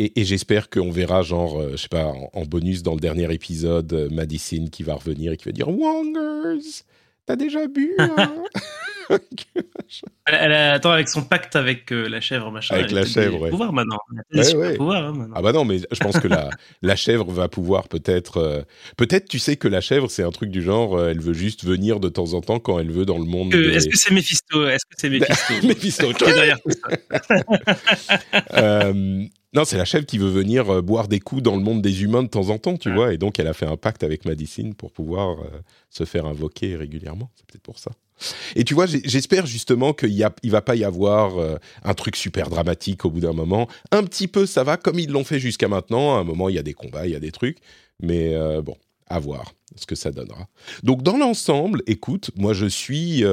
Et, 0.00 0.20
et, 0.20 0.24
j'espère 0.24 0.70
qu'on 0.70 0.92
verra, 0.92 1.22
genre, 1.22 1.60
euh, 1.60 1.72
je 1.72 1.76
sais 1.76 1.88
pas, 1.88 2.12
en, 2.32 2.44
bonus 2.44 2.84
dans 2.84 2.94
le 2.94 3.00
dernier 3.00 3.32
épisode, 3.34 3.92
euh, 3.92 4.08
Madison 4.10 4.68
qui 4.70 4.84
va 4.84 4.94
revenir 4.94 5.32
et 5.32 5.36
qui 5.36 5.46
va 5.46 5.50
dire 5.50 5.68
Wongers, 5.68 6.84
t'as 7.28 7.36
déjà 7.36 7.66
bu 7.68 7.94
hein 7.98 8.34
elle, 10.26 10.52
a- 10.52 10.74
attends, 10.74 10.90
avec 10.90 11.08
son 11.08 11.22
pacte 11.22 11.56
avec 11.56 11.90
euh, 11.92 12.08
la 12.10 12.20
chèvre, 12.20 12.50
machin. 12.50 12.74
Avec 12.74 12.90
la 12.90 13.06
chèvre, 13.06 13.40
ouais. 13.40 13.48
pouvoirs 13.50 13.72
maintenant. 13.72 13.96
Elle 14.34 14.40
a 14.40 14.42
Ouais, 14.54 14.78
ouais. 14.78 14.96
hein, 14.96 15.12
maintenant. 15.12 15.34
Ah 15.34 15.40
bah 15.40 15.52
non, 15.52 15.64
mais 15.64 15.78
je 15.90 15.98
pense 16.00 16.18
que 16.20 16.28
la, 16.28 16.50
la 16.82 16.94
chèvre 16.94 17.30
va 17.30 17.48
pouvoir 17.48 17.88
peut-être... 17.88 18.36
euh, 18.36 18.60
peut-être, 18.98 19.26
tu 19.26 19.38
sais 19.38 19.56
que 19.56 19.66
la 19.66 19.80
chèvre, 19.80 20.10
c'est 20.10 20.22
un 20.24 20.30
truc 20.30 20.50
du 20.50 20.62
genre, 20.62 20.98
euh, 20.98 21.08
elle 21.08 21.20
veut 21.20 21.32
juste 21.32 21.64
venir 21.64 22.00
de 22.00 22.10
temps 22.10 22.34
en 22.34 22.42
temps 22.42 22.58
quand 22.58 22.78
elle 22.78 22.90
veut 22.90 23.06
dans 23.06 23.16
le 23.18 23.24
monde. 23.24 23.50
Des- 23.50 23.70
Est-ce 23.76 23.88
que 23.88 23.96
c'est 23.96 24.12
Mephisto? 24.12 24.66
Est-ce 24.66 24.84
que 24.84 24.94
c'est 24.98 25.08
Mephisto? 25.10 25.54
Mephisto. 25.66 26.12
qui 26.12 26.24
est 26.24 26.34
derrière 26.34 26.60
tout 26.60 26.70
ça? 26.70 26.88
Non, 29.54 29.64
c'est 29.64 29.78
la 29.78 29.86
chèvre 29.86 30.04
qui 30.04 30.18
veut 30.18 30.28
venir 30.28 30.68
euh, 30.68 30.82
boire 30.82 31.08
des 31.08 31.20
coups 31.20 31.42
dans 31.42 31.56
le 31.56 31.62
monde 31.62 31.80
des 31.80 32.02
humains 32.02 32.22
de 32.22 32.28
temps 32.28 32.50
en 32.50 32.58
temps, 32.58 32.76
tu 32.76 32.92
vois. 32.92 33.14
Et 33.14 33.18
donc, 33.18 33.38
elle 33.38 33.46
a 33.46 33.54
fait 33.54 33.66
un 33.66 33.78
pacte 33.78 34.02
avec 34.02 34.26
Madicine 34.26 34.74
pour 34.74 34.92
pouvoir 34.92 35.40
euh, 35.40 35.48
se 35.88 36.04
faire 36.04 36.26
invoquer 36.26 36.76
régulièrement. 36.76 37.30
C'est 37.34 37.46
peut-être 37.46 37.62
pour 37.62 37.78
ça. 37.78 37.90
Et 38.56 38.64
tu 38.64 38.74
vois, 38.74 38.86
j'espère 38.86 39.46
justement 39.46 39.94
qu'il 39.94 40.28
il 40.42 40.50
va 40.50 40.60
pas 40.60 40.76
y 40.76 40.84
avoir 40.84 41.38
euh, 41.38 41.56
un 41.82 41.94
truc 41.94 42.16
super 42.16 42.50
dramatique 42.50 43.06
au 43.06 43.10
bout 43.10 43.20
d'un 43.20 43.32
moment. 43.32 43.68
Un 43.90 44.04
petit 44.04 44.28
peu, 44.28 44.44
ça 44.44 44.64
va, 44.64 44.76
comme 44.76 44.98
ils 44.98 45.10
l'ont 45.10 45.24
fait 45.24 45.38
jusqu'à 45.38 45.68
maintenant. 45.68 46.16
À 46.16 46.20
un 46.20 46.24
moment, 46.24 46.50
il 46.50 46.56
y 46.56 46.58
a 46.58 46.62
des 46.62 46.74
combats, 46.74 47.06
il 47.06 47.12
y 47.12 47.16
a 47.16 47.20
des 47.20 47.32
trucs. 47.32 47.58
Mais 48.00 48.36
bon, 48.62 48.76
à 49.08 49.18
voir 49.18 49.54
ce 49.74 49.86
que 49.86 49.96
ça 49.96 50.12
donnera. 50.12 50.46
Donc, 50.84 51.02
dans 51.02 51.16
l'ensemble, 51.16 51.82
écoute, 51.86 52.30
moi, 52.36 52.52
je 52.52 52.66
suis... 52.66 53.24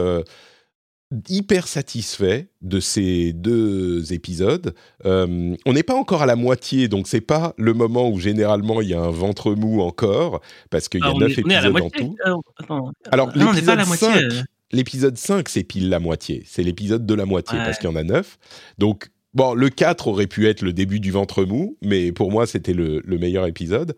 hyper 1.29 1.67
satisfait 1.67 2.49
de 2.61 2.79
ces 2.79 3.33
deux 3.33 4.13
épisodes. 4.13 4.73
Euh, 5.05 5.55
on 5.65 5.73
n'est 5.73 5.83
pas 5.83 5.95
encore 5.95 6.21
à 6.21 6.25
la 6.25 6.35
moitié, 6.35 6.87
donc 6.87 7.07
c'est 7.07 7.21
pas 7.21 7.53
le 7.57 7.73
moment 7.73 8.09
où 8.09 8.19
généralement 8.19 8.81
il 8.81 8.89
y 8.89 8.93
a 8.93 9.01
un 9.01 9.11
ventre 9.11 9.53
mou 9.53 9.81
encore, 9.81 10.41
parce 10.69 10.87
qu'il 10.89 11.01
y 11.01 11.03
a 11.03 11.07
Ah, 11.07 11.13
on, 11.15 11.19
neuf 11.19 11.37
est, 11.37 11.45
on 11.45 11.49
est 11.49 11.55
à 11.55 11.61
la 11.61 11.67
épisodes 11.69 11.75
en 11.75 11.79
moitié. 11.81 12.05
tout. 12.05 12.15
Euh, 12.25 12.35
attends. 12.57 12.91
Alors, 13.11 13.29
Ah, 13.33 13.37
non, 13.39 13.47
on 13.49 13.53
n'est 13.53 13.61
pas 13.61 13.73
à 13.73 13.75
la 13.75 13.83
l'épisode 13.83 14.09
moitié. 14.09 14.29
5, 14.29 14.33
euh. 14.39 14.43
L'épisode 14.71 15.17
5, 15.17 15.49
c'est 15.49 15.63
pile 15.63 15.89
la 15.89 15.99
moitié. 15.99 16.43
C'est 16.47 16.63
l'épisode 16.63 17.05
de 17.05 17.13
la 17.13 17.25
moitié, 17.25 17.57
Ouais. 17.57 17.63
parce 17.65 17.77
qu'il 17.77 17.89
y 17.89 17.93
en 17.93 17.95
a 17.95 18.03
neuf. 18.03 18.37
Donc, 18.77 19.09
bon, 19.33 19.53
le 19.53 19.69
4 19.69 20.07
aurait 20.07 20.27
pu 20.27 20.47
être 20.47 20.61
le 20.63 20.73
début 20.73 20.99
du 20.99 21.11
ventre 21.11 21.43
mou, 21.45 21.77
mais 21.81 22.11
pour 22.11 22.31
moi, 22.31 22.47
c'était 22.47 22.73
le, 22.73 23.01
le 23.05 23.17
meilleur 23.17 23.45
épisode. 23.45 23.95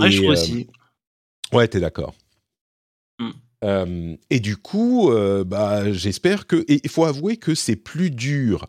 Ouais, 0.00 0.08
Et, 0.08 0.10
je 0.10 0.16
trouve 0.18 0.30
euh, 0.30 0.32
aussi. 0.32 0.66
Ouais, 1.52 1.68
t'es 1.68 1.80
d'accord. 1.80 2.14
Euh, 3.64 4.16
et 4.30 4.40
du 4.40 4.56
coup, 4.56 5.10
euh, 5.10 5.44
bah, 5.44 5.92
j'espère 5.92 6.46
que. 6.46 6.64
Et 6.68 6.80
il 6.84 6.90
faut 6.90 7.04
avouer 7.04 7.36
que 7.36 7.54
c'est 7.54 7.76
plus 7.76 8.10
dur 8.10 8.66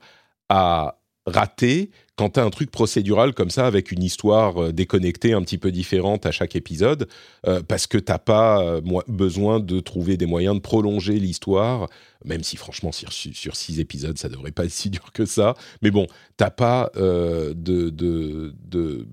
à 0.50 0.96
rater 1.26 1.92
quand 2.16 2.32
t'as 2.32 2.44
un 2.44 2.50
truc 2.50 2.72
procédural 2.72 3.34
comme 3.34 3.52
ça 3.52 3.68
avec 3.68 3.92
une 3.92 4.02
histoire 4.02 4.64
euh, 4.64 4.74
déconnectée 4.74 5.34
un 5.34 5.44
petit 5.44 5.60
peu 5.60 5.72
différente 5.72 6.26
à 6.26 6.32
chaque 6.32 6.56
épisode, 6.56 7.08
parce 7.68 7.88
que 7.88 7.98
t'as 7.98 8.18
pas 8.18 8.82
besoin 9.08 9.60
de 9.60 9.80
trouver 9.80 10.18
des 10.18 10.26
moyens 10.26 10.56
de 10.56 10.60
prolonger 10.60 11.14
l'histoire, 11.14 11.88
même 12.26 12.44
si 12.44 12.58
franchement 12.58 12.92
sur, 12.92 13.14
six 13.14 13.80
épisodes 13.80 14.18
ça 14.18 14.28
devrait 14.28 14.52
pas 14.52 14.66
être 14.66 14.72
si 14.72 14.90
dur 14.90 15.12
que 15.14 15.26
ça. 15.26 15.54
Mais 15.82 15.92
bon, 15.92 16.08
t'as 16.36 16.50
pas 16.50 16.92
de, 16.96 18.54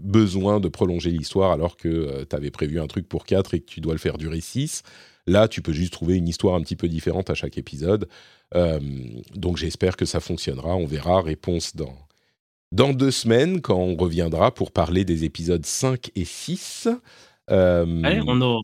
besoin 0.03 0.59
de 0.59 0.69
prolonger 0.69 1.11
l'histoire 1.11 1.53
alors 1.53 1.77
que 1.77 2.25
tu 2.25 2.35
avais 2.35 2.51
prévu 2.51 2.81
un 2.81 2.87
truc 2.87 3.09
pour 3.09 3.27
4 3.27 3.55
et 3.55 3.61
que 3.61 3.67
tu 3.67 3.81
dois 3.81 3.93
le 3.93 4.01
faire 4.01 4.17
durer 4.17 4.41
6. 4.41 4.83
Là, 5.27 5.49
tu 5.49 5.62
peux 5.62 5.73
juste 5.73 5.93
trouver 5.93 6.17
une 6.17 6.29
histoire 6.29 6.55
un 6.55 6.61
petit 6.61 6.77
peu 6.77 6.89
différente 6.89 7.31
à 7.31 7.35
chaque 7.35 7.59
épisode. 7.59 8.09
Euh, 8.55 8.79
donc 9.35 9.57
j'espère 9.57 9.97
que 9.97 10.05
ça 10.05 10.21
fonctionnera. 10.21 10.77
On 10.77 10.87
verra. 10.87 11.21
Réponse 11.21 11.75
dans, 11.75 11.97
dans 12.73 12.93
deux 12.93 13.11
semaines 13.11 13.61
quand 13.61 13.79
on 13.79 13.97
reviendra 13.97 14.55
pour 14.55 14.71
parler 14.71 15.05
des 15.05 15.25
épisodes 15.25 15.67
5 15.67 16.11
et 16.15 16.25
6. 16.25 16.89
Euh, 17.51 18.03
Ouais, 18.03 18.21
on, 18.27 18.41
aura, 18.41 18.61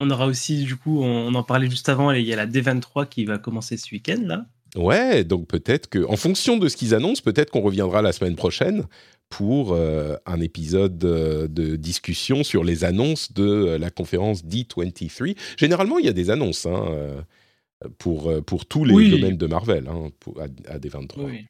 on 0.00 0.10
aura 0.10 0.26
aussi, 0.26 0.64
du 0.64 0.76
coup, 0.76 1.02
on, 1.02 1.28
on 1.28 1.34
en 1.34 1.42
parlait 1.42 1.68
juste 1.70 1.88
avant, 1.88 2.10
il 2.12 2.24
y 2.24 2.32
a 2.32 2.36
la 2.36 2.46
D23 2.46 3.08
qui 3.08 3.24
va 3.24 3.38
commencer 3.38 3.76
ce 3.76 3.92
week-end, 3.92 4.20
là. 4.24 4.46
Ouais, 4.76 5.22
donc 5.22 5.46
peut-être 5.46 5.88
que, 5.88 6.04
en 6.08 6.16
fonction 6.16 6.56
de 6.56 6.68
ce 6.68 6.76
qu'ils 6.76 6.94
annoncent, 6.94 7.22
peut-être 7.22 7.50
qu'on 7.50 7.60
reviendra 7.60 8.02
la 8.02 8.12
semaine 8.12 8.34
prochaine 8.34 8.86
pour 9.28 9.72
euh, 9.72 10.16
un 10.26 10.40
épisode 10.40 11.02
euh, 11.04 11.48
de 11.48 11.76
discussion 11.76 12.44
sur 12.44 12.62
les 12.62 12.84
annonces 12.84 13.32
de 13.32 13.42
euh, 13.44 13.78
la 13.78 13.90
conférence 13.90 14.44
D23. 14.44 15.36
Généralement, 15.56 15.98
il 15.98 16.06
y 16.06 16.08
a 16.08 16.12
des 16.12 16.30
annonces 16.30 16.66
hein, 16.66 17.24
pour, 17.98 18.32
pour 18.44 18.66
tous 18.66 18.84
les 18.84 18.94
Oui. 18.94 19.10
domaines 19.10 19.36
de 19.36 19.46
Marvel 19.46 19.88
hein, 19.88 20.10
pour- 20.20 20.40
à, 20.40 20.44
à 20.68 20.78
D23. 20.78 21.24
Oui. 21.24 21.46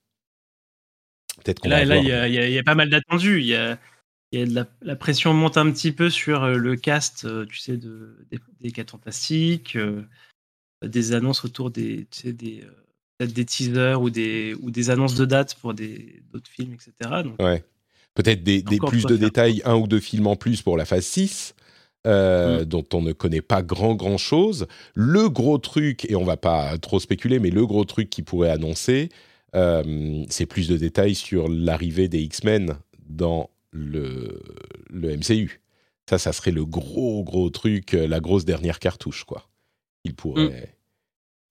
Peut-être 1.45 1.67
là, 1.67 1.83
il 1.83 2.07
y 2.07 2.13
a, 2.13 2.29
y 2.29 2.57
y 2.57 2.63
pas 2.63 2.75
mal 2.75 2.89
d'attendus. 2.89 3.41
Il 3.41 3.47
y 3.47 3.57
a, 3.57 3.79
il 4.33 4.39
y 4.39 4.43
a 4.43 4.47
de 4.47 4.55
la, 4.55 4.67
la 4.83 4.97
pression 4.97 5.35
monte 5.35 5.57
un 5.59 5.71
petit 5.71 5.93
peu 5.93 6.09
sur 6.09 6.47
le 6.47 6.77
cast, 6.77 7.27
tu 7.49 7.59
sais, 7.59 7.77
de, 7.77 8.25
des, 8.31 8.39
des 8.61 8.71
4 8.71 8.93
Fantastiques, 8.93 9.77
euh, 9.77 10.03
des 10.83 11.13
annonces 11.13 11.45
autour 11.45 11.71
des, 11.71 12.07
tu 12.11 12.21
sais, 12.21 12.33
des, 12.33 12.65
peut-être 13.25 13.35
des 13.35 13.45
teasers 13.45 14.01
ou 14.01 14.11
des, 14.11 14.55
ou 14.61 14.71
des 14.71 14.91
annonces 14.91 15.15
de 15.15 15.25
dates 15.25 15.55
pour 15.57 15.75
d'autres 15.75 16.51
films, 16.51 16.75
etc. 16.75 17.23
Donc, 17.25 17.41
Ouais. 17.41 17.65
Peut-être 18.15 18.45
des, 18.45 18.63
des 18.63 18.79
plus 18.79 19.05
de 19.07 19.17
détails, 19.17 19.61
un 19.65 19.75
ou 19.75 19.89
deux 19.89 19.99
films 19.99 20.29
en 20.29 20.37
plus 20.37 20.63
pour 20.63 20.77
la 20.77 20.85
phase 20.85 21.05
6, 21.05 21.55
euh, 22.07 22.61
Mm. 22.61 22.65
dont 22.67 22.85
on 22.93 23.03
ne 23.03 23.13
connaît 23.13 23.41
pas 23.41 23.63
grand 23.63 23.95
grand 23.97 24.19
chose. 24.19 24.67
Le 24.95 25.29
gros 25.29 25.59
truc, 25.59 26.09
et 26.09 26.15
on 26.15 26.25
va 26.25 26.37
pas 26.37 26.79
trop 26.79 27.01
spéculer, 27.01 27.41
mais 27.41 27.51
le 27.51 27.67
gros 27.67 27.85
truc 27.85 28.11
qui 28.11 28.23
pourrait 28.23 28.51
annoncer, 28.51 29.09
euh, 29.57 30.25
c'est 30.29 30.47
plus 30.47 30.69
de 30.69 30.77
détails 30.77 31.15
sur 31.17 31.49
l'arrivée 31.49 32.07
des 32.09 32.21
X-Men 32.21 32.77
dans 33.09 33.51
le, 33.73 34.41
le 34.91 35.17
MCU. 35.17 35.61
Ça, 36.09 36.19
ça 36.19 36.33
serait 36.33 36.51
le 36.53 36.65
gros 36.67 37.25
gros 37.25 37.51
truc, 37.51 37.95
euh, 37.95 38.07
la 38.07 38.21
grosse 38.21 38.45
dernière 38.45 38.79
cartouche, 38.79 39.25
quoi. 39.25 39.49
Qu'il 40.05 40.15
pourrait. 40.15 40.77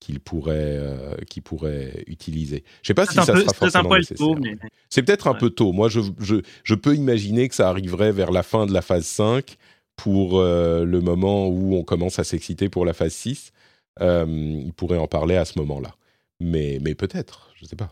Qu'il 0.00 0.20
pourrait, 0.20 0.76
euh, 0.78 1.16
pourrait 1.44 2.04
utiliser. 2.06 2.62
Je 2.82 2.88
sais 2.88 2.94
pas 2.94 3.06
si 3.06 3.14
ça 3.14 3.24
peu, 3.32 3.40
sera 3.40 3.54
forcément 3.54 3.94
nécessaire. 3.94 4.34
mais 4.40 4.56
C'est 4.90 5.02
peut-être 5.02 5.26
un 5.26 5.34
peu 5.34 5.50
tôt. 5.50 5.72
Moi, 5.72 5.88
je, 5.88 6.00
je, 6.20 6.36
je 6.62 6.74
peux 6.74 6.94
imaginer 6.94 7.48
que 7.48 7.54
ça 7.54 7.68
arriverait 7.68 8.12
vers 8.12 8.30
la 8.30 8.42
fin 8.42 8.66
de 8.66 8.72
la 8.72 8.82
phase 8.82 9.06
5 9.06 9.56
pour 9.96 10.38
euh, 10.40 10.84
le 10.84 11.00
moment 11.00 11.48
où 11.48 11.74
on 11.74 11.84
commence 11.84 12.18
à 12.18 12.24
s'exciter 12.24 12.68
pour 12.68 12.84
la 12.84 12.92
phase 12.92 13.14
6. 13.14 13.52
Euh, 14.00 14.26
il 14.64 14.72
pourrait 14.72 14.98
en 14.98 15.06
parler 15.06 15.36
à 15.36 15.44
ce 15.44 15.58
moment-là. 15.58 15.94
Mais, 16.40 16.78
mais 16.82 16.94
peut-être, 16.94 17.50
je 17.54 17.64
sais 17.64 17.76
pas. 17.76 17.90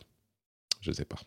Je 0.81 0.91
sais 0.93 1.05
pas. 1.05 1.19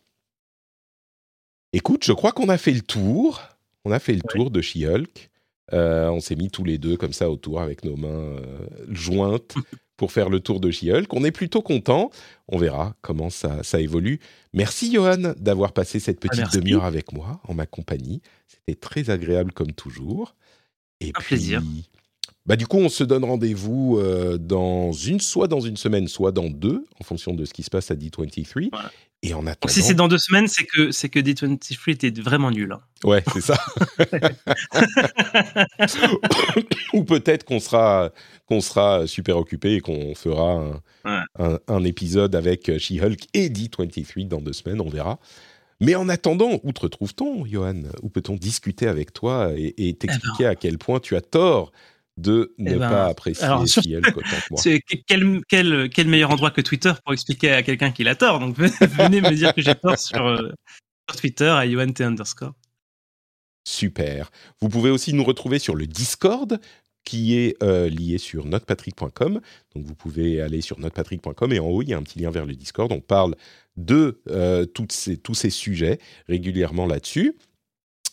Écoute, 1.73 2.03
je 2.05 2.13
crois 2.13 2.31
qu'on 2.31 2.49
a 2.49 2.57
fait 2.57 2.71
le 2.71 2.81
tour. 2.81 3.41
On 3.85 3.91
a 3.91 3.99
fait 3.99 4.13
le 4.13 4.21
Ouais. 4.25 4.33
tour 4.35 4.51
de 4.51 4.61
She-Hulk. 4.61 5.29
Euh, 5.73 6.09
on 6.09 6.19
s'est 6.19 6.35
mis 6.35 6.49
tous 6.51 6.63
les 6.63 6.77
deux 6.77 6.95
comme 6.95 7.13
ça 7.13 7.29
autour 7.29 7.59
avec 7.59 7.83
nos 7.83 7.95
mains 7.95 8.07
euh, 8.07 8.67
jointes 8.89 9.55
pour 9.97 10.11
faire 10.11 10.29
le 10.29 10.39
tour 10.39 10.59
de 10.59 10.71
She-Hulk. 10.71 11.13
On 11.13 11.23
est 11.23 11.31
plutôt 11.31 11.61
content. 11.61 12.11
On 12.47 12.57
verra 12.57 12.95
comment 13.01 13.29
ça, 13.29 13.63
ça 13.63 13.79
évolue. 13.79 14.19
Merci 14.53 14.91
Johan 14.91 15.33
d'avoir 15.37 15.73
passé 15.73 15.99
cette 15.99 16.19
petite 16.19 16.53
demi-heure 16.53 16.85
avec 16.85 17.11
moi, 17.13 17.41
en 17.47 17.53
ma 17.53 17.65
compagnie. 17.65 18.21
C'était 18.47 18.79
très 18.79 19.09
agréable 19.09 19.51
comme 19.51 19.71
toujours. 19.71 20.35
Et 21.01 21.09
Un 21.09 21.19
puis, 21.19 21.35
plaisir. 21.35 21.61
Bah, 22.45 22.55
du 22.55 22.67
coup, 22.67 22.77
on 22.77 22.89
se 22.89 23.03
donne 23.03 23.23
rendez-vous 23.25 23.97
euh, 23.99 24.37
dans 24.37 24.91
une, 24.91 25.19
soit 25.19 25.47
dans 25.47 25.61
une 25.61 25.77
semaine, 25.77 26.07
soit 26.07 26.31
dans 26.31 26.47
deux, 26.49 26.85
en 26.99 27.03
fonction 27.03 27.33
de 27.33 27.43
ce 27.45 27.53
qui 27.53 27.63
se 27.63 27.71
passe 27.71 27.89
à 27.89 27.95
D23. 27.95 28.69
Voilà. 28.71 28.91
Et 29.23 29.33
en 29.33 29.39
donc 29.39 29.49
attendant... 29.49 29.73
si 29.73 29.81
c'est 29.81 29.95
dans 29.95 30.07
deux 30.07 30.19
semaines, 30.19 30.47
c'est 30.47 30.65
que, 30.65 30.91
c'est 30.91 31.09
que 31.09 31.19
D23 31.19 31.89
était 31.91 32.11
vraiment 32.21 32.51
nul. 32.51 32.71
hein. 32.73 32.81
Ouais, 33.03 33.23
c'est 33.33 33.41
ça. 33.41 33.57
Ou 36.93 37.03
peut-être 37.03 37.43
qu'on 37.43 37.59
sera, 37.59 38.11
qu'on 38.45 38.61
sera 38.61 39.07
super 39.07 39.37
occupé 39.37 39.75
et 39.75 39.81
qu'on 39.81 40.15
fera 40.15 40.51
un, 40.51 40.81
Ouais. 41.05 41.19
un- 41.39 41.59
un 41.67 41.83
épisode 41.83 42.35
avec 42.35 42.77
She-Hulk 42.79 43.27
et 43.33 43.49
D23 43.49 44.27
dans 44.27 44.41
deux 44.41 44.53
semaines, 44.53 44.81
on 44.81 44.89
verra. 44.89 45.19
Mais 45.81 45.95
en 45.95 46.07
attendant, 46.09 46.59
où 46.63 46.71
te 46.71 46.81
retrouve-t-on, 46.81 47.45
Johan? 47.45 47.83
Où 48.01 48.09
peut-on 48.09 48.35
discuter 48.35 48.87
avec 48.87 49.13
toi 49.13 49.51
et, 49.55 49.89
et 49.89 49.93
t'expliquer 49.93 50.45
à 50.45 50.55
quel 50.55 50.77
point 50.77 50.99
tu 50.99 51.15
as 51.15 51.21
tort 51.21 51.71
de 52.17 52.53
ne 52.57 52.71
Eh 52.71 52.75
ben, 52.75 52.89
pas 52.89 53.05
apprécier 53.07 53.43
alors, 53.45 53.67
sur- 53.67 53.81
She-Hulk 53.83 54.07
autant 54.17 54.21
que 54.29 54.51
moi 54.51 54.61
C'est 54.61 54.81
quel, 55.07 55.41
quel, 55.47 55.89
quel 55.89 56.07
meilleur 56.07 56.31
endroit 56.31 56.51
que 56.51 56.61
Twitter 56.61 56.93
pour 57.03 57.13
expliquer 57.13 57.51
à 57.51 57.63
quelqu'un 57.63 57.91
qu'il 57.91 58.07
a 58.07 58.15
tort. 58.15 58.39
Donc 58.39 58.57
venez 58.57 59.21
me 59.21 59.33
dire 59.35 59.53
que 59.53 59.61
j'ai 59.61 59.75
tort 59.75 59.99
sur, 59.99 60.25
euh, 60.25 60.51
sur 61.09 61.19
Twitter 61.19 61.47
à 61.49 61.65
UNT 61.65 61.99
underscore. 62.01 62.53
Super. 63.67 64.29
Vous 64.61 64.69
pouvez 64.69 64.89
aussi 64.91 65.13
nous 65.13 65.23
retrouver 65.23 65.59
sur 65.59 65.75
le 65.75 65.87
Discord 65.87 66.59
qui 67.03 67.35
est 67.35 67.61
euh, 67.61 67.89
lié 67.89 68.17
sur 68.17 68.45
notepatrick.com. 68.45 69.41
Donc 69.75 69.85
vous 69.85 69.95
pouvez 69.95 70.41
aller 70.41 70.61
sur 70.61 70.79
notepatrick.com 70.79 71.53
et 71.53 71.59
en 71.59 71.67
haut, 71.67 71.81
il 71.81 71.89
y 71.89 71.93
a 71.93 71.97
un 71.97 72.03
petit 72.03 72.19
lien 72.19 72.31
vers 72.31 72.45
le 72.45 72.55
Discord. 72.55 72.91
On 72.91 73.01
parle 73.01 73.35
de 73.77 74.21
euh, 74.29 74.65
toutes 74.65 74.91
ces, 74.91 75.17
tous 75.17 75.33
ces 75.35 75.49
sujets 75.49 75.99
régulièrement 76.27 76.85
là-dessus. 76.85 77.35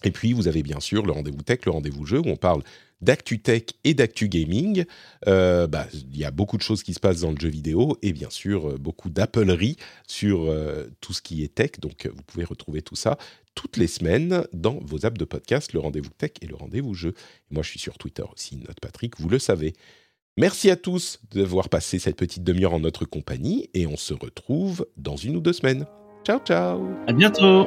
Et 0.05 0.11
puis, 0.11 0.33
vous 0.33 0.49
avez 0.49 0.63
bien 0.65 0.81
sûr 0.81 1.07
le 1.07 1.13
rendez-vous 1.13 1.43
tech, 1.43 1.61
le 1.65 1.71
rendez-vous 1.71 2.05
jeu, 2.05 2.19
où 2.19 2.27
on 2.27 2.37
parle 2.37 2.63
d'actu 3.03 3.41
tech 3.41 3.65
et 3.85 3.95
d'actu 3.95 4.29
gaming. 4.29 4.85
Euh, 5.27 5.67
bah, 5.67 5.87
Il 5.93 6.17
y 6.17 6.25
a 6.25 6.31
beaucoup 6.31 6.57
de 6.57 6.63
choses 6.63 6.83
qui 6.83 6.95
se 6.95 7.01
passent 7.01 7.21
dans 7.21 7.33
le 7.33 7.39
jeu 7.39 7.49
vidéo 7.49 7.99
et 8.03 8.13
bien 8.13 8.31
sûr 8.31 8.71
euh, 8.71 8.77
beaucoup 8.79 9.11
d'appelleries 9.11 9.77
sur 10.07 10.45
euh, 10.45 10.87
tout 11.01 11.13
ce 11.13 11.21
qui 11.21 11.45
est 11.45 11.55
tech. 11.55 11.73
Donc, 11.81 12.09
vous 12.15 12.23
pouvez 12.23 12.45
retrouver 12.45 12.83
tout 12.83 12.97
ça 12.97 13.19
toutes 13.55 13.77
les 13.77 13.87
semaines 13.87 14.47
dans 14.55 14.79
vos 14.83 15.05
apps 15.05 15.19
de 15.19 15.27
podcast, 15.27 15.75
le 15.75 15.81
rendez-vous 15.81 16.09
tech 16.17 16.31
et 16.41 16.47
le 16.47 16.55
rendez-vous 16.55 16.95
jeu. 16.95 17.13
Moi, 17.51 17.63
je 17.63 17.69
suis 17.69 17.79
sur 17.79 17.99
Twitter 17.99 18.25
aussi, 18.33 18.57
Note 18.57 18.81
Patrick, 18.81 19.21
vous 19.21 19.29
le 19.29 19.39
savez. 19.39 19.75
Merci 20.39 20.71
à 20.71 20.77
tous 20.77 21.21
d'avoir 21.35 21.69
passé 21.69 21.99
cette 21.99 22.17
petite 22.17 22.43
demi-heure 22.43 22.73
en 22.73 22.81
notre 22.81 23.05
compagnie 23.05 23.69
et 23.75 23.87
on 23.87 23.99
se 23.99 24.15
retrouve 24.15 24.87
dans 24.97 25.17
une 25.17 25.37
ou 25.37 25.41
deux 25.41 25.53
semaines. 25.53 25.85
Ciao, 26.25 26.39
ciao 26.39 26.81
À 27.07 27.13
bientôt 27.13 27.67